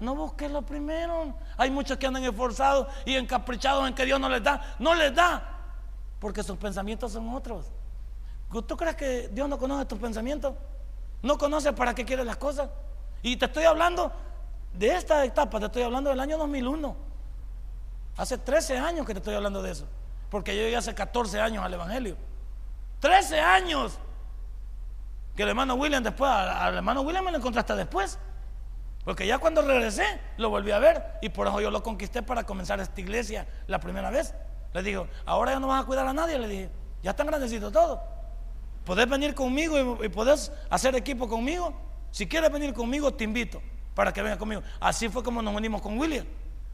No 0.00 0.14
busques 0.14 0.50
lo 0.50 0.62
primero. 0.62 1.34
Hay 1.56 1.70
muchos 1.70 1.98
que 1.98 2.06
andan 2.06 2.24
esforzados 2.24 2.86
y 3.04 3.16
encaprichados 3.16 3.86
en 3.86 3.94
que 3.94 4.04
Dios 4.04 4.18
no 4.18 4.28
les 4.28 4.42
da. 4.42 4.76
No 4.78 4.94
les 4.94 5.14
da. 5.14 5.42
Porque 6.20 6.42
sus 6.42 6.56
pensamientos 6.56 7.12
son 7.12 7.28
otros. 7.34 7.66
¿Tú 8.50 8.76
crees 8.76 8.96
que 8.96 9.28
Dios 9.28 9.48
no 9.48 9.58
conoce 9.58 9.84
tus 9.84 9.98
pensamientos? 9.98 10.54
¿No 11.22 11.36
conoce 11.36 11.72
para 11.72 11.94
qué 11.94 12.04
quiere 12.04 12.24
las 12.24 12.36
cosas? 12.36 12.70
Y 13.22 13.36
te 13.36 13.46
estoy 13.46 13.64
hablando 13.64 14.12
de 14.72 14.94
esta 14.94 15.24
etapa, 15.24 15.58
te 15.58 15.66
estoy 15.66 15.82
hablando 15.82 16.10
del 16.10 16.20
año 16.20 16.38
2001. 16.38 16.96
Hace 18.16 18.38
13 18.38 18.78
años 18.78 19.06
que 19.06 19.12
te 19.12 19.18
estoy 19.18 19.34
hablando 19.34 19.62
de 19.62 19.72
eso. 19.72 19.86
Porque 20.30 20.56
yo 20.56 20.62
llegué 20.62 20.76
hace 20.76 20.94
14 20.94 21.40
años 21.40 21.64
al 21.64 21.74
Evangelio. 21.74 22.16
13 23.00 23.40
años. 23.40 23.98
Que 25.36 25.42
el 25.42 25.50
hermano 25.50 25.74
William 25.74 26.02
después, 26.02 26.30
al 26.30 26.76
hermano 26.76 27.02
William 27.02 27.24
me 27.24 27.30
lo 27.30 27.38
encontraste 27.38 27.74
después. 27.76 28.18
Porque 29.04 29.26
ya 29.26 29.38
cuando 29.38 29.62
regresé, 29.62 30.04
lo 30.36 30.50
volví 30.50 30.70
a 30.70 30.78
ver. 30.78 31.18
Y 31.22 31.28
por 31.28 31.46
eso 31.46 31.60
yo 31.60 31.70
lo 31.70 31.82
conquisté 31.82 32.22
para 32.22 32.44
comenzar 32.44 32.80
esta 32.80 33.00
iglesia 33.00 33.46
la 33.66 33.78
primera 33.78 34.10
vez. 34.10 34.34
Le 34.72 34.82
digo, 34.82 35.06
ahora 35.24 35.52
ya 35.52 35.60
no 35.60 35.68
vas 35.68 35.82
a 35.82 35.86
cuidar 35.86 36.06
a 36.06 36.12
nadie. 36.12 36.38
Le 36.38 36.48
dije, 36.48 36.70
ya 37.02 37.12
están 37.12 37.26
grandecitos 37.26 37.72
todos. 37.72 38.00
Podés 38.88 39.06
venir 39.06 39.34
conmigo 39.34 39.98
y, 40.00 40.06
y 40.06 40.08
podés 40.08 40.50
hacer 40.70 40.96
equipo 40.96 41.28
conmigo. 41.28 41.74
Si 42.10 42.26
quieres 42.26 42.50
venir 42.50 42.72
conmigo, 42.72 43.12
te 43.12 43.22
invito 43.22 43.60
para 43.94 44.14
que 44.14 44.22
venga 44.22 44.38
conmigo. 44.38 44.62
Así 44.80 45.10
fue 45.10 45.22
como 45.22 45.42
nos 45.42 45.54
unimos 45.54 45.82
con 45.82 45.98
William. 45.98 46.24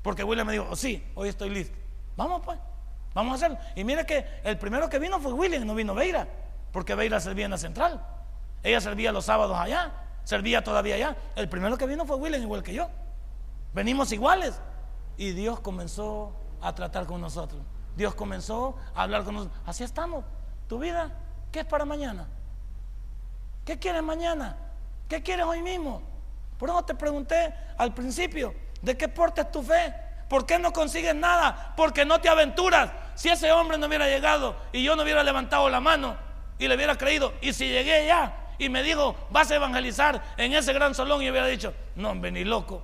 Porque 0.00 0.22
William 0.22 0.46
me 0.46 0.52
dijo, 0.52 0.68
oh, 0.70 0.76
sí, 0.76 1.04
hoy 1.16 1.28
estoy 1.28 1.50
listo. 1.50 1.76
Vamos 2.16 2.42
pues, 2.44 2.56
vamos 3.14 3.32
a 3.32 3.34
hacerlo. 3.34 3.58
Y 3.74 3.82
mire 3.82 4.06
que 4.06 4.24
el 4.44 4.56
primero 4.58 4.88
que 4.88 5.00
vino 5.00 5.18
fue 5.18 5.32
William, 5.32 5.66
no 5.66 5.74
vino 5.74 5.92
Beira. 5.92 6.28
Porque 6.70 6.94
Beira 6.94 7.18
servía 7.18 7.46
en 7.46 7.50
la 7.50 7.58
central. 7.58 8.00
Ella 8.62 8.80
servía 8.80 9.10
los 9.10 9.24
sábados 9.24 9.58
allá, 9.58 9.92
servía 10.22 10.62
todavía 10.62 10.94
allá. 10.94 11.16
El 11.34 11.48
primero 11.48 11.76
que 11.76 11.86
vino 11.86 12.06
fue 12.06 12.14
William, 12.14 12.42
igual 12.42 12.62
que 12.62 12.74
yo. 12.74 12.88
Venimos 13.72 14.12
iguales. 14.12 14.60
Y 15.16 15.32
Dios 15.32 15.58
comenzó 15.58 16.32
a 16.60 16.76
tratar 16.76 17.06
con 17.06 17.20
nosotros. 17.20 17.60
Dios 17.96 18.14
comenzó 18.14 18.76
a 18.94 19.02
hablar 19.02 19.24
con 19.24 19.34
nosotros. 19.34 19.58
Así 19.66 19.82
estamos. 19.82 20.24
Tu 20.68 20.78
vida, 20.78 21.12
¿qué 21.54 21.60
es 21.60 21.66
para 21.66 21.84
mañana? 21.84 22.26
¿Qué 23.64 23.78
quieres 23.78 24.02
mañana? 24.02 24.56
¿Qué 25.08 25.22
quieres 25.22 25.46
hoy 25.46 25.62
mismo? 25.62 26.02
Por 26.58 26.68
eso 26.68 26.82
te 26.84 26.96
pregunté 26.96 27.54
al 27.78 27.94
principio, 27.94 28.52
¿de 28.82 28.96
qué 28.96 29.06
portes 29.06 29.52
tu 29.52 29.62
fe? 29.62 29.94
¿Por 30.28 30.46
qué 30.46 30.58
no 30.58 30.72
consigues 30.72 31.14
nada? 31.14 31.72
Porque 31.76 32.04
no 32.04 32.20
te 32.20 32.28
aventuras. 32.28 32.90
Si 33.14 33.28
ese 33.28 33.52
hombre 33.52 33.78
no 33.78 33.86
hubiera 33.86 34.08
llegado 34.08 34.56
y 34.72 34.82
yo 34.82 34.96
no 34.96 35.04
hubiera 35.04 35.22
levantado 35.22 35.70
la 35.70 35.78
mano 35.78 36.16
y 36.58 36.66
le 36.66 36.74
hubiera 36.74 36.98
creído, 36.98 37.32
y 37.40 37.52
si 37.52 37.68
llegué 37.68 38.04
ya 38.08 38.34
y 38.58 38.68
me 38.68 38.82
dijo, 38.82 39.14
vas 39.30 39.48
a 39.52 39.54
evangelizar 39.54 40.34
en 40.36 40.54
ese 40.54 40.72
gran 40.72 40.92
salón 40.92 41.22
y 41.22 41.30
hubiera 41.30 41.46
dicho, 41.46 41.72
no, 41.94 42.16
ni 42.16 42.42
loco. 42.42 42.82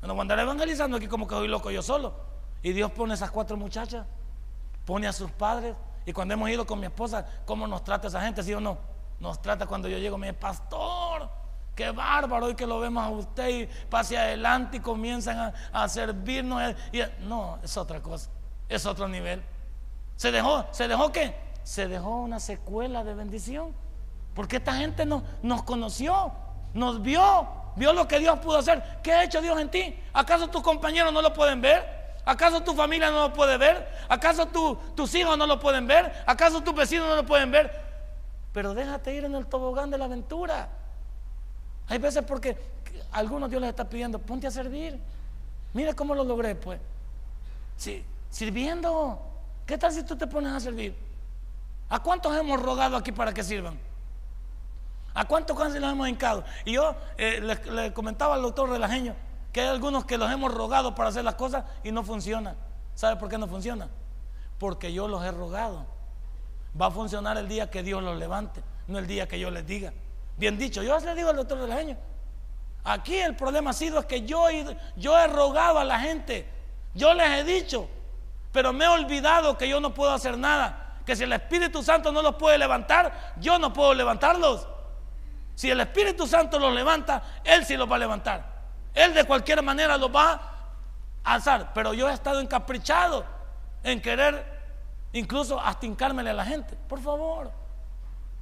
No 0.00 0.14
voy 0.14 0.18
a 0.18 0.22
andar 0.22 0.38
evangelizando 0.38 0.96
aquí 0.96 1.08
como 1.08 1.26
que 1.26 1.34
soy 1.34 1.48
loco 1.48 1.72
yo 1.72 1.82
solo. 1.82 2.14
Y 2.62 2.72
Dios 2.72 2.92
pone 2.92 3.14
esas 3.14 3.32
cuatro 3.32 3.56
muchachas, 3.56 4.06
pone 4.84 5.08
a 5.08 5.12
sus 5.12 5.32
padres. 5.32 5.74
Y 6.06 6.12
cuando 6.12 6.34
hemos 6.34 6.50
ido 6.50 6.66
con 6.66 6.80
mi 6.80 6.86
esposa, 6.86 7.26
¿cómo 7.44 7.66
nos 7.66 7.84
trata 7.84 8.08
esa 8.08 8.20
gente? 8.22 8.42
¿Sí 8.42 8.52
o 8.54 8.60
no? 8.60 8.78
Nos 9.20 9.40
trata 9.40 9.66
cuando 9.66 9.88
yo 9.88 9.98
llego, 9.98 10.18
me 10.18 10.28
dice, 10.28 10.38
pastor, 10.38 11.30
Qué 11.74 11.90
bárbaro 11.90 12.46
hoy 12.46 12.54
que 12.54 12.66
lo 12.66 12.80
vemos 12.80 13.02
a 13.02 13.08
usted 13.08 13.48
y 13.48 13.66
pase 13.88 14.18
adelante 14.18 14.76
y 14.76 14.80
comienzan 14.80 15.54
a, 15.72 15.88
servirnos. 15.88 16.74
No, 17.20 17.58
es 17.62 17.76
otra 17.76 18.00
cosa, 18.00 18.28
es 18.68 18.84
otro 18.84 19.08
nivel. 19.08 19.42
¿Se 20.16 20.30
dejó? 20.30 20.66
¿Se 20.70 20.86
dejó 20.86 21.10
qué? 21.10 21.34
Se 21.62 21.88
dejó 21.88 22.16
una 22.16 22.40
secuela 22.40 23.04
de 23.04 23.14
bendición. 23.14 23.74
Porque 24.34 24.56
esta 24.56 24.74
gente 24.74 25.06
no, 25.06 25.22
nos 25.42 25.62
conoció, 25.62 26.32
nos 26.74 27.00
vio, 27.00 27.48
vio 27.76 27.92
lo 27.94 28.06
que 28.06 28.18
Dios 28.18 28.38
pudo 28.40 28.58
hacer. 28.58 29.00
¿Qué 29.02 29.12
ha 29.12 29.24
hecho 29.24 29.40
Dios 29.40 29.58
en 29.58 29.70
ti? 29.70 29.98
¿Acaso 30.12 30.48
tus 30.48 30.62
compañeros 30.62 31.12
no 31.12 31.22
lo 31.22 31.32
pueden 31.32 31.62
ver? 31.62 32.01
¿Acaso 32.24 32.62
tu 32.62 32.74
familia 32.74 33.10
no 33.10 33.28
lo 33.28 33.32
puede 33.32 33.56
ver? 33.56 33.88
¿Acaso 34.08 34.46
tus 34.46 35.14
hijos 35.14 35.36
no 35.36 35.46
lo 35.46 35.58
pueden 35.58 35.86
ver? 35.86 36.12
¿Acaso 36.26 36.60
tus 36.60 36.74
vecinos 36.74 37.08
no 37.08 37.16
lo 37.16 37.26
pueden 37.26 37.50
ver? 37.50 37.82
Pero 38.52 38.74
déjate 38.74 39.14
ir 39.14 39.24
en 39.24 39.34
el 39.34 39.46
tobogán 39.46 39.90
de 39.90 39.98
la 39.98 40.04
aventura. 40.04 40.68
Hay 41.88 41.98
veces 41.98 42.22
porque 42.24 42.56
algunos 43.10 43.50
Dios 43.50 43.60
les 43.60 43.70
está 43.70 43.88
pidiendo, 43.88 44.18
ponte 44.18 44.46
a 44.46 44.50
servir. 44.50 44.98
Mira 45.72 45.94
cómo 45.94 46.14
lo 46.14 46.24
logré, 46.24 46.54
pues. 46.54 46.80
Sí, 47.76 48.04
sirviendo. 48.30 49.20
¿Qué 49.66 49.78
tal 49.78 49.92
si 49.92 50.02
tú 50.02 50.16
te 50.16 50.26
pones 50.26 50.52
a 50.52 50.60
servir? 50.60 50.94
¿A 51.88 52.00
cuántos 52.00 52.36
hemos 52.36 52.60
rogado 52.60 52.96
aquí 52.96 53.12
para 53.12 53.32
que 53.32 53.42
sirvan? 53.42 53.78
¿A 55.14 55.26
cuántos 55.26 55.56
cánceres 55.56 55.82
los 55.82 55.92
hemos 55.92 56.08
hincado? 56.08 56.44
Y 56.64 56.72
yo 56.72 56.94
eh, 57.18 57.40
le, 57.40 57.92
comentaba 57.92 58.34
al 58.34 58.42
doctor 58.42 58.70
Relajeño, 58.70 59.14
que 59.52 59.60
hay 59.60 59.68
algunos 59.68 60.06
que 60.06 60.16
los 60.16 60.30
hemos 60.30 60.52
rogado 60.52 60.94
para 60.94 61.10
hacer 61.10 61.24
las 61.24 61.34
cosas 61.34 61.64
y 61.84 61.92
no 61.92 62.02
funciona. 62.02 62.56
¿Sabe 62.94 63.16
por 63.16 63.28
qué 63.28 63.38
no 63.38 63.46
funciona? 63.46 63.88
Porque 64.58 64.92
yo 64.92 65.08
los 65.08 65.22
he 65.22 65.30
rogado. 65.30 65.86
Va 66.80 66.86
a 66.86 66.90
funcionar 66.90 67.36
el 67.36 67.48
día 67.48 67.70
que 67.70 67.82
Dios 67.82 68.02
los 68.02 68.18
levante, 68.18 68.62
no 68.86 68.98
el 68.98 69.06
día 69.06 69.28
que 69.28 69.38
yo 69.38 69.50
les 69.50 69.66
diga. 69.66 69.92
Bien 70.38 70.56
dicho, 70.56 70.82
yo 70.82 70.98
les 70.98 71.14
digo 71.14 71.28
al 71.28 71.36
doctor 71.36 71.58
de 71.58 71.68
la 71.68 71.76
años. 71.76 71.98
Aquí 72.84 73.16
el 73.16 73.36
problema 73.36 73.70
ha 73.70 73.74
sido 73.74 74.00
es 74.00 74.06
que 74.06 74.22
yo, 74.22 74.46
yo 74.96 75.18
he 75.18 75.26
rogado 75.28 75.78
a 75.78 75.84
la 75.84 76.00
gente, 76.00 76.48
yo 76.94 77.12
les 77.14 77.30
he 77.30 77.44
dicho, 77.44 77.88
pero 78.50 78.72
me 78.72 78.86
he 78.86 78.88
olvidado 78.88 79.56
que 79.56 79.68
yo 79.68 79.80
no 79.80 79.94
puedo 79.94 80.12
hacer 80.12 80.36
nada, 80.36 80.98
que 81.04 81.14
si 81.14 81.24
el 81.24 81.32
Espíritu 81.32 81.82
Santo 81.82 82.10
no 82.10 82.22
los 82.22 82.36
puede 82.36 82.58
levantar, 82.58 83.34
yo 83.38 83.58
no 83.58 83.72
puedo 83.72 83.94
levantarlos. 83.94 84.66
Si 85.54 85.70
el 85.70 85.80
Espíritu 85.80 86.26
Santo 86.26 86.58
los 86.58 86.72
levanta, 86.72 87.22
Él 87.44 87.64
sí 87.64 87.76
los 87.76 87.90
va 87.90 87.96
a 87.96 87.98
levantar. 88.00 88.51
Él 88.94 89.14
de 89.14 89.24
cualquier 89.24 89.62
manera 89.62 89.96
los 89.96 90.14
va 90.14 90.32
a 91.24 91.34
alzar. 91.34 91.72
Pero 91.74 91.94
yo 91.94 92.08
he 92.08 92.12
estado 92.12 92.40
encaprichado 92.40 93.24
en 93.82 94.00
querer 94.00 94.44
incluso 95.12 95.60
hasta 95.60 95.86
a 95.86 96.22
la 96.32 96.44
gente. 96.44 96.76
Por 96.88 97.00
favor, 97.00 97.50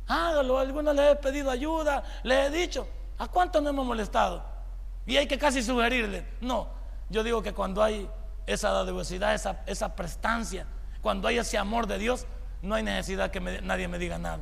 hágalo. 0.06 0.58
Algunos 0.58 0.94
les 0.94 1.12
he 1.12 1.16
pedido 1.16 1.50
ayuda, 1.50 2.02
les 2.22 2.48
he 2.48 2.50
dicho. 2.50 2.86
¿A 3.18 3.28
cuántos 3.28 3.62
no 3.62 3.70
hemos 3.70 3.86
molestado? 3.86 4.42
Y 5.06 5.16
hay 5.16 5.26
que 5.26 5.38
casi 5.38 5.62
sugerirle. 5.62 6.26
No, 6.40 6.68
yo 7.08 7.22
digo 7.22 7.42
que 7.42 7.52
cuando 7.52 7.82
hay 7.82 8.08
esa 8.46 8.70
dadivosidad, 8.70 9.34
esa, 9.34 9.62
esa 9.66 9.94
prestancia, 9.94 10.66
cuando 11.02 11.28
hay 11.28 11.38
ese 11.38 11.58
amor 11.58 11.86
de 11.86 11.98
Dios, 11.98 12.26
no 12.62 12.74
hay 12.74 12.82
necesidad 12.82 13.30
que 13.30 13.40
nadie 13.40 13.88
me 13.88 13.98
diga 13.98 14.18
nada. 14.18 14.40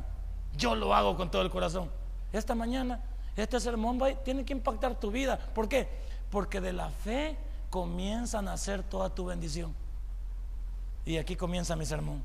Yo 0.55 0.75
lo 0.75 0.93
hago 0.93 1.15
con 1.15 1.29
todo 1.31 1.41
el 1.41 1.49
corazón. 1.49 1.91
Esta 2.31 2.55
mañana, 2.55 3.01
este 3.39 3.59
sermón 3.59 3.99
va, 4.01 4.13
tiene 4.13 4.45
que 4.45 4.53
impactar 4.53 4.99
tu 4.99 5.11
vida. 5.11 5.37
¿Por 5.53 5.67
qué? 5.67 5.87
Porque 6.29 6.61
de 6.61 6.73
la 6.73 6.89
fe 6.89 7.37
comienza 7.69 8.39
a 8.39 8.41
nacer 8.41 8.83
toda 8.83 9.09
tu 9.09 9.25
bendición. 9.25 9.73
Y 11.05 11.17
aquí 11.17 11.35
comienza 11.35 11.75
mi 11.75 11.85
sermón. 11.85 12.23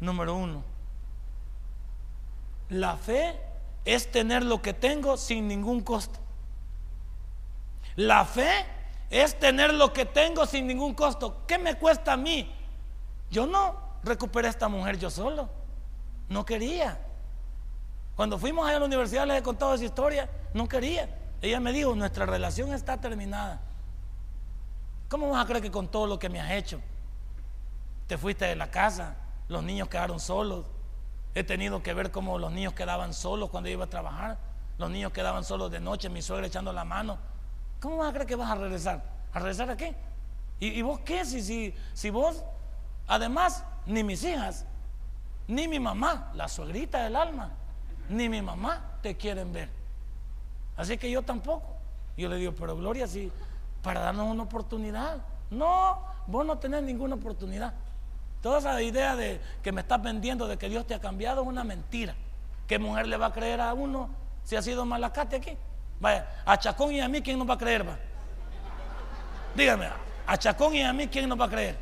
Número 0.00 0.34
uno, 0.34 0.62
la 2.68 2.96
fe 2.96 3.38
es 3.84 4.10
tener 4.10 4.44
lo 4.44 4.60
que 4.60 4.74
tengo 4.74 5.16
sin 5.16 5.48
ningún 5.48 5.80
costo. 5.80 6.18
La 7.94 8.24
fe 8.24 8.66
es 9.08 9.38
tener 9.38 9.72
lo 9.72 9.92
que 9.92 10.04
tengo 10.04 10.44
sin 10.44 10.66
ningún 10.66 10.94
costo. 10.94 11.42
¿Qué 11.46 11.58
me 11.58 11.76
cuesta 11.76 12.12
a 12.12 12.16
mí? 12.16 12.52
Yo 13.30 13.46
no 13.46 13.76
recuperé 14.02 14.48
a 14.48 14.50
esta 14.50 14.68
mujer 14.68 14.98
yo 14.98 15.10
solo. 15.10 15.48
No 16.28 16.44
quería. 16.44 17.05
Cuando 18.16 18.38
fuimos 18.38 18.68
a 18.68 18.78
la 18.78 18.84
universidad 18.84 19.26
les 19.26 19.38
he 19.38 19.42
contado 19.42 19.74
esa 19.74 19.84
historia. 19.84 20.28
No 20.54 20.66
quería. 20.66 21.08
Ella 21.42 21.60
me 21.60 21.72
dijo, 21.72 21.94
nuestra 21.94 22.24
relación 22.24 22.72
está 22.72 22.98
terminada. 22.98 23.60
¿Cómo 25.08 25.30
vas 25.30 25.44
a 25.44 25.46
creer 25.46 25.62
que 25.62 25.70
con 25.70 25.88
todo 25.88 26.06
lo 26.06 26.18
que 26.18 26.30
me 26.30 26.40
has 26.40 26.50
hecho? 26.52 26.80
Te 28.06 28.16
fuiste 28.16 28.46
de 28.46 28.56
la 28.56 28.70
casa, 28.70 29.16
los 29.48 29.62
niños 29.62 29.88
quedaron 29.88 30.18
solos. 30.18 30.64
He 31.34 31.44
tenido 31.44 31.82
que 31.82 31.92
ver 31.92 32.10
cómo 32.10 32.38
los 32.38 32.50
niños 32.52 32.72
quedaban 32.72 33.12
solos 33.12 33.50
cuando 33.50 33.68
iba 33.68 33.84
a 33.84 33.90
trabajar. 33.90 34.38
Los 34.78 34.90
niños 34.90 35.12
quedaban 35.12 35.44
solos 35.44 35.70
de 35.70 35.80
noche, 35.80 36.08
mi 36.08 36.22
suegra 36.22 36.46
echando 36.46 36.72
la 36.72 36.84
mano. 36.84 37.18
¿Cómo 37.80 37.98
vas 37.98 38.10
a 38.10 38.12
creer 38.12 38.26
que 38.26 38.36
vas 38.36 38.50
a 38.50 38.54
regresar? 38.54 39.02
¿A 39.34 39.38
regresar 39.38 39.70
a 39.70 39.76
qué? 39.76 39.94
¿Y, 40.58 40.80
vos 40.80 41.00
qué? 41.00 41.24
Si, 41.26 41.42
si, 41.42 41.74
si 41.92 42.08
vos, 42.08 42.42
además, 43.06 43.62
ni 43.84 44.02
mis 44.02 44.24
hijas, 44.24 44.64
ni 45.46 45.68
mi 45.68 45.78
mamá, 45.78 46.30
la 46.34 46.48
suegrita 46.48 47.04
del 47.04 47.16
alma, 47.16 47.52
ni 48.08 48.28
mi 48.28 48.42
mamá 48.42 48.98
te 49.02 49.16
quieren 49.16 49.52
ver. 49.52 49.68
Así 50.76 50.98
que 50.98 51.10
yo 51.10 51.22
tampoco. 51.22 51.76
Yo 52.16 52.28
le 52.28 52.36
digo, 52.36 52.52
pero 52.52 52.76
Gloria, 52.76 53.06
si 53.06 53.30
para 53.82 54.00
darnos 54.00 54.26
una 54.26 54.42
oportunidad. 54.42 55.18
No, 55.50 56.02
vos 56.26 56.44
no 56.44 56.58
tenés 56.58 56.82
ninguna 56.82 57.14
oportunidad. 57.14 57.72
Toda 58.42 58.58
esa 58.58 58.82
idea 58.82 59.14
de 59.14 59.40
que 59.62 59.70
me 59.70 59.82
estás 59.82 60.02
vendiendo 60.02 60.48
de 60.48 60.56
que 60.56 60.68
Dios 60.68 60.86
te 60.86 60.94
ha 60.94 61.00
cambiado 61.00 61.42
es 61.42 61.48
una 61.48 61.62
mentira. 61.62 62.14
¿Qué 62.66 62.78
mujer 62.78 63.06
le 63.06 63.16
va 63.16 63.26
a 63.26 63.32
creer 63.32 63.60
a 63.60 63.72
uno 63.74 64.10
si 64.42 64.56
ha 64.56 64.62
sido 64.62 64.84
malacate 64.84 65.36
aquí? 65.36 65.56
Vaya, 66.00 66.26
a 66.44 66.58
Chacón 66.58 66.92
y 66.92 67.00
a 67.00 67.08
mí, 67.08 67.22
¿quién 67.22 67.38
nos 67.38 67.48
va 67.48 67.54
a 67.54 67.58
creer? 67.58 67.88
Va? 67.88 67.96
Dígame, 69.54 69.88
a 70.26 70.36
Chacón 70.36 70.74
y 70.74 70.82
a 70.82 70.92
mí, 70.92 71.06
¿quién 71.08 71.28
nos 71.28 71.40
va 71.40 71.44
a 71.44 71.50
creer? 71.50 71.78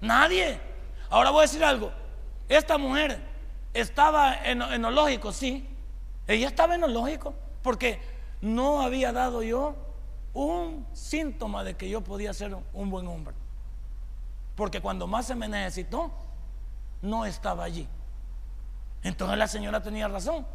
Nadie. 0.00 0.58
Ahora 1.10 1.30
voy 1.30 1.40
a 1.40 1.42
decir 1.42 1.62
algo. 1.62 1.92
Esta 2.48 2.78
mujer 2.78 3.20
estaba 3.72 4.34
en, 4.44 4.62
en 4.62 4.82
lo 4.82 4.90
lógico, 4.90 5.32
sí. 5.32 5.68
Ella 6.26 6.48
estaba 6.48 6.74
en 6.74 6.82
lo 6.82 6.88
lógico, 6.88 7.34
porque 7.62 8.00
no 8.40 8.82
había 8.82 9.12
dado 9.12 9.42
yo 9.42 9.74
un 10.34 10.86
síntoma 10.92 11.64
de 11.64 11.76
que 11.76 11.88
yo 11.88 12.02
podía 12.02 12.32
ser 12.32 12.56
un 12.72 12.90
buen 12.90 13.06
hombre. 13.06 13.34
Porque 14.54 14.80
cuando 14.80 15.06
más 15.06 15.26
se 15.26 15.34
me 15.34 15.48
necesitó, 15.48 16.12
no 17.02 17.24
estaba 17.24 17.64
allí. 17.64 17.88
Entonces 19.02 19.38
la 19.38 19.46
señora 19.46 19.82
tenía 19.82 20.08
razón. 20.08 20.46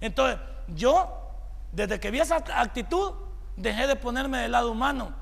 Entonces 0.00 0.38
yo, 0.68 1.30
desde 1.72 2.00
que 2.00 2.10
vi 2.10 2.20
esa 2.20 2.36
actitud, 2.36 3.12
dejé 3.56 3.86
de 3.86 3.96
ponerme 3.96 4.38
del 4.38 4.52
lado 4.52 4.72
humano. 4.72 5.12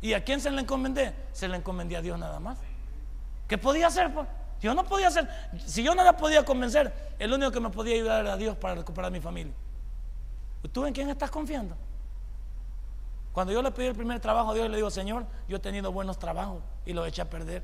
¿Y 0.00 0.12
a 0.12 0.24
quién 0.24 0.40
se 0.40 0.50
le 0.50 0.60
encomendé? 0.60 1.14
Se 1.32 1.48
le 1.48 1.56
encomendé 1.56 1.96
a 1.96 2.02
Dios 2.02 2.18
nada 2.18 2.40
más. 2.40 2.58
¿Qué 3.46 3.58
podía 3.58 3.86
hacer? 3.88 4.12
Pues? 4.12 4.26
Yo 4.60 4.74
no 4.74 4.84
podía 4.84 5.08
hacer. 5.08 5.28
Si 5.66 5.82
yo 5.82 5.94
no 5.94 6.02
la 6.02 6.16
podía 6.16 6.44
convencer, 6.44 6.92
el 7.18 7.32
único 7.32 7.50
que 7.50 7.60
me 7.60 7.70
podía 7.70 7.94
ayudar 7.94 8.24
era 8.24 8.36
Dios 8.36 8.56
para 8.56 8.74
recuperar 8.74 9.10
mi 9.12 9.20
familia. 9.20 9.52
¿Tú 10.72 10.84
en 10.84 10.92
quién 10.92 11.08
estás 11.08 11.30
confiando? 11.30 11.76
Cuando 13.32 13.52
yo 13.52 13.62
le 13.62 13.70
pedí 13.70 13.86
el 13.86 13.94
primer 13.94 14.18
trabajo 14.18 14.50
a 14.50 14.54
Dios, 14.54 14.68
le 14.68 14.76
digo, 14.76 14.90
Señor, 14.90 15.24
yo 15.48 15.58
he 15.58 15.60
tenido 15.60 15.92
buenos 15.92 16.18
trabajos 16.18 16.60
y 16.84 16.92
los 16.92 17.06
eché 17.06 17.22
a 17.22 17.30
perder. 17.30 17.62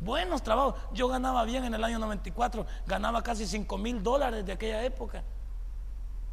Buenos 0.00 0.42
trabajos. 0.42 0.74
Yo 0.92 1.06
ganaba 1.06 1.44
bien 1.44 1.64
en 1.64 1.74
el 1.74 1.84
año 1.84 1.98
94, 1.98 2.66
ganaba 2.86 3.22
casi 3.22 3.46
5 3.46 3.78
mil 3.78 4.02
dólares 4.02 4.44
de 4.44 4.52
aquella 4.52 4.82
época, 4.82 5.22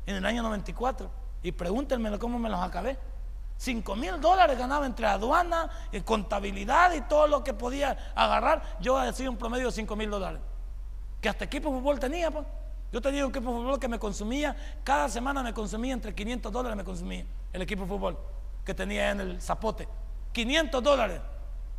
en 0.05 0.15
el 0.15 0.25
año 0.25 0.41
94. 0.41 1.09
Y 1.43 1.51
pregúntenme 1.51 2.17
cómo 2.17 2.39
me 2.39 2.49
los 2.49 2.59
acabé. 2.59 2.97
5 3.57 3.95
mil 3.95 4.21
dólares 4.21 4.57
ganaba 4.57 4.85
entre 4.85 5.07
aduana, 5.07 5.69
y 5.91 6.01
contabilidad 6.01 6.93
y 6.93 7.01
todo 7.01 7.27
lo 7.27 7.43
que 7.43 7.53
podía 7.53 7.97
agarrar. 8.15 8.77
Yo 8.79 8.97
hacía 8.97 9.29
un 9.29 9.37
promedio 9.37 9.67
de 9.67 9.71
5 9.71 9.95
mil 9.95 10.09
dólares. 10.09 10.39
Que 11.21 11.29
hasta 11.29 11.45
equipo 11.45 11.69
de 11.69 11.79
fútbol 11.79 11.99
tenía, 11.99 12.29
pues. 12.31 12.45
Yo 12.91 13.01
tenía 13.01 13.25
un 13.25 13.31
equipo 13.31 13.51
de 13.51 13.57
fútbol 13.57 13.79
que 13.79 13.87
me 13.87 13.99
consumía, 13.99 14.55
cada 14.83 15.09
semana 15.09 15.43
me 15.43 15.53
consumía 15.53 15.93
entre 15.93 16.15
500 16.15 16.51
dólares, 16.51 16.77
me 16.77 16.83
consumía 16.83 17.25
el 17.51 17.61
equipo 17.61 17.81
de 17.83 17.87
fútbol 17.89 18.17
que 18.63 18.73
tenía 18.73 19.11
en 19.11 19.19
el 19.19 19.41
zapote. 19.41 19.87
500 20.31 20.83
dólares 20.83 21.21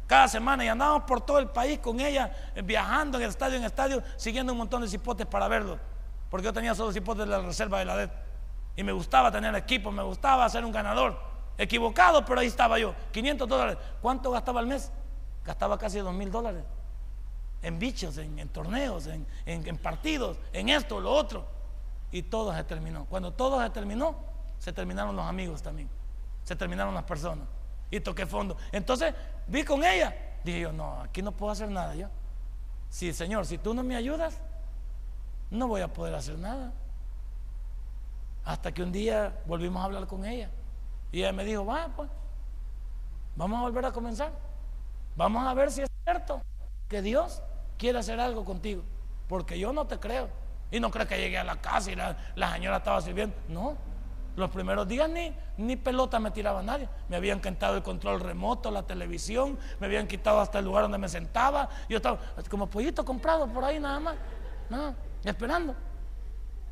cada 0.06 0.26
semana 0.26 0.64
y 0.64 0.68
andábamos 0.68 1.04
por 1.04 1.20
todo 1.20 1.38
el 1.38 1.48
país 1.48 1.78
con 1.78 2.00
ella, 2.00 2.32
eh, 2.54 2.62
viajando 2.62 3.18
en 3.18 3.28
estadio 3.28 3.58
en 3.58 3.64
estadio, 3.64 4.02
siguiendo 4.16 4.52
un 4.52 4.58
montón 4.58 4.80
de 4.80 4.88
cipotes 4.88 5.26
para 5.26 5.48
verlo. 5.48 5.78
Porque 6.30 6.46
yo 6.46 6.52
tenía 6.52 6.74
solo 6.74 6.92
cipotes 6.92 7.26
de 7.26 7.30
la 7.30 7.40
reserva 7.40 7.78
de 7.78 7.84
la 7.84 7.96
DED. 7.96 8.10
Y 8.76 8.82
me 8.82 8.92
gustaba 8.92 9.30
tener 9.30 9.54
equipo, 9.54 9.92
me 9.92 10.02
gustaba 10.02 10.48
ser 10.48 10.64
un 10.64 10.72
ganador. 10.72 11.27
Equivocado, 11.58 12.24
pero 12.24 12.40
ahí 12.40 12.46
estaba 12.46 12.78
yo. 12.78 12.94
500 13.12 13.48
dólares. 13.48 13.76
¿Cuánto 14.00 14.30
gastaba 14.30 14.60
al 14.60 14.66
mes? 14.66 14.90
Gastaba 15.44 15.76
casi 15.76 15.98
2 15.98 16.14
mil 16.14 16.30
dólares. 16.30 16.62
En 17.60 17.78
bichos, 17.78 18.16
en, 18.18 18.48
torneos, 18.48 19.08
en, 19.08 19.26
en 19.44 19.76
partidos, 19.76 20.38
en 20.52 20.68
esto, 20.68 21.00
lo 21.00 21.12
otro. 21.12 21.44
Y 22.12 22.22
todo 22.22 22.54
se 22.54 22.64
terminó. 22.64 23.04
Cuando 23.06 23.32
todo 23.32 23.60
se 23.60 23.68
terminó, 23.70 24.16
se 24.58 24.72
terminaron 24.72 25.14
los 25.14 25.26
amigos 25.26 25.60
también 25.62 25.90
se 26.48 26.56
terminaron 26.56 26.94
las 26.94 27.04
personas. 27.04 27.46
Y 27.90 28.00
toqué 28.00 28.24
fondo. 28.24 28.56
Entonces 28.72 29.14
vi 29.46 29.64
con 29.64 29.84
ella. 29.84 30.16
Dije 30.42 30.60
yo, 30.60 30.72
no, 30.72 31.02
aquí 31.02 31.20
no 31.20 31.32
puedo 31.32 31.52
hacer 31.52 31.70
nada 31.70 31.94
yo. 31.94 32.08
Sí, 32.88 33.12
Señor, 33.12 33.44
si 33.44 33.58
tú 33.58 33.74
no 33.74 33.82
me 33.82 33.96
ayudas, 33.96 34.40
no 35.50 35.68
voy 35.68 35.82
a 35.82 35.92
poder 35.92 36.14
hacer 36.14 36.38
nada. 36.38 36.72
Hasta 38.46 38.72
que 38.72 38.82
un 38.82 38.92
día 38.92 39.42
volvimos 39.44 39.82
a 39.82 39.84
hablar 39.84 40.06
con 40.06 40.24
ella. 40.24 40.50
Y 41.12 41.20
ella 41.20 41.32
me 41.32 41.44
dijo, 41.44 41.64
va, 41.64 41.88
pues, 41.94 42.10
vamos 43.36 43.58
a 43.58 43.62
volver 43.62 43.86
a 43.86 43.92
comenzar. 43.92 44.32
Vamos 45.16 45.46
a 45.46 45.54
ver 45.54 45.70
si 45.70 45.82
es 45.82 45.88
cierto 46.04 46.42
que 46.88 47.02
Dios 47.02 47.42
quiere 47.76 47.98
hacer 47.98 48.20
algo 48.20 48.44
contigo. 48.44 48.82
Porque 49.28 49.58
yo 49.58 49.72
no 49.72 49.86
te 49.86 49.98
creo. 49.98 50.28
Y 50.70 50.80
no 50.80 50.90
creo 50.90 51.06
que 51.06 51.18
llegué 51.18 51.38
a 51.38 51.44
la 51.44 51.56
casa 51.56 51.90
y 51.90 51.96
la, 51.96 52.16
la 52.34 52.52
señora 52.52 52.78
estaba 52.78 53.00
sirviendo. 53.00 53.34
No, 53.48 53.76
los 54.38 54.50
primeros 54.50 54.86
días 54.86 55.08
ni, 55.10 55.34
ni 55.56 55.76
pelota 55.76 56.18
me 56.20 56.30
tiraba 56.30 56.62
nadie. 56.62 56.88
Me 57.08 57.16
habían 57.16 57.40
quitado 57.40 57.76
el 57.76 57.82
control 57.82 58.20
remoto, 58.20 58.70
la 58.70 58.84
televisión, 58.84 59.58
me 59.80 59.86
habían 59.86 60.06
quitado 60.06 60.40
hasta 60.40 60.60
el 60.60 60.64
lugar 60.64 60.82
donde 60.82 60.98
me 60.98 61.08
sentaba. 61.08 61.68
Yo 61.88 61.96
estaba 61.96 62.18
como 62.48 62.68
pollito 62.68 63.04
comprado 63.04 63.46
por 63.48 63.64
ahí 63.64 63.80
nada 63.80 63.98
más, 63.98 64.16
nada, 64.70 64.94
esperando. 65.24 65.74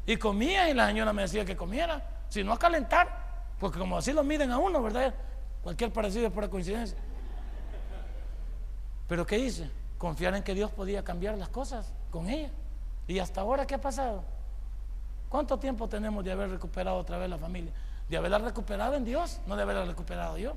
Y 0.06 0.16
comía 0.16 0.70
y 0.70 0.74
la 0.74 0.86
señora 0.86 1.12
me 1.12 1.22
decía 1.22 1.44
que 1.44 1.56
comiera, 1.56 2.24
si 2.28 2.44
no 2.44 2.52
a 2.52 2.58
calentar, 2.58 3.25
porque 3.58 3.78
como 3.78 3.96
así 3.96 4.12
lo 4.12 4.22
miden 4.22 4.50
a 4.50 4.58
uno, 4.58 4.82
¿verdad? 4.82 5.14
Cualquier 5.62 5.92
parecido 5.92 6.26
es 6.26 6.32
por 6.32 6.48
coincidencia. 6.48 6.98
Pero 9.08 9.26
¿qué 9.26 9.38
hice? 9.38 9.70
Confiar 9.98 10.34
en 10.34 10.42
que 10.42 10.54
Dios 10.54 10.70
podía 10.70 11.02
cambiar 11.02 11.38
las 11.38 11.48
cosas 11.48 11.92
con 12.10 12.28
ella. 12.28 12.50
Y 13.06 13.18
hasta 13.18 13.40
ahora, 13.40 13.66
¿qué 13.66 13.74
ha 13.74 13.80
pasado? 13.80 14.24
¿Cuánto 15.28 15.58
tiempo 15.58 15.88
tenemos 15.88 16.24
de 16.24 16.32
haber 16.32 16.50
recuperado 16.50 16.98
otra 16.98 17.18
vez 17.18 17.30
la 17.30 17.38
familia? 17.38 17.72
de 18.08 18.16
haberla 18.16 18.38
recuperado 18.38 18.94
en 18.94 19.04
Dios, 19.04 19.40
no 19.46 19.56
de 19.56 19.62
haberla 19.62 19.84
recuperado 19.84 20.38
yo. 20.38 20.54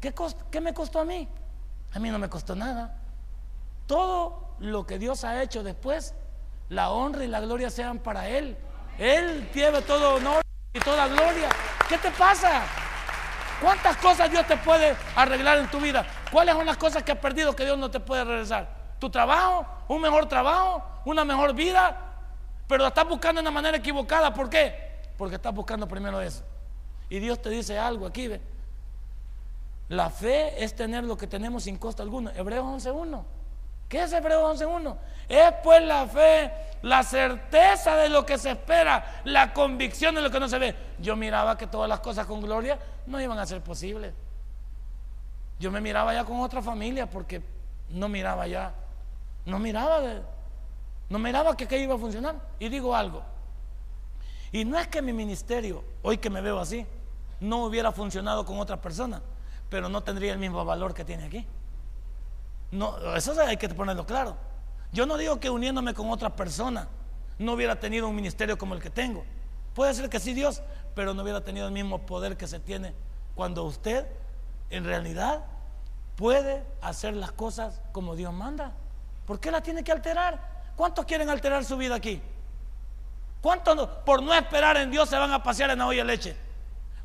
¿Qué, 0.00 0.14
¿Qué 0.50 0.60
me 0.60 0.74
costó 0.74 1.00
a 1.00 1.04
mí? 1.04 1.28
A 1.92 1.98
mí 1.98 2.10
no 2.10 2.18
me 2.18 2.28
costó 2.28 2.54
nada. 2.54 2.96
Todo 3.86 4.54
lo 4.58 4.86
que 4.86 4.98
Dios 4.98 5.24
ha 5.24 5.42
hecho 5.42 5.62
después, 5.62 6.14
la 6.68 6.90
honra 6.90 7.24
y 7.24 7.28
la 7.28 7.40
gloria 7.40 7.70
sean 7.70 7.98
para 7.98 8.28
Él. 8.28 8.56
Él 8.98 9.48
tiene 9.52 9.82
todo 9.82 10.16
honor 10.16 10.42
y 10.72 10.80
toda 10.80 11.08
gloria. 11.08 11.48
¿Qué 11.88 11.98
te 11.98 12.10
pasa? 12.10 12.62
¿Cuántas 13.60 13.96
cosas 13.98 14.30
Dios 14.30 14.46
te 14.46 14.56
puede 14.56 14.96
arreglar 15.16 15.58
en 15.58 15.68
tu 15.68 15.78
vida? 15.80 16.06
¿Cuáles 16.32 16.54
son 16.54 16.66
las 16.66 16.76
cosas 16.76 17.02
que 17.02 17.12
has 17.12 17.18
perdido 17.18 17.54
que 17.54 17.64
Dios 17.64 17.78
no 17.78 17.90
te 17.90 18.00
puede 18.00 18.24
regresar? 18.24 18.68
¿Tu 18.98 19.10
trabajo? 19.10 19.66
¿Un 19.88 20.00
mejor 20.00 20.26
trabajo? 20.26 20.82
¿Una 21.04 21.24
mejor 21.24 21.54
vida? 21.54 21.96
Pero 22.66 22.86
estás 22.86 23.08
buscando 23.08 23.40
de 23.40 23.48
una 23.48 23.50
manera 23.50 23.76
equivocada. 23.76 24.32
¿Por 24.32 24.48
qué? 24.48 25.00
Porque 25.18 25.36
estás 25.36 25.54
buscando 25.54 25.86
primero 25.86 26.20
eso. 26.20 26.44
Y 27.08 27.18
Dios 27.18 27.42
te 27.42 27.50
dice 27.50 27.78
algo 27.78 28.06
aquí, 28.06 28.28
ve. 28.28 28.40
La 29.88 30.08
fe 30.08 30.62
es 30.62 30.76
tener 30.76 31.02
lo 31.02 31.18
que 31.18 31.26
tenemos 31.26 31.64
sin 31.64 31.76
costo 31.76 32.02
alguno. 32.02 32.30
Hebreos 32.30 32.64
11.1. 32.64 33.24
¿Qué 33.90 34.04
es 34.04 34.12
Hebreos 34.12 34.60
11.1? 34.60 34.96
Es 35.28 35.52
pues 35.64 35.82
la 35.82 36.06
fe, 36.06 36.52
la 36.82 37.02
certeza 37.02 37.96
de 37.96 38.08
lo 38.08 38.24
que 38.24 38.38
se 38.38 38.52
espera, 38.52 39.20
la 39.24 39.52
convicción 39.52 40.14
de 40.14 40.22
lo 40.22 40.30
que 40.30 40.38
no 40.38 40.48
se 40.48 40.60
ve. 40.60 40.76
Yo 41.00 41.16
miraba 41.16 41.58
que 41.58 41.66
todas 41.66 41.88
las 41.88 41.98
cosas 41.98 42.24
con 42.24 42.40
gloria 42.40 42.78
no 43.06 43.20
iban 43.20 43.36
a 43.40 43.46
ser 43.46 43.60
posibles. 43.62 44.14
Yo 45.58 45.72
me 45.72 45.80
miraba 45.80 46.14
ya 46.14 46.24
con 46.24 46.38
otra 46.38 46.62
familia 46.62 47.10
porque 47.10 47.42
no 47.88 48.08
miraba 48.08 48.46
ya, 48.46 48.72
no 49.44 49.58
miraba, 49.58 50.00
no 51.08 51.18
miraba 51.18 51.56
que, 51.56 51.66
que 51.66 51.80
iba 51.80 51.96
a 51.96 51.98
funcionar. 51.98 52.36
Y 52.60 52.68
digo 52.68 52.94
algo, 52.94 53.24
y 54.52 54.64
no 54.64 54.78
es 54.78 54.86
que 54.86 55.02
mi 55.02 55.12
ministerio, 55.12 55.82
hoy 56.02 56.18
que 56.18 56.30
me 56.30 56.40
veo 56.40 56.60
así, 56.60 56.86
no 57.40 57.64
hubiera 57.64 57.90
funcionado 57.90 58.46
con 58.46 58.60
otra 58.60 58.80
persona, 58.80 59.20
pero 59.68 59.88
no 59.88 60.00
tendría 60.04 60.32
el 60.32 60.38
mismo 60.38 60.64
valor 60.64 60.94
que 60.94 61.04
tiene 61.04 61.24
aquí. 61.24 61.44
No, 62.70 63.14
eso 63.14 63.34
hay 63.40 63.56
que 63.56 63.68
ponerlo 63.68 64.06
claro. 64.06 64.36
Yo 64.92 65.06
no 65.06 65.16
digo 65.16 65.40
que 65.40 65.50
uniéndome 65.50 65.94
con 65.94 66.10
otra 66.10 66.34
persona 66.34 66.88
no 67.38 67.52
hubiera 67.52 67.78
tenido 67.78 68.08
un 68.08 68.14
ministerio 68.14 68.58
como 68.58 68.74
el 68.74 68.82
que 68.82 68.90
tengo. 68.90 69.24
Puede 69.74 69.94
ser 69.94 70.08
que 70.08 70.20
sí 70.20 70.34
Dios, 70.34 70.62
pero 70.94 71.14
no 71.14 71.22
hubiera 71.22 71.42
tenido 71.42 71.66
el 71.66 71.72
mismo 71.72 72.00
poder 72.06 72.36
que 72.36 72.46
se 72.46 72.60
tiene 72.60 72.94
cuando 73.34 73.64
usted 73.64 74.06
en 74.68 74.84
realidad 74.84 75.44
puede 76.16 76.64
hacer 76.82 77.14
las 77.14 77.32
cosas 77.32 77.80
como 77.92 78.14
Dios 78.16 78.32
manda. 78.32 78.72
¿Por 79.26 79.40
qué 79.40 79.50
la 79.50 79.62
tiene 79.62 79.82
que 79.82 79.92
alterar? 79.92 80.72
¿Cuántos 80.76 81.04
quieren 81.04 81.30
alterar 81.30 81.64
su 81.64 81.76
vida 81.76 81.94
aquí? 81.94 82.20
¿Cuántos 83.40 83.88
por 84.04 84.22
no 84.22 84.34
esperar 84.34 84.76
en 84.76 84.90
Dios 84.90 85.08
se 85.08 85.16
van 85.16 85.32
a 85.32 85.42
pasear 85.42 85.70
en 85.70 85.78
la 85.78 85.86
olla 85.86 86.02
de 86.02 86.04
leche? 86.04 86.36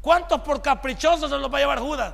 ¿Cuántos 0.02 0.42
por 0.42 0.62
caprichosos 0.62 1.30
se 1.30 1.38
los 1.38 1.52
va 1.52 1.58
a 1.58 1.62
llevar 1.62 1.80
Judas? 1.80 2.14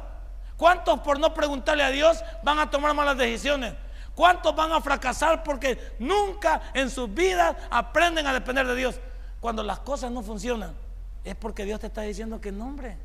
¿Cuántos 0.61 0.99
por 0.99 1.19
no 1.19 1.33
preguntarle 1.33 1.81
a 1.81 1.89
Dios 1.89 2.23
van 2.43 2.59
a 2.59 2.69
tomar 2.69 2.93
malas 2.93 3.17
decisiones? 3.17 3.73
¿Cuántos 4.13 4.55
van 4.55 4.71
a 4.71 4.79
fracasar 4.79 5.41
porque 5.41 5.95
nunca 5.97 6.61
en 6.75 6.91
sus 6.91 7.11
vidas 7.11 7.55
aprenden 7.71 8.27
a 8.27 8.33
depender 8.33 8.67
de 8.67 8.75
Dios? 8.75 8.99
Cuando 9.39 9.63
las 9.63 9.79
cosas 9.79 10.11
no 10.11 10.21
funcionan, 10.21 10.75
es 11.23 11.33
porque 11.33 11.65
Dios 11.65 11.79
te 11.79 11.87
está 11.87 12.01
diciendo 12.01 12.39
que 12.39 12.51
no, 12.51 12.67
hombre. 12.67 12.95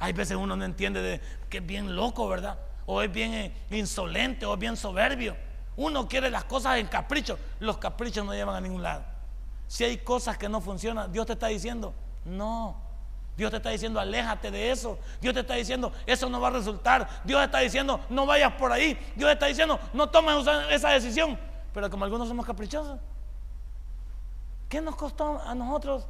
Hay 0.00 0.12
veces 0.12 0.36
uno 0.36 0.56
no 0.56 0.64
entiende 0.64 1.00
de 1.00 1.20
que 1.48 1.58
es 1.58 1.66
bien 1.66 1.94
loco, 1.94 2.26
¿verdad? 2.26 2.58
O 2.86 3.00
es 3.00 3.12
bien 3.12 3.32
eh, 3.32 3.52
insolente 3.70 4.44
o 4.44 4.54
es 4.54 4.58
bien 4.58 4.76
soberbio. 4.76 5.36
Uno 5.76 6.08
quiere 6.08 6.30
las 6.30 6.42
cosas 6.42 6.78
en 6.78 6.88
capricho. 6.88 7.38
Los 7.60 7.78
caprichos 7.78 8.26
no 8.26 8.34
llevan 8.34 8.56
a 8.56 8.60
ningún 8.60 8.82
lado. 8.82 9.04
Si 9.68 9.84
hay 9.84 9.98
cosas 9.98 10.36
que 10.36 10.48
no 10.48 10.60
funcionan, 10.60 11.12
Dios 11.12 11.26
te 11.26 11.34
está 11.34 11.46
diciendo, 11.46 11.94
no. 12.24 12.81
Dios 13.36 13.50
te 13.50 13.56
está 13.56 13.70
diciendo, 13.70 13.98
aléjate 13.98 14.50
de 14.50 14.70
eso. 14.70 14.98
Dios 15.20 15.32
te 15.32 15.40
está 15.40 15.54
diciendo, 15.54 15.92
eso 16.06 16.28
no 16.28 16.40
va 16.40 16.48
a 16.48 16.52
resultar. 16.52 17.08
Dios 17.24 17.42
está 17.42 17.60
diciendo, 17.60 18.00
no 18.10 18.26
vayas 18.26 18.52
por 18.52 18.72
ahí. 18.72 18.98
Dios 19.16 19.30
está 19.30 19.46
diciendo, 19.46 19.80
no 19.92 20.10
tomes 20.10 20.46
esa 20.70 20.90
decisión. 20.90 21.38
Pero 21.72 21.88
como 21.88 22.04
algunos 22.04 22.28
somos 22.28 22.44
caprichosos, 22.44 23.00
¿qué 24.68 24.80
nos 24.80 24.96
costó 24.96 25.40
a 25.40 25.54
nosotros 25.54 26.06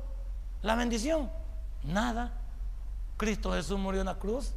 la 0.63 0.75
bendición? 0.75 1.31
Nada. 1.85 2.33
Cristo 3.17 3.53
Jesús 3.53 3.79
murió 3.79 4.01
en 4.01 4.07
la 4.07 4.17
cruz. 4.17 4.53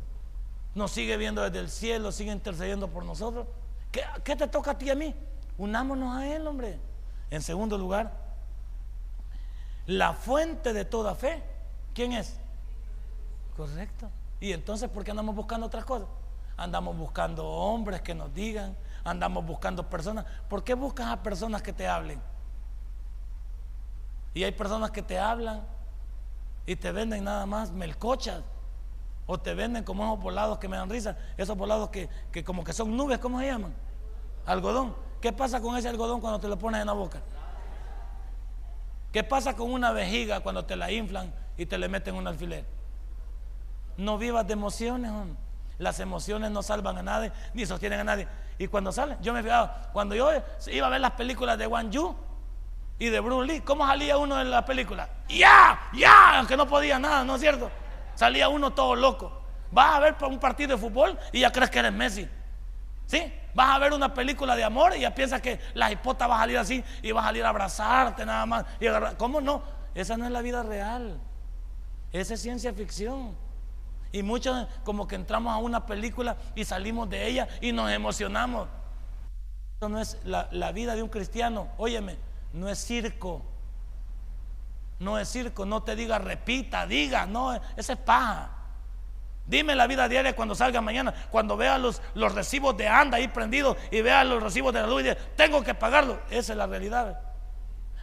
Nos 0.74 0.92
sigue 0.92 1.16
viendo 1.18 1.44
desde 1.44 1.60
el 1.60 1.70
cielo, 1.70 2.12
sigue 2.12 2.32
intercediendo 2.32 2.88
por 2.88 3.06
nosotros. 3.06 3.46
¿Qué, 3.92 4.02
qué 4.24 4.36
te 4.36 4.48
toca 4.48 4.72
a 4.72 4.78
ti 4.78 4.88
y 4.88 4.90
a 4.90 4.96
mí? 4.96 5.14
Unámonos 5.58 6.18
a 6.18 6.28
Él, 6.28 6.46
hombre. 6.48 6.80
En 7.30 7.42
segundo 7.42 7.78
lugar, 7.78 8.12
la 9.86 10.14
fuente 10.14 10.74
de 10.74 10.84
toda 10.84 11.16
fe, 11.16 11.44
¿quién 11.94 12.14
es? 12.14 12.40
Correcto. 13.56 14.10
Y 14.40 14.52
entonces, 14.52 14.90
¿por 14.90 15.04
qué 15.04 15.12
andamos 15.12 15.36
buscando 15.36 15.68
otras 15.68 15.86
cosas? 15.86 16.08
Andamos 16.58 16.98
buscando 16.98 17.46
hombres 17.46 18.02
que 18.02 18.14
nos 18.14 18.34
digan, 18.34 18.76
andamos 19.04 19.46
buscando 19.46 19.90
personas. 19.90 20.26
¿Por 20.50 20.64
qué 20.64 20.74
buscas 20.74 21.08
a 21.08 21.24
personas 21.24 21.62
que 21.62 21.74
te 21.74 21.88
hablen? 21.88 22.22
Y 24.34 24.44
hay 24.44 24.52
personas 24.52 24.92
que 24.92 25.02
te 25.02 25.18
hablan 25.18 25.64
y 26.66 26.76
te 26.76 26.92
venden 26.92 27.24
nada 27.24 27.46
más 27.46 27.72
melcochas. 27.72 28.42
O 29.28 29.40
te 29.40 29.56
venden 29.56 29.84
como 29.84 30.04
esos 30.04 30.22
volados 30.22 30.60
que 30.60 30.68
me 30.68 30.78
dan 30.78 30.90
risa. 30.90 31.18
Esos 31.38 31.58
volados 31.58 31.90
que, 31.90 32.10
que 32.32 32.44
como 32.44 32.64
que 32.64 32.74
son 32.74 32.96
nubes, 32.96 33.18
¿cómo 33.20 33.40
se 33.40 33.48
llaman? 33.48 33.74
Algodón. 34.46 34.96
¿Qué 35.22 35.32
pasa 35.34 35.60
con 35.62 35.76
ese 35.76 35.90
algodón 35.90 36.22
cuando 36.22 36.40
te 36.40 36.48
lo 36.48 36.60
pones 36.60 36.82
en 36.82 36.88
la 36.88 36.94
boca? 36.94 37.22
¿Qué 39.12 39.24
pasa 39.24 39.56
con 39.56 39.72
una 39.72 39.92
vejiga 39.92 40.42
cuando 40.42 40.66
te 40.66 40.76
la 40.76 40.92
inflan 40.92 41.34
y 41.58 41.66
te 41.66 41.78
le 41.78 41.88
meten 41.88 42.16
un 42.16 42.28
alfiler? 42.28 42.66
No 43.98 44.18
vivas 44.18 44.46
de 44.48 44.54
emociones, 44.54 45.12
Las 45.78 46.00
emociones 46.00 46.52
no 46.52 46.64
salvan 46.64 46.98
a 46.98 47.04
nadie, 47.04 47.32
ni 47.54 47.66
sostienen 47.66 48.00
a 48.00 48.04
nadie. 48.04 48.28
Y 48.58 48.68
cuando 48.68 48.92
salen, 48.92 49.18
yo 49.22 49.34
me 49.34 49.44
fijaba, 49.44 49.90
cuando 49.92 50.16
yo 50.16 50.30
iba 50.68 50.88
a 50.88 50.90
ver 50.90 51.02
las 51.02 51.12
películas 51.12 51.58
de 51.58 51.68
Wang 51.68 51.90
Yu 51.90 52.16
y 52.98 53.10
de 53.10 53.20
Bruce 53.20 53.52
Lee, 53.52 53.62
¿cómo 53.62 53.86
salía 53.86 54.18
uno 54.18 54.40
en 54.40 54.50
la 54.50 54.64
película? 54.64 55.10
¡Ya! 55.28 55.90
¡Ya! 55.94 56.38
Aunque 56.40 56.56
no 56.56 56.66
podía 56.66 56.98
nada, 56.98 57.24
¿no 57.26 57.36
es 57.36 57.42
cierto? 57.42 57.70
Salía 58.16 58.48
uno 58.48 58.72
todo 58.72 58.96
loco. 58.96 59.42
Vas 59.72 59.96
a 59.96 60.00
ver 60.00 60.16
un 60.22 60.40
partido 60.40 60.76
de 60.76 60.78
fútbol 60.78 61.20
y 61.34 61.42
ya 61.42 61.52
crees 61.52 61.70
que 61.70 61.80
eres 61.80 61.92
Messi. 61.92 62.28
¿Sí? 63.08 63.32
Vas 63.54 63.76
a 63.76 63.80
ver 63.80 63.94
una 63.94 64.14
película 64.14 64.56
de 64.56 64.64
amor 64.64 64.96
y 64.96 65.02
ya 65.02 65.14
piensas 65.14 65.42
que 65.42 65.60
la 65.74 65.92
hipota 65.92 66.28
va 66.28 66.38
a 66.38 66.40
salir 66.40 66.58
así 66.58 66.84
y 67.02 67.12
va 67.12 67.22
a 67.22 67.26
salir 67.26 67.44
a 67.44 67.50
abrazarte 67.50 68.26
nada 68.26 68.46
más. 68.46 68.66
Y 68.80 68.86
¿Cómo 69.18 69.42
no? 69.42 69.62
Esa 69.94 70.18
no 70.18 70.26
es 70.26 70.32
la 70.32 70.42
vida 70.42 70.64
real. 70.64 71.20
Esa 72.12 72.34
es 72.34 72.42
ciencia 72.42 72.74
ficción. 72.74 73.36
Y 74.12 74.24
muchos 74.24 74.68
como 74.84 75.08
que 75.08 75.16
entramos 75.16 75.54
a 75.54 75.58
una 75.58 75.86
película 75.86 76.38
y 76.56 76.66
salimos 76.66 77.10
de 77.10 77.28
ella 77.28 77.48
y 77.62 77.72
nos 77.72 77.92
emocionamos. 77.92 78.68
Eso 79.78 79.90
no 79.90 80.00
es 80.00 80.18
la, 80.24 80.72
vida 80.72 80.96
de 80.96 81.04
un 81.04 81.10
cristiano. 81.10 81.68
Óyeme, 81.78 82.18
no 82.54 82.70
es 82.70 82.80
circo. 82.80 83.42
No 85.00 85.20
es 85.20 85.28
circo. 85.30 85.66
No 85.66 85.84
te 85.84 85.96
diga 85.96 86.18
repita, 86.18 86.88
diga. 86.88 87.26
No, 87.26 87.54
esa 87.54 87.94
es 87.94 88.00
paja. 88.00 88.52
Dime 89.48 89.76
la 89.76 89.86
vida 89.86 90.08
diaria 90.08 90.36
cuando 90.36 90.56
salga 90.56 90.82
mañana, 90.82 91.14
cuando 91.30 91.56
vea 91.56 91.78
los, 91.78 92.02
los 92.16 92.34
recibos 92.34 92.76
de 92.78 92.88
anda 92.88 93.18
ahí 93.18 93.28
prendidos 93.28 93.78
y 93.92 94.02
vea 94.02 94.24
los 94.24 94.42
recibos 94.42 94.74
de 94.74 94.82
la 94.82 94.88
luz 94.88 95.02
y 95.02 95.04
diga, 95.04 95.18
tengo 95.36 95.64
que 95.64 95.76
pagarlo. 95.76 96.20
Esa 96.30 96.54
es 96.54 96.58
la 96.58 96.66
realidad. 96.66 97.25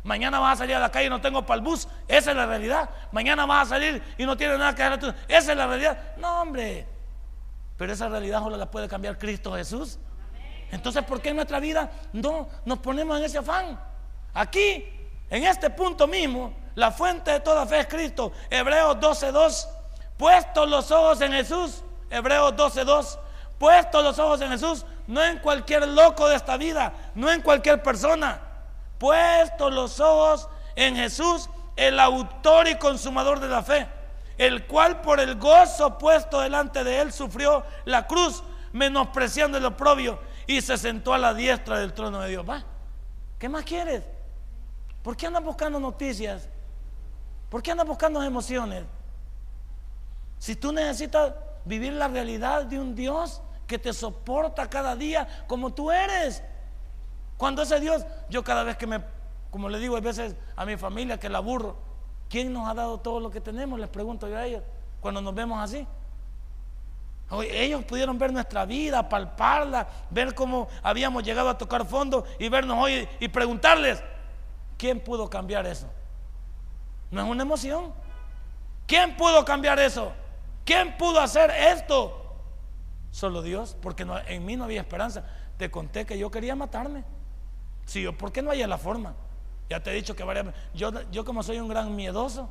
Mañana 0.04 0.40
vas 0.40 0.54
a 0.54 0.56
salir 0.58 0.74
a 0.74 0.80
la 0.80 0.90
calle 0.90 1.06
y 1.06 1.10
no 1.10 1.20
tengo 1.20 1.46
para 1.46 1.58
el 1.58 1.64
bus. 1.64 1.86
Esa 2.08 2.30
es 2.30 2.36
la 2.36 2.46
realidad. 2.46 2.90
Mañana 3.12 3.46
vas 3.46 3.68
a 3.68 3.70
salir 3.70 4.02
y 4.18 4.26
no 4.26 4.36
tienes 4.36 4.58
nada 4.58 4.74
que 4.74 4.82
hacer. 4.82 5.14
Esa 5.28 5.52
es 5.52 5.56
la 5.58 5.66
realidad. 5.66 5.96
No, 6.16 6.42
hombre. 6.42 6.86
Pero 7.76 7.92
esa 7.92 8.08
realidad 8.08 8.40
solo 8.40 8.56
la 8.56 8.70
puede 8.70 8.88
cambiar 8.88 9.16
Cristo 9.16 9.54
Jesús. 9.54 9.98
Entonces, 10.72 11.04
¿por 11.04 11.20
qué 11.20 11.28
en 11.28 11.36
nuestra 11.36 11.60
vida 11.60 11.90
no 12.12 12.48
nos 12.64 12.78
ponemos 12.78 13.18
en 13.18 13.24
ese 13.24 13.38
afán? 13.38 13.78
Aquí, 14.34 14.84
en 15.30 15.44
este 15.44 15.70
punto 15.70 16.08
mismo, 16.08 16.52
la 16.74 16.90
fuente 16.90 17.30
de 17.30 17.40
toda 17.40 17.64
fe 17.66 17.80
es 17.80 17.86
Cristo. 17.86 18.32
Hebreos 18.50 18.96
12:2. 18.98 19.68
Puestos 20.16 20.68
los 20.68 20.90
ojos 20.90 21.20
en 21.20 21.32
Jesús. 21.32 21.84
Hebreos 22.10 22.56
12:2. 22.56 23.18
Puestos 23.58 24.02
los 24.02 24.18
ojos 24.18 24.40
en 24.40 24.50
Jesús. 24.50 24.84
No 25.06 25.22
en 25.22 25.38
cualquier 25.38 25.86
loco 25.86 26.28
de 26.28 26.36
esta 26.36 26.56
vida. 26.56 26.92
No 27.14 27.30
en 27.30 27.40
cualquier 27.40 27.82
persona 27.82 28.51
puesto 29.02 29.68
los 29.68 29.98
ojos 29.98 30.48
en 30.76 30.94
Jesús, 30.94 31.50
el 31.74 31.98
autor 31.98 32.68
y 32.68 32.76
consumador 32.76 33.40
de 33.40 33.48
la 33.48 33.60
fe, 33.60 33.88
el 34.38 34.64
cual 34.68 35.00
por 35.00 35.18
el 35.18 35.40
gozo 35.40 35.98
puesto 35.98 36.40
delante 36.40 36.84
de 36.84 37.00
él 37.00 37.12
sufrió 37.12 37.64
la 37.84 38.06
cruz, 38.06 38.44
menospreciando 38.70 39.58
el 39.58 39.64
oprobio, 39.64 40.20
y 40.46 40.60
se 40.60 40.78
sentó 40.78 41.12
a 41.12 41.18
la 41.18 41.34
diestra 41.34 41.80
del 41.80 41.92
trono 41.92 42.20
de 42.20 42.28
Dios. 42.28 42.46
¿Qué 43.40 43.48
más 43.48 43.64
quieres? 43.64 44.04
¿Por 45.02 45.16
qué 45.16 45.26
andas 45.26 45.42
buscando 45.42 45.80
noticias? 45.80 46.48
¿Por 47.50 47.60
qué 47.60 47.72
andas 47.72 47.88
buscando 47.88 48.22
emociones? 48.22 48.84
Si 50.38 50.54
tú 50.54 50.70
necesitas 50.70 51.32
vivir 51.64 51.92
la 51.94 52.06
realidad 52.06 52.66
de 52.66 52.78
un 52.78 52.94
Dios 52.94 53.42
que 53.66 53.80
te 53.80 53.92
soporta 53.92 54.70
cada 54.70 54.94
día 54.94 55.26
como 55.48 55.74
tú 55.74 55.90
eres, 55.90 56.44
cuando 57.42 57.62
ese 57.62 57.80
Dios, 57.80 58.06
yo 58.30 58.44
cada 58.44 58.62
vez 58.62 58.76
que 58.76 58.86
me, 58.86 59.02
como 59.50 59.68
le 59.68 59.80
digo 59.80 59.96
a 59.96 60.00
veces 60.00 60.36
a 60.54 60.64
mi 60.64 60.76
familia 60.76 61.18
que 61.18 61.28
la 61.28 61.38
aburro, 61.38 61.76
¿Quién 62.28 62.52
nos 62.52 62.68
ha 62.68 62.74
dado 62.74 63.00
todo 63.00 63.18
lo 63.18 63.32
que 63.32 63.40
tenemos? 63.40 63.80
Les 63.80 63.88
pregunto 63.88 64.28
yo 64.28 64.38
a 64.38 64.46
ellos, 64.46 64.62
cuando 65.00 65.20
nos 65.20 65.34
vemos 65.34 65.58
así. 65.60 65.84
Ellos 67.50 67.84
pudieron 67.84 68.16
ver 68.16 68.32
nuestra 68.32 68.64
vida, 68.64 69.08
palparla, 69.08 69.88
ver 70.08 70.36
cómo 70.36 70.68
habíamos 70.84 71.24
llegado 71.24 71.48
a 71.48 71.58
tocar 71.58 71.84
fondo 71.84 72.24
y 72.38 72.48
vernos 72.48 72.78
hoy 72.78 73.08
y 73.18 73.26
preguntarles, 73.26 74.04
¿quién 74.78 75.00
pudo 75.00 75.28
cambiar 75.28 75.66
eso? 75.66 75.88
No 77.10 77.22
es 77.22 77.28
una 77.28 77.42
emoción. 77.42 77.92
¿Quién 78.86 79.16
pudo 79.16 79.44
cambiar 79.44 79.80
eso? 79.80 80.12
¿Quién 80.64 80.96
pudo 80.96 81.20
hacer 81.20 81.50
esto? 81.50 82.36
Solo 83.10 83.42
Dios, 83.42 83.76
porque 83.82 84.06
en 84.28 84.46
mí 84.46 84.56
no 84.56 84.62
había 84.62 84.80
esperanza. 84.80 85.24
Te 85.58 85.72
conté 85.72 86.06
que 86.06 86.16
yo 86.16 86.30
quería 86.30 86.54
matarme. 86.54 87.04
Sí, 87.84 88.02
yo, 88.02 88.16
¿por 88.16 88.32
qué 88.32 88.42
no 88.42 88.50
había 88.50 88.66
la 88.66 88.78
forma? 88.78 89.14
Ya 89.68 89.80
te 89.80 89.90
he 89.90 89.94
dicho 89.94 90.14
que 90.14 90.24
varias 90.24 90.46
yo, 90.74 90.90
yo 91.10 91.24
como 91.24 91.42
soy 91.42 91.58
un 91.58 91.68
gran 91.68 91.94
miedoso, 91.94 92.48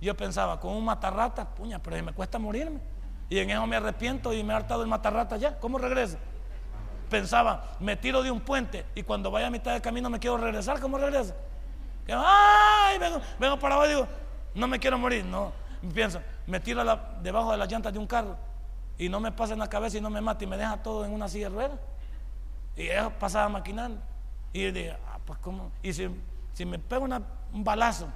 yo 0.00 0.16
pensaba, 0.16 0.60
con 0.60 0.72
un 0.72 0.84
matarrata, 0.84 1.54
puña, 1.54 1.78
pero 1.82 2.02
me 2.02 2.12
cuesta 2.12 2.38
morirme. 2.38 2.80
Y 3.28 3.38
en 3.38 3.50
eso 3.50 3.66
me 3.66 3.76
arrepiento 3.76 4.32
y 4.32 4.42
me 4.44 4.52
he 4.52 4.56
hartado 4.56 4.82
el 4.82 4.88
matarrata 4.88 5.36
ya. 5.36 5.58
¿Cómo 5.58 5.78
regreso? 5.78 6.16
Pensaba, 7.08 7.76
me 7.80 7.96
tiro 7.96 8.22
de 8.22 8.30
un 8.30 8.40
puente 8.40 8.84
y 8.94 9.02
cuando 9.02 9.30
vaya 9.30 9.46
a 9.46 9.50
mitad 9.50 9.72
del 9.72 9.82
camino 9.82 10.10
me 10.10 10.18
quiero 10.18 10.36
regresar. 10.36 10.80
¿Cómo 10.80 10.98
regreso? 10.98 11.34
¡Ay! 12.08 12.98
Vengo, 12.98 13.20
vengo 13.38 13.58
para 13.58 13.74
abajo 13.74 13.90
y 13.90 13.94
digo, 13.94 14.08
no 14.54 14.68
me 14.68 14.78
quiero 14.78 14.98
morir. 14.98 15.24
No, 15.24 15.52
pienso, 15.94 16.20
me 16.46 16.60
tiro 16.60 16.84
debajo 17.22 17.52
de 17.52 17.56
las 17.56 17.70
llantas 17.70 17.92
de 17.92 17.98
un 17.98 18.06
carro 18.06 18.36
y 18.98 19.08
no 19.08 19.20
me 19.20 19.32
pasa 19.32 19.54
en 19.54 19.58
la 19.58 19.68
cabeza 19.68 19.98
y 19.98 20.00
no 20.00 20.10
me 20.10 20.20
mata 20.20 20.44
y 20.44 20.46
me 20.46 20.56
deja 20.56 20.82
todo 20.82 21.04
en 21.04 21.12
una 21.12 21.28
silla 21.28 21.50
de. 21.50 21.70
Y 22.76 22.88
eso 22.88 23.10
pasaba 23.18 23.48
maquinando. 23.48 24.00
Y 24.56 24.70
dije, 24.70 24.96
ah, 25.06 25.18
pues 25.22 25.38
cómo. 25.40 25.70
Y 25.82 25.92
si, 25.92 26.08
si 26.54 26.64
me 26.64 26.78
pego 26.78 27.04
un 27.04 27.62
balazo 27.62 28.08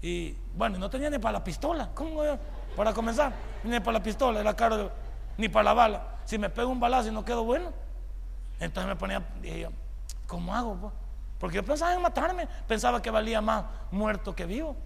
y 0.00 0.36
bueno, 0.56 0.78
no 0.78 0.88
tenía 0.88 1.10
ni 1.10 1.18
para 1.18 1.32
la 1.32 1.42
pistola, 1.42 1.90
¿cómo 1.92 2.22
Para 2.76 2.92
comenzar, 2.92 3.32
ni 3.64 3.80
para 3.80 3.98
la 3.98 4.02
pistola, 4.02 4.38
era 4.38 4.54
caro, 4.54 4.92
ni 5.36 5.48
para 5.48 5.64
la 5.64 5.74
bala. 5.74 6.06
Si 6.26 6.38
me 6.38 6.48
pego 6.48 6.70
un 6.70 6.78
balazo 6.78 7.08
y 7.08 7.10
no 7.10 7.24
quedo 7.24 7.42
bueno, 7.42 7.72
entonces 8.60 8.86
me 8.88 8.94
ponía, 8.94 9.20
dije 9.42 9.60
yo, 9.62 9.70
¿cómo 10.28 10.54
hago? 10.54 10.76
Pues? 10.76 10.92
Porque 11.40 11.56
yo 11.56 11.64
pensaba 11.64 11.92
en 11.92 12.02
matarme, 12.02 12.46
pensaba 12.68 13.02
que 13.02 13.10
valía 13.10 13.40
más 13.40 13.64
muerto 13.90 14.32
que 14.32 14.46
vivo. 14.46 14.76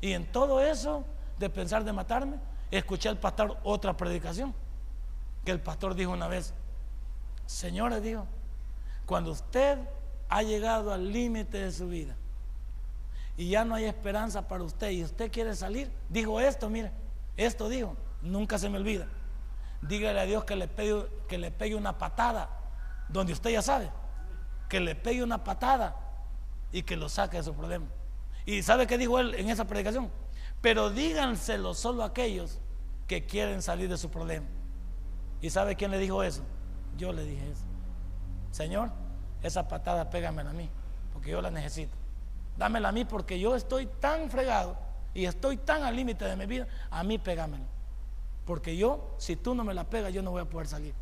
Y 0.00 0.12
en 0.12 0.30
todo 0.30 0.60
eso 0.60 1.04
de 1.40 1.50
pensar 1.50 1.82
de 1.82 1.92
matarme, 1.92 2.36
escuché 2.70 3.08
al 3.08 3.18
pastor 3.18 3.56
otra 3.64 3.96
predicación, 3.96 4.54
que 5.44 5.50
el 5.50 5.58
pastor 5.58 5.96
dijo 5.96 6.12
una 6.12 6.28
vez, 6.28 6.54
señores, 7.46 8.00
dijo, 8.00 8.28
cuando 9.06 9.32
usted 9.32 9.76
ha 10.30 10.42
llegado 10.42 10.92
al 10.92 11.12
límite 11.12 11.58
de 11.58 11.72
su 11.72 11.88
vida 11.88 12.16
y 13.36 13.50
ya 13.50 13.64
no 13.64 13.74
hay 13.74 13.84
esperanza 13.84 14.46
para 14.46 14.62
usted 14.62 14.90
y 14.90 15.02
usted 15.02 15.30
quiere 15.32 15.54
salir, 15.56 15.90
dijo 16.08 16.40
esto, 16.40 16.70
mire, 16.70 16.92
esto 17.36 17.68
dijo, 17.68 17.96
nunca 18.22 18.58
se 18.58 18.68
me 18.68 18.78
olvida. 18.78 19.06
Dígale 19.82 20.20
a 20.20 20.24
Dios 20.24 20.44
que 20.44 20.56
le 20.56 20.68
pegue, 20.68 21.06
que 21.26 21.38
le 21.38 21.50
pegue 21.50 21.74
una 21.74 21.96
patada, 21.96 22.50
donde 23.08 23.32
usted 23.32 23.50
ya 23.50 23.62
sabe, 23.62 23.90
que 24.68 24.78
le 24.78 24.94
pegue 24.94 25.22
una 25.22 25.42
patada 25.42 25.96
y 26.70 26.82
que 26.82 26.96
lo 26.96 27.08
saque 27.08 27.38
de 27.38 27.42
su 27.42 27.54
problema. 27.54 27.86
¿Y 28.44 28.62
sabe 28.62 28.86
qué 28.86 28.98
dijo 28.98 29.18
él 29.18 29.34
en 29.34 29.48
esa 29.48 29.66
predicación? 29.66 30.10
Pero 30.60 30.90
díganselo 30.90 31.74
solo 31.74 32.02
a 32.02 32.06
aquellos 32.06 32.58
que 33.06 33.24
quieren 33.24 33.62
salir 33.62 33.88
de 33.88 33.96
su 33.96 34.10
problema. 34.10 34.46
¿Y 35.40 35.50
sabe 35.50 35.76
quién 35.76 35.90
le 35.90 35.98
dijo 35.98 36.22
eso? 36.22 36.42
Yo 36.98 37.12
le 37.12 37.24
dije 37.24 37.50
eso. 37.50 37.64
Señor, 38.50 38.90
esa 39.42 39.66
patada 39.68 40.10
pégamela 40.10 40.50
a 40.50 40.52
mí, 40.52 40.68
porque 41.12 41.30
yo 41.30 41.40
la 41.40 41.50
necesito. 41.50 41.94
Dámela 42.56 42.90
a 42.90 42.92
mí 42.92 43.04
porque 43.04 43.38
yo 43.38 43.56
estoy 43.56 43.86
tan 43.86 44.30
fregado 44.30 44.76
y 45.14 45.24
estoy 45.24 45.56
tan 45.56 45.82
al 45.82 45.96
límite 45.96 46.24
de 46.24 46.36
mi 46.36 46.46
vida, 46.46 46.66
a 46.90 47.02
mí 47.02 47.18
pégamela. 47.18 47.64
Porque 48.44 48.76
yo, 48.76 49.14
si 49.18 49.36
tú 49.36 49.54
no 49.54 49.64
me 49.64 49.74
la 49.74 49.84
pegas, 49.84 50.12
yo 50.12 50.22
no 50.22 50.30
voy 50.30 50.42
a 50.42 50.44
poder 50.44 50.66
salir. 50.66 50.94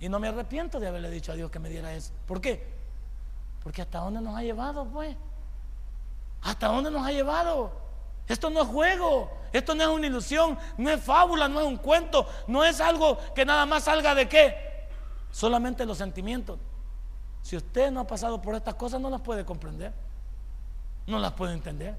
Y 0.00 0.08
no 0.08 0.18
me 0.18 0.28
arrepiento 0.28 0.78
de 0.78 0.88
haberle 0.88 1.10
dicho 1.10 1.32
a 1.32 1.34
Dios 1.34 1.50
que 1.50 1.58
me 1.58 1.68
diera 1.70 1.94
eso. 1.94 2.12
¿Por 2.26 2.40
qué? 2.40 2.66
Porque 3.62 3.82
hasta 3.82 3.98
dónde 3.98 4.20
nos 4.20 4.36
ha 4.36 4.42
llevado, 4.42 4.84
pues. 4.84 5.16
¿Hasta 6.42 6.68
dónde 6.68 6.90
nos 6.90 7.06
ha 7.06 7.12
llevado? 7.12 7.72
Esto 8.28 8.50
no 8.50 8.62
es 8.62 8.68
juego, 8.68 9.30
esto 9.52 9.74
no 9.74 9.82
es 9.82 9.88
una 9.88 10.06
ilusión, 10.06 10.58
no 10.76 10.90
es 10.90 11.00
fábula, 11.02 11.48
no 11.48 11.60
es 11.60 11.66
un 11.66 11.76
cuento, 11.76 12.28
no 12.48 12.64
es 12.64 12.80
algo 12.80 13.18
que 13.34 13.44
nada 13.44 13.64
más 13.66 13.84
salga 13.84 14.14
de 14.14 14.28
qué. 14.28 14.88
Solamente 15.30 15.86
los 15.86 15.98
sentimientos. 15.98 16.58
Si 17.46 17.56
usted 17.56 17.92
no 17.92 18.00
ha 18.00 18.06
pasado 18.08 18.42
por 18.42 18.56
estas 18.56 18.74
cosas, 18.74 19.00
no 19.00 19.08
las 19.08 19.20
puede 19.20 19.44
comprender. 19.44 19.92
No 21.06 21.20
las 21.20 21.30
puede 21.34 21.52
entender. 21.52 21.94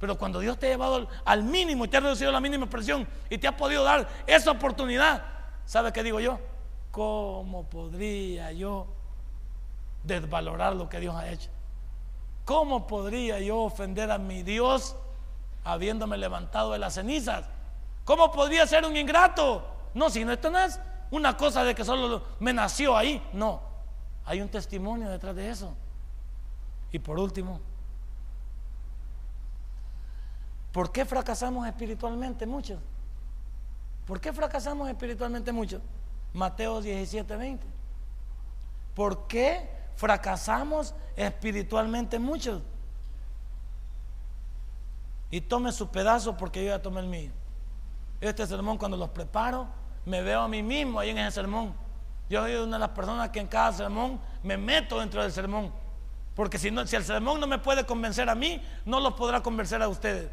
Pero 0.00 0.18
cuando 0.18 0.40
Dios 0.40 0.58
te 0.58 0.66
ha 0.66 0.70
llevado 0.70 1.06
al 1.24 1.44
mínimo 1.44 1.84
y 1.84 1.88
te 1.88 1.98
ha 1.98 2.00
reducido 2.00 2.32
la 2.32 2.40
mínima 2.40 2.66
presión 2.66 3.06
y 3.28 3.38
te 3.38 3.46
ha 3.46 3.56
podido 3.56 3.84
dar 3.84 4.08
esa 4.26 4.50
oportunidad, 4.50 5.22
¿sabe 5.64 5.92
qué 5.92 6.02
digo 6.02 6.18
yo? 6.18 6.40
¿Cómo 6.90 7.70
podría 7.70 8.50
yo 8.50 8.88
desvalorar 10.02 10.74
lo 10.74 10.88
que 10.88 10.98
Dios 10.98 11.14
ha 11.14 11.30
hecho? 11.30 11.50
¿Cómo 12.44 12.88
podría 12.88 13.38
yo 13.38 13.58
ofender 13.60 14.10
a 14.10 14.18
mi 14.18 14.42
Dios 14.42 14.96
habiéndome 15.62 16.18
levantado 16.18 16.72
de 16.72 16.80
las 16.80 16.94
cenizas? 16.94 17.44
¿Cómo 18.04 18.32
podría 18.32 18.66
ser 18.66 18.84
un 18.84 18.96
ingrato? 18.96 19.64
No, 19.94 20.10
si 20.10 20.24
no, 20.24 20.32
esto 20.32 20.50
no 20.50 20.58
es 20.58 20.80
una 21.12 21.36
cosa 21.36 21.62
de 21.62 21.76
que 21.76 21.84
solo 21.84 22.24
me 22.40 22.52
nació 22.52 22.96
ahí. 22.96 23.24
No, 23.32 23.69
hay 24.30 24.40
un 24.40 24.48
testimonio 24.48 25.10
detrás 25.10 25.34
de 25.34 25.50
eso. 25.50 25.74
Y 26.92 27.00
por 27.00 27.18
último, 27.18 27.60
¿por 30.70 30.92
qué 30.92 31.04
fracasamos 31.04 31.66
espiritualmente 31.66 32.46
muchos? 32.46 32.78
¿Por 34.06 34.20
qué 34.20 34.32
fracasamos 34.32 34.88
espiritualmente 34.88 35.50
muchos? 35.50 35.82
Mateo 36.32 36.80
17, 36.80 37.34
20. 37.36 37.66
¿Por 38.94 39.26
qué 39.26 39.68
fracasamos 39.96 40.94
espiritualmente 41.16 42.20
muchos? 42.20 42.62
Y 45.32 45.40
tome 45.40 45.72
su 45.72 45.88
pedazo 45.88 46.36
porque 46.36 46.64
yo 46.64 46.70
ya 46.70 46.80
tomé 46.80 47.00
el 47.00 47.08
mío. 47.08 47.32
Este 48.20 48.46
sermón 48.46 48.78
cuando 48.78 48.96
los 48.96 49.10
preparo, 49.10 49.66
me 50.06 50.22
veo 50.22 50.42
a 50.42 50.46
mí 50.46 50.62
mismo 50.62 51.00
ahí 51.00 51.10
en 51.10 51.18
ese 51.18 51.32
sermón. 51.32 51.74
Yo 52.30 52.42
soy 52.42 52.54
una 52.54 52.76
de 52.76 52.78
las 52.78 52.90
personas 52.90 53.30
que 53.30 53.40
en 53.40 53.48
cada 53.48 53.72
sermón 53.72 54.20
me 54.44 54.56
meto 54.56 55.00
dentro 55.00 55.20
del 55.20 55.32
sermón. 55.32 55.72
Porque 56.36 56.58
si, 56.58 56.70
no, 56.70 56.86
si 56.86 56.94
el 56.94 57.04
sermón 57.04 57.40
no 57.40 57.48
me 57.48 57.58
puede 57.58 57.84
convencer 57.84 58.30
a 58.30 58.36
mí, 58.36 58.62
no 58.84 59.00
lo 59.00 59.16
podrá 59.16 59.42
convencer 59.42 59.82
a 59.82 59.88
ustedes. 59.88 60.30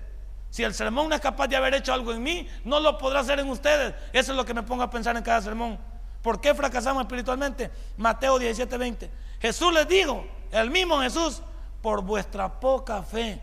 Si 0.52 0.64
el 0.64 0.76
sermón 0.76 1.10
no 1.10 1.16
es 1.16 1.22
capaz 1.22 1.48
de 1.48 1.56
haber 1.56 1.74
hecho 1.74 1.92
algo 1.92 2.14
en 2.14 2.22
mí, 2.22 2.48
no 2.64 2.80
lo 2.80 3.00
podrá 3.00 3.22
hacer 3.22 3.40
en 3.40 3.50
ustedes. 3.50 3.96
Eso 4.14 4.32
es 4.32 4.38
lo 4.38 4.46
que 4.46 4.54
me 4.54 4.62
pongo 4.62 4.84
a 4.84 4.92
pensar 4.92 5.18
en 5.18 5.24
cada 5.24 5.42
sermón. 5.42 5.80
¿Por 6.22 6.40
qué 6.40 6.54
fracasamos 6.54 7.02
espiritualmente? 7.02 7.72
Mateo 7.98 8.38
17, 8.38 8.78
20. 8.78 9.12
Jesús 9.42 9.74
les 9.74 9.88
dijo, 9.88 10.24
el 10.52 10.70
mismo 10.70 11.00
Jesús, 11.02 11.42
por 11.82 12.04
vuestra 12.04 12.60
poca 12.60 13.02
fe. 13.02 13.42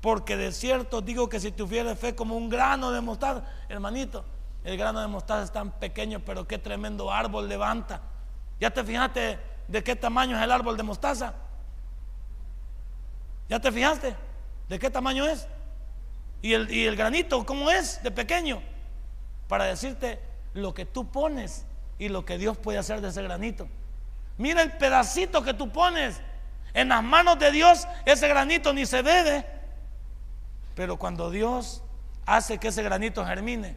Porque 0.00 0.36
de 0.36 0.52
cierto 0.52 1.00
digo 1.02 1.28
que 1.28 1.40
si 1.40 1.50
tuviera 1.50 1.96
fe 1.96 2.14
como 2.14 2.36
un 2.36 2.48
grano 2.48 2.92
de 2.92 3.00
mostaza, 3.00 3.42
hermanito, 3.68 4.24
el 4.64 4.76
grano 4.76 5.00
de 5.00 5.06
mostaza 5.06 5.42
es 5.44 5.52
tan 5.52 5.70
pequeño, 5.72 6.20
pero 6.20 6.46
qué 6.46 6.58
tremendo 6.58 7.10
árbol 7.12 7.48
levanta. 7.48 8.02
¿Ya 8.58 8.70
te 8.70 8.84
fijaste 8.84 9.38
de 9.68 9.82
qué 9.82 9.96
tamaño 9.96 10.36
es 10.36 10.42
el 10.42 10.52
árbol 10.52 10.76
de 10.76 10.82
mostaza? 10.82 11.34
¿Ya 13.48 13.58
te 13.58 13.72
fijaste 13.72 14.14
de 14.68 14.78
qué 14.78 14.90
tamaño 14.90 15.26
es? 15.26 15.48
¿Y 16.42 16.52
el, 16.52 16.70
y 16.70 16.86
el 16.86 16.96
granito 16.96 17.44
cómo 17.44 17.70
es 17.70 18.02
de 18.02 18.10
pequeño? 18.10 18.62
Para 19.48 19.64
decirte 19.64 20.20
lo 20.54 20.74
que 20.74 20.84
tú 20.84 21.10
pones 21.10 21.64
y 21.98 22.08
lo 22.08 22.24
que 22.24 22.38
Dios 22.38 22.56
puede 22.58 22.78
hacer 22.78 23.00
de 23.00 23.08
ese 23.08 23.22
granito. 23.22 23.66
Mira 24.38 24.62
el 24.62 24.72
pedacito 24.72 25.42
que 25.42 25.54
tú 25.54 25.70
pones. 25.70 26.20
En 26.72 26.88
las 26.88 27.02
manos 27.02 27.38
de 27.38 27.50
Dios 27.50 27.86
ese 28.04 28.28
granito 28.28 28.72
ni 28.72 28.86
se 28.86 29.02
debe. 29.02 29.44
Pero 30.74 30.98
cuando 30.98 31.30
Dios 31.30 31.82
hace 32.26 32.58
que 32.58 32.68
ese 32.68 32.82
granito 32.82 33.24
germine, 33.24 33.74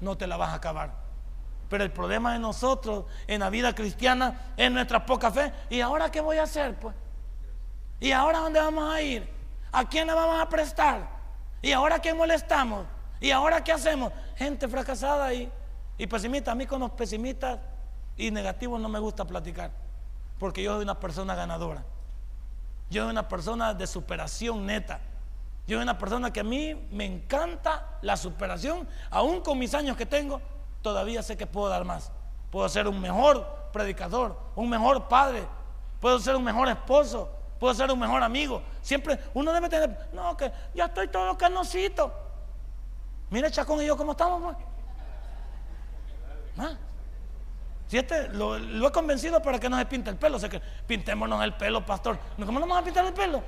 no 0.00 0.16
te 0.16 0.26
la 0.26 0.36
vas 0.36 0.50
a 0.50 0.54
acabar. 0.54 0.92
Pero 1.68 1.84
el 1.84 1.92
problema 1.92 2.32
de 2.32 2.40
nosotros 2.40 3.04
en 3.26 3.40
la 3.40 3.50
vida 3.50 3.74
cristiana 3.74 4.52
es 4.56 4.70
nuestra 4.70 5.06
poca 5.06 5.30
fe. 5.30 5.52
¿Y 5.70 5.80
ahora 5.80 6.10
qué 6.10 6.20
voy 6.20 6.38
a 6.38 6.42
hacer? 6.42 6.74
Pues? 6.78 6.94
¿Y 8.00 8.12
ahora 8.12 8.40
dónde 8.40 8.58
vamos 8.60 8.92
a 8.92 9.00
ir? 9.00 9.28
¿A 9.70 9.88
quién 9.88 10.08
le 10.08 10.14
vamos 10.14 10.40
a 10.40 10.48
prestar? 10.48 11.08
¿Y 11.62 11.70
ahora 11.72 12.00
qué 12.00 12.12
molestamos? 12.12 12.86
¿Y 13.20 13.30
ahora 13.30 13.62
qué 13.62 13.72
hacemos? 13.72 14.12
Gente 14.36 14.66
fracasada 14.66 15.32
y, 15.32 15.50
y 15.96 16.06
pesimista. 16.06 16.52
A 16.52 16.54
mí 16.54 16.66
con 16.66 16.80
los 16.80 16.90
pesimistas 16.90 17.60
y 18.16 18.30
negativos 18.30 18.80
no 18.80 18.88
me 18.88 18.98
gusta 18.98 19.24
platicar. 19.24 19.70
Porque 20.38 20.62
yo 20.62 20.74
soy 20.74 20.82
una 20.82 20.98
persona 20.98 21.34
ganadora. 21.34 21.84
Yo 22.88 23.02
soy 23.04 23.10
una 23.12 23.28
persona 23.28 23.74
de 23.74 23.86
superación 23.86 24.66
neta. 24.66 25.00
Yo 25.70 25.76
soy 25.76 25.84
una 25.84 25.96
persona 25.96 26.32
que 26.32 26.40
a 26.40 26.42
mí 26.42 26.74
me 26.90 27.04
encanta 27.04 27.86
la 28.02 28.16
superación, 28.16 28.88
aún 29.08 29.40
con 29.40 29.56
mis 29.56 29.72
años 29.72 29.96
que 29.96 30.04
tengo, 30.04 30.42
todavía 30.82 31.22
sé 31.22 31.36
que 31.36 31.46
puedo 31.46 31.68
dar 31.68 31.84
más. 31.84 32.10
Puedo 32.50 32.68
ser 32.68 32.88
un 32.88 33.00
mejor 33.00 33.68
predicador, 33.72 34.36
un 34.56 34.68
mejor 34.68 35.06
padre, 35.06 35.46
puedo 36.00 36.18
ser 36.18 36.34
un 36.34 36.42
mejor 36.42 36.66
esposo, 36.66 37.30
puedo 37.60 37.72
ser 37.72 37.88
un 37.88 38.00
mejor 38.00 38.20
amigo. 38.20 38.60
Siempre 38.82 39.16
uno 39.32 39.52
debe 39.52 39.68
tener, 39.68 40.08
no, 40.12 40.36
que 40.36 40.50
ya 40.74 40.86
estoy 40.86 41.06
todo 41.06 41.38
canosito. 41.38 42.12
Mire, 43.30 43.48
Chacón 43.52 43.80
y 43.80 43.86
yo, 43.86 43.96
¿cómo 43.96 44.10
estamos? 44.10 44.42
Pues? 44.42 44.56
¿Ah? 46.66 46.76
Este 47.92 48.26
lo, 48.30 48.56
he 48.56 48.90
convencido 48.90 49.40
para 49.40 49.60
que 49.60 49.68
no 49.68 49.78
se 49.78 49.86
pinte 49.86 50.10
el 50.10 50.16
pelo, 50.16 50.36
o 50.36 50.40
que 50.40 50.60
pintémonos 50.88 51.40
el 51.44 51.54
pelo, 51.54 51.86
pastor. 51.86 52.18
¿Cómo 52.44 52.58
no 52.58 52.66
vamos 52.66 52.78
a 52.78 52.82
pintar 52.82 53.06
el 53.06 53.12
pelo? 53.12 53.40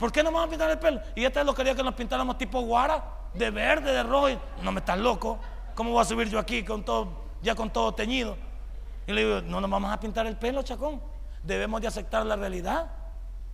¿Por 0.00 0.10
qué 0.10 0.22
no 0.22 0.32
vamos 0.32 0.46
a 0.46 0.50
pintar 0.50 0.70
el 0.70 0.78
pelo? 0.78 1.02
Y 1.14 1.26
este 1.26 1.44
lo 1.44 1.54
quería 1.54 1.74
que 1.74 1.82
nos 1.82 1.94
pintáramos 1.94 2.38
tipo 2.38 2.62
guara, 2.62 3.04
de 3.34 3.50
verde, 3.50 3.92
de 3.92 4.02
rojo. 4.02 4.28
No 4.62 4.72
me 4.72 4.80
estás 4.80 4.98
loco. 4.98 5.38
¿Cómo 5.74 5.90
voy 5.90 6.00
a 6.00 6.06
subir 6.06 6.30
yo 6.30 6.38
aquí 6.38 6.64
con 6.64 6.82
todo, 6.82 7.24
ya 7.42 7.54
con 7.54 7.70
todo 7.70 7.92
teñido? 7.92 8.38
Y 9.06 9.12
le 9.12 9.24
digo, 9.26 9.40
no 9.42 9.60
nos 9.60 9.70
vamos 9.70 9.92
a 9.92 10.00
pintar 10.00 10.26
el 10.26 10.38
pelo, 10.38 10.62
chacón. 10.62 11.02
Debemos 11.42 11.82
de 11.82 11.88
aceptar 11.88 12.24
la 12.24 12.34
realidad, 12.34 12.90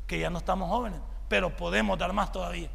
que 0.07 0.21
ya 0.21 0.31
no 0.31 0.39
estamos 0.39 0.71
jóvenes, 0.71 1.01
pero 1.29 1.57
podemos 1.57 1.99
dar 1.99 2.13
más 2.13 2.31
todavía. 2.31 2.71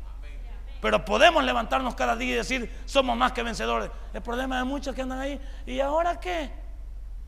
Pero 0.81 1.05
podemos 1.05 1.41
levantarnos 1.41 1.95
cada 1.95 2.17
día 2.17 2.33
y 2.33 2.37
decir, 2.37 2.83
somos 2.85 3.15
más 3.15 3.31
que 3.31 3.41
vencedores. 3.41 3.89
El 4.13 4.21
problema 4.21 4.57
de 4.57 4.65
muchos 4.65 4.93
que 4.93 5.03
andan 5.03 5.19
ahí, 5.19 5.39
¿y 5.65 5.79
ahora 5.79 6.19
qué? 6.19 6.51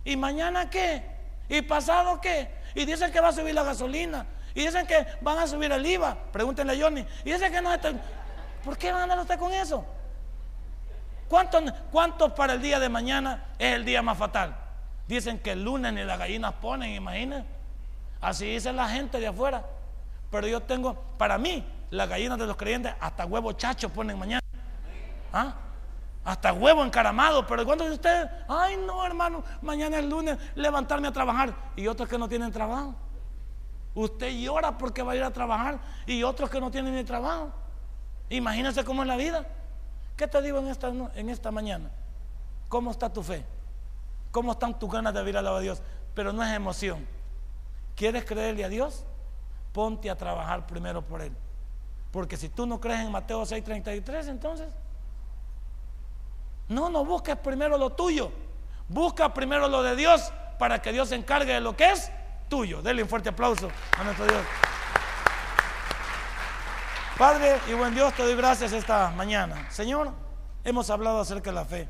¿Y 0.03 0.17
mañana 0.17 0.69
qué? 0.69 1.05
¿Y 1.47 1.61
pasado 1.61 2.19
qué? 2.19 2.49
Y 2.75 2.85
dicen 2.85 3.11
que 3.11 3.19
va 3.19 3.29
a 3.29 3.33
subir 3.33 3.53
la 3.53 3.63
gasolina. 3.63 4.25
Y 4.55 4.65
dicen 4.65 4.85
que 4.85 5.05
van 5.21 5.39
a 5.39 5.47
subir 5.47 5.71
el 5.71 5.85
IVA. 5.85 6.15
Pregúntenle 6.31 6.73
a 6.73 6.83
Johnny. 6.83 7.05
Y 7.23 7.31
dicen 7.31 7.51
que 7.51 7.61
no 7.61 7.73
están. 7.73 8.01
¿Por 8.63 8.77
qué 8.77 8.91
van 8.91 9.01
a 9.01 9.03
andar 9.03 9.19
usted 9.19 9.37
con 9.37 9.51
eso? 9.51 9.85
¿Cuántos, 11.27 11.63
¿Cuántos 11.91 12.31
para 12.33 12.53
el 12.53 12.61
día 12.61 12.79
de 12.79 12.89
mañana 12.89 13.45
es 13.57 13.73
el 13.73 13.85
día 13.85 14.01
más 14.01 14.17
fatal? 14.17 14.55
Dicen 15.07 15.39
que 15.39 15.51
el 15.51 15.63
lunes 15.63 15.93
ni 15.93 16.03
las 16.03 16.17
gallinas 16.17 16.53
ponen, 16.53 16.91
imaginen. 16.91 17.45
Así 18.21 18.45
dice 18.45 18.71
la 18.71 18.87
gente 18.87 19.19
de 19.19 19.27
afuera. 19.27 19.63
Pero 20.31 20.47
yo 20.47 20.61
tengo, 20.61 20.95
para 21.17 21.37
mí, 21.37 21.65
las 21.89 22.07
gallinas 22.07 22.37
de 22.37 22.47
los 22.47 22.55
creyentes, 22.55 22.93
hasta 22.99 23.25
huevo 23.25 23.51
chacho 23.53 23.89
ponen 23.89 24.17
mañana. 24.17 24.41
¿Ah? 25.31 25.55
Hasta 26.25 26.53
huevo 26.53 26.83
encaramado. 26.83 27.45
Pero 27.45 27.65
cuando 27.65 27.85
ustedes, 27.85 28.29
ay 28.47 28.77
no, 28.77 29.05
hermano, 29.05 29.43
mañana 29.61 29.99
es 29.99 30.05
lunes, 30.05 30.37
levantarme 30.55 31.07
a 31.07 31.11
trabajar. 31.11 31.53
Y 31.75 31.87
otros 31.87 32.07
que 32.07 32.17
no 32.17 32.27
tienen 32.27 32.51
trabajo. 32.51 32.95
Usted 33.95 34.31
llora 34.31 34.77
porque 34.77 35.03
va 35.03 35.11
a 35.11 35.15
ir 35.15 35.23
a 35.23 35.31
trabajar 35.31 35.79
y 36.07 36.23
otros 36.23 36.49
que 36.49 36.59
no 36.59 36.71
tienen 36.71 36.95
ni 36.95 37.03
trabajo. 37.03 37.51
Imagínense 38.29 38.83
cómo 38.83 39.03
es 39.03 39.07
la 39.07 39.17
vida. 39.17 39.45
¿Qué 40.17 40.27
te 40.27 40.41
digo 40.41 40.59
en 40.59 40.67
esta, 40.67 40.87
en 40.87 41.29
esta 41.29 41.51
mañana? 41.51 41.91
¿Cómo 42.69 42.91
está 42.91 43.11
tu 43.11 43.21
fe? 43.21 43.45
¿Cómo 44.31 44.53
están 44.53 44.79
tus 44.79 44.89
ganas 44.89 45.13
de 45.13 45.19
vivir 45.19 45.37
al 45.37 45.43
lado 45.43 45.57
de 45.57 45.63
Dios? 45.63 45.81
Pero 46.15 46.33
no 46.33 46.43
es 46.43 46.51
emoción. 46.51 47.05
¿Quieres 47.95 48.25
creerle 48.25 48.63
a 48.63 48.69
Dios? 48.69 49.05
Ponte 49.73 50.09
a 50.09 50.15
trabajar 50.15 50.65
primero 50.65 51.03
por 51.03 51.21
Él. 51.21 51.33
Porque 52.11 52.37
si 52.37 52.49
tú 52.49 52.65
no 52.65 52.79
crees 52.79 53.01
en 53.01 53.11
Mateo 53.11 53.43
6:33, 53.43 54.29
entonces... 54.29 54.73
No, 56.69 56.89
no 56.89 57.05
busques 57.05 57.35
primero 57.37 57.77
lo 57.77 57.91
tuyo. 57.91 58.31
Busca 58.87 59.33
primero 59.33 59.67
lo 59.67 59.83
de 59.83 59.95
Dios 59.95 60.31
para 60.59 60.81
que 60.81 60.91
Dios 60.91 61.09
se 61.09 61.15
encargue 61.15 61.53
de 61.53 61.61
lo 61.61 61.75
que 61.75 61.91
es 61.91 62.11
tuyo. 62.49 62.81
Denle 62.81 63.03
un 63.03 63.09
fuerte 63.09 63.29
aplauso 63.29 63.69
a 63.97 64.03
nuestro 64.03 64.25
Dios. 64.25 64.41
Padre 67.17 67.59
y 67.69 67.73
buen 67.73 67.93
Dios, 67.93 68.13
te 68.13 68.23
doy 68.23 68.35
gracias 68.35 68.73
esta 68.73 69.11
mañana. 69.11 69.69
Señor, 69.69 70.11
hemos 70.63 70.89
hablado 70.89 71.19
acerca 71.19 71.51
de 71.51 71.55
la 71.55 71.65
fe. 71.65 71.87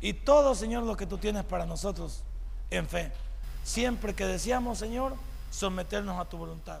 Y 0.00 0.12
todo, 0.12 0.54
Señor, 0.54 0.82
lo 0.82 0.96
que 0.96 1.06
tú 1.06 1.16
tienes 1.16 1.44
para 1.44 1.64
nosotros 1.64 2.24
en 2.70 2.86
fe. 2.88 3.12
Siempre 3.64 4.14
que 4.14 4.26
deseamos, 4.26 4.78
Señor, 4.78 5.14
someternos 5.50 6.20
a 6.20 6.24
tu 6.24 6.36
voluntad. 6.36 6.80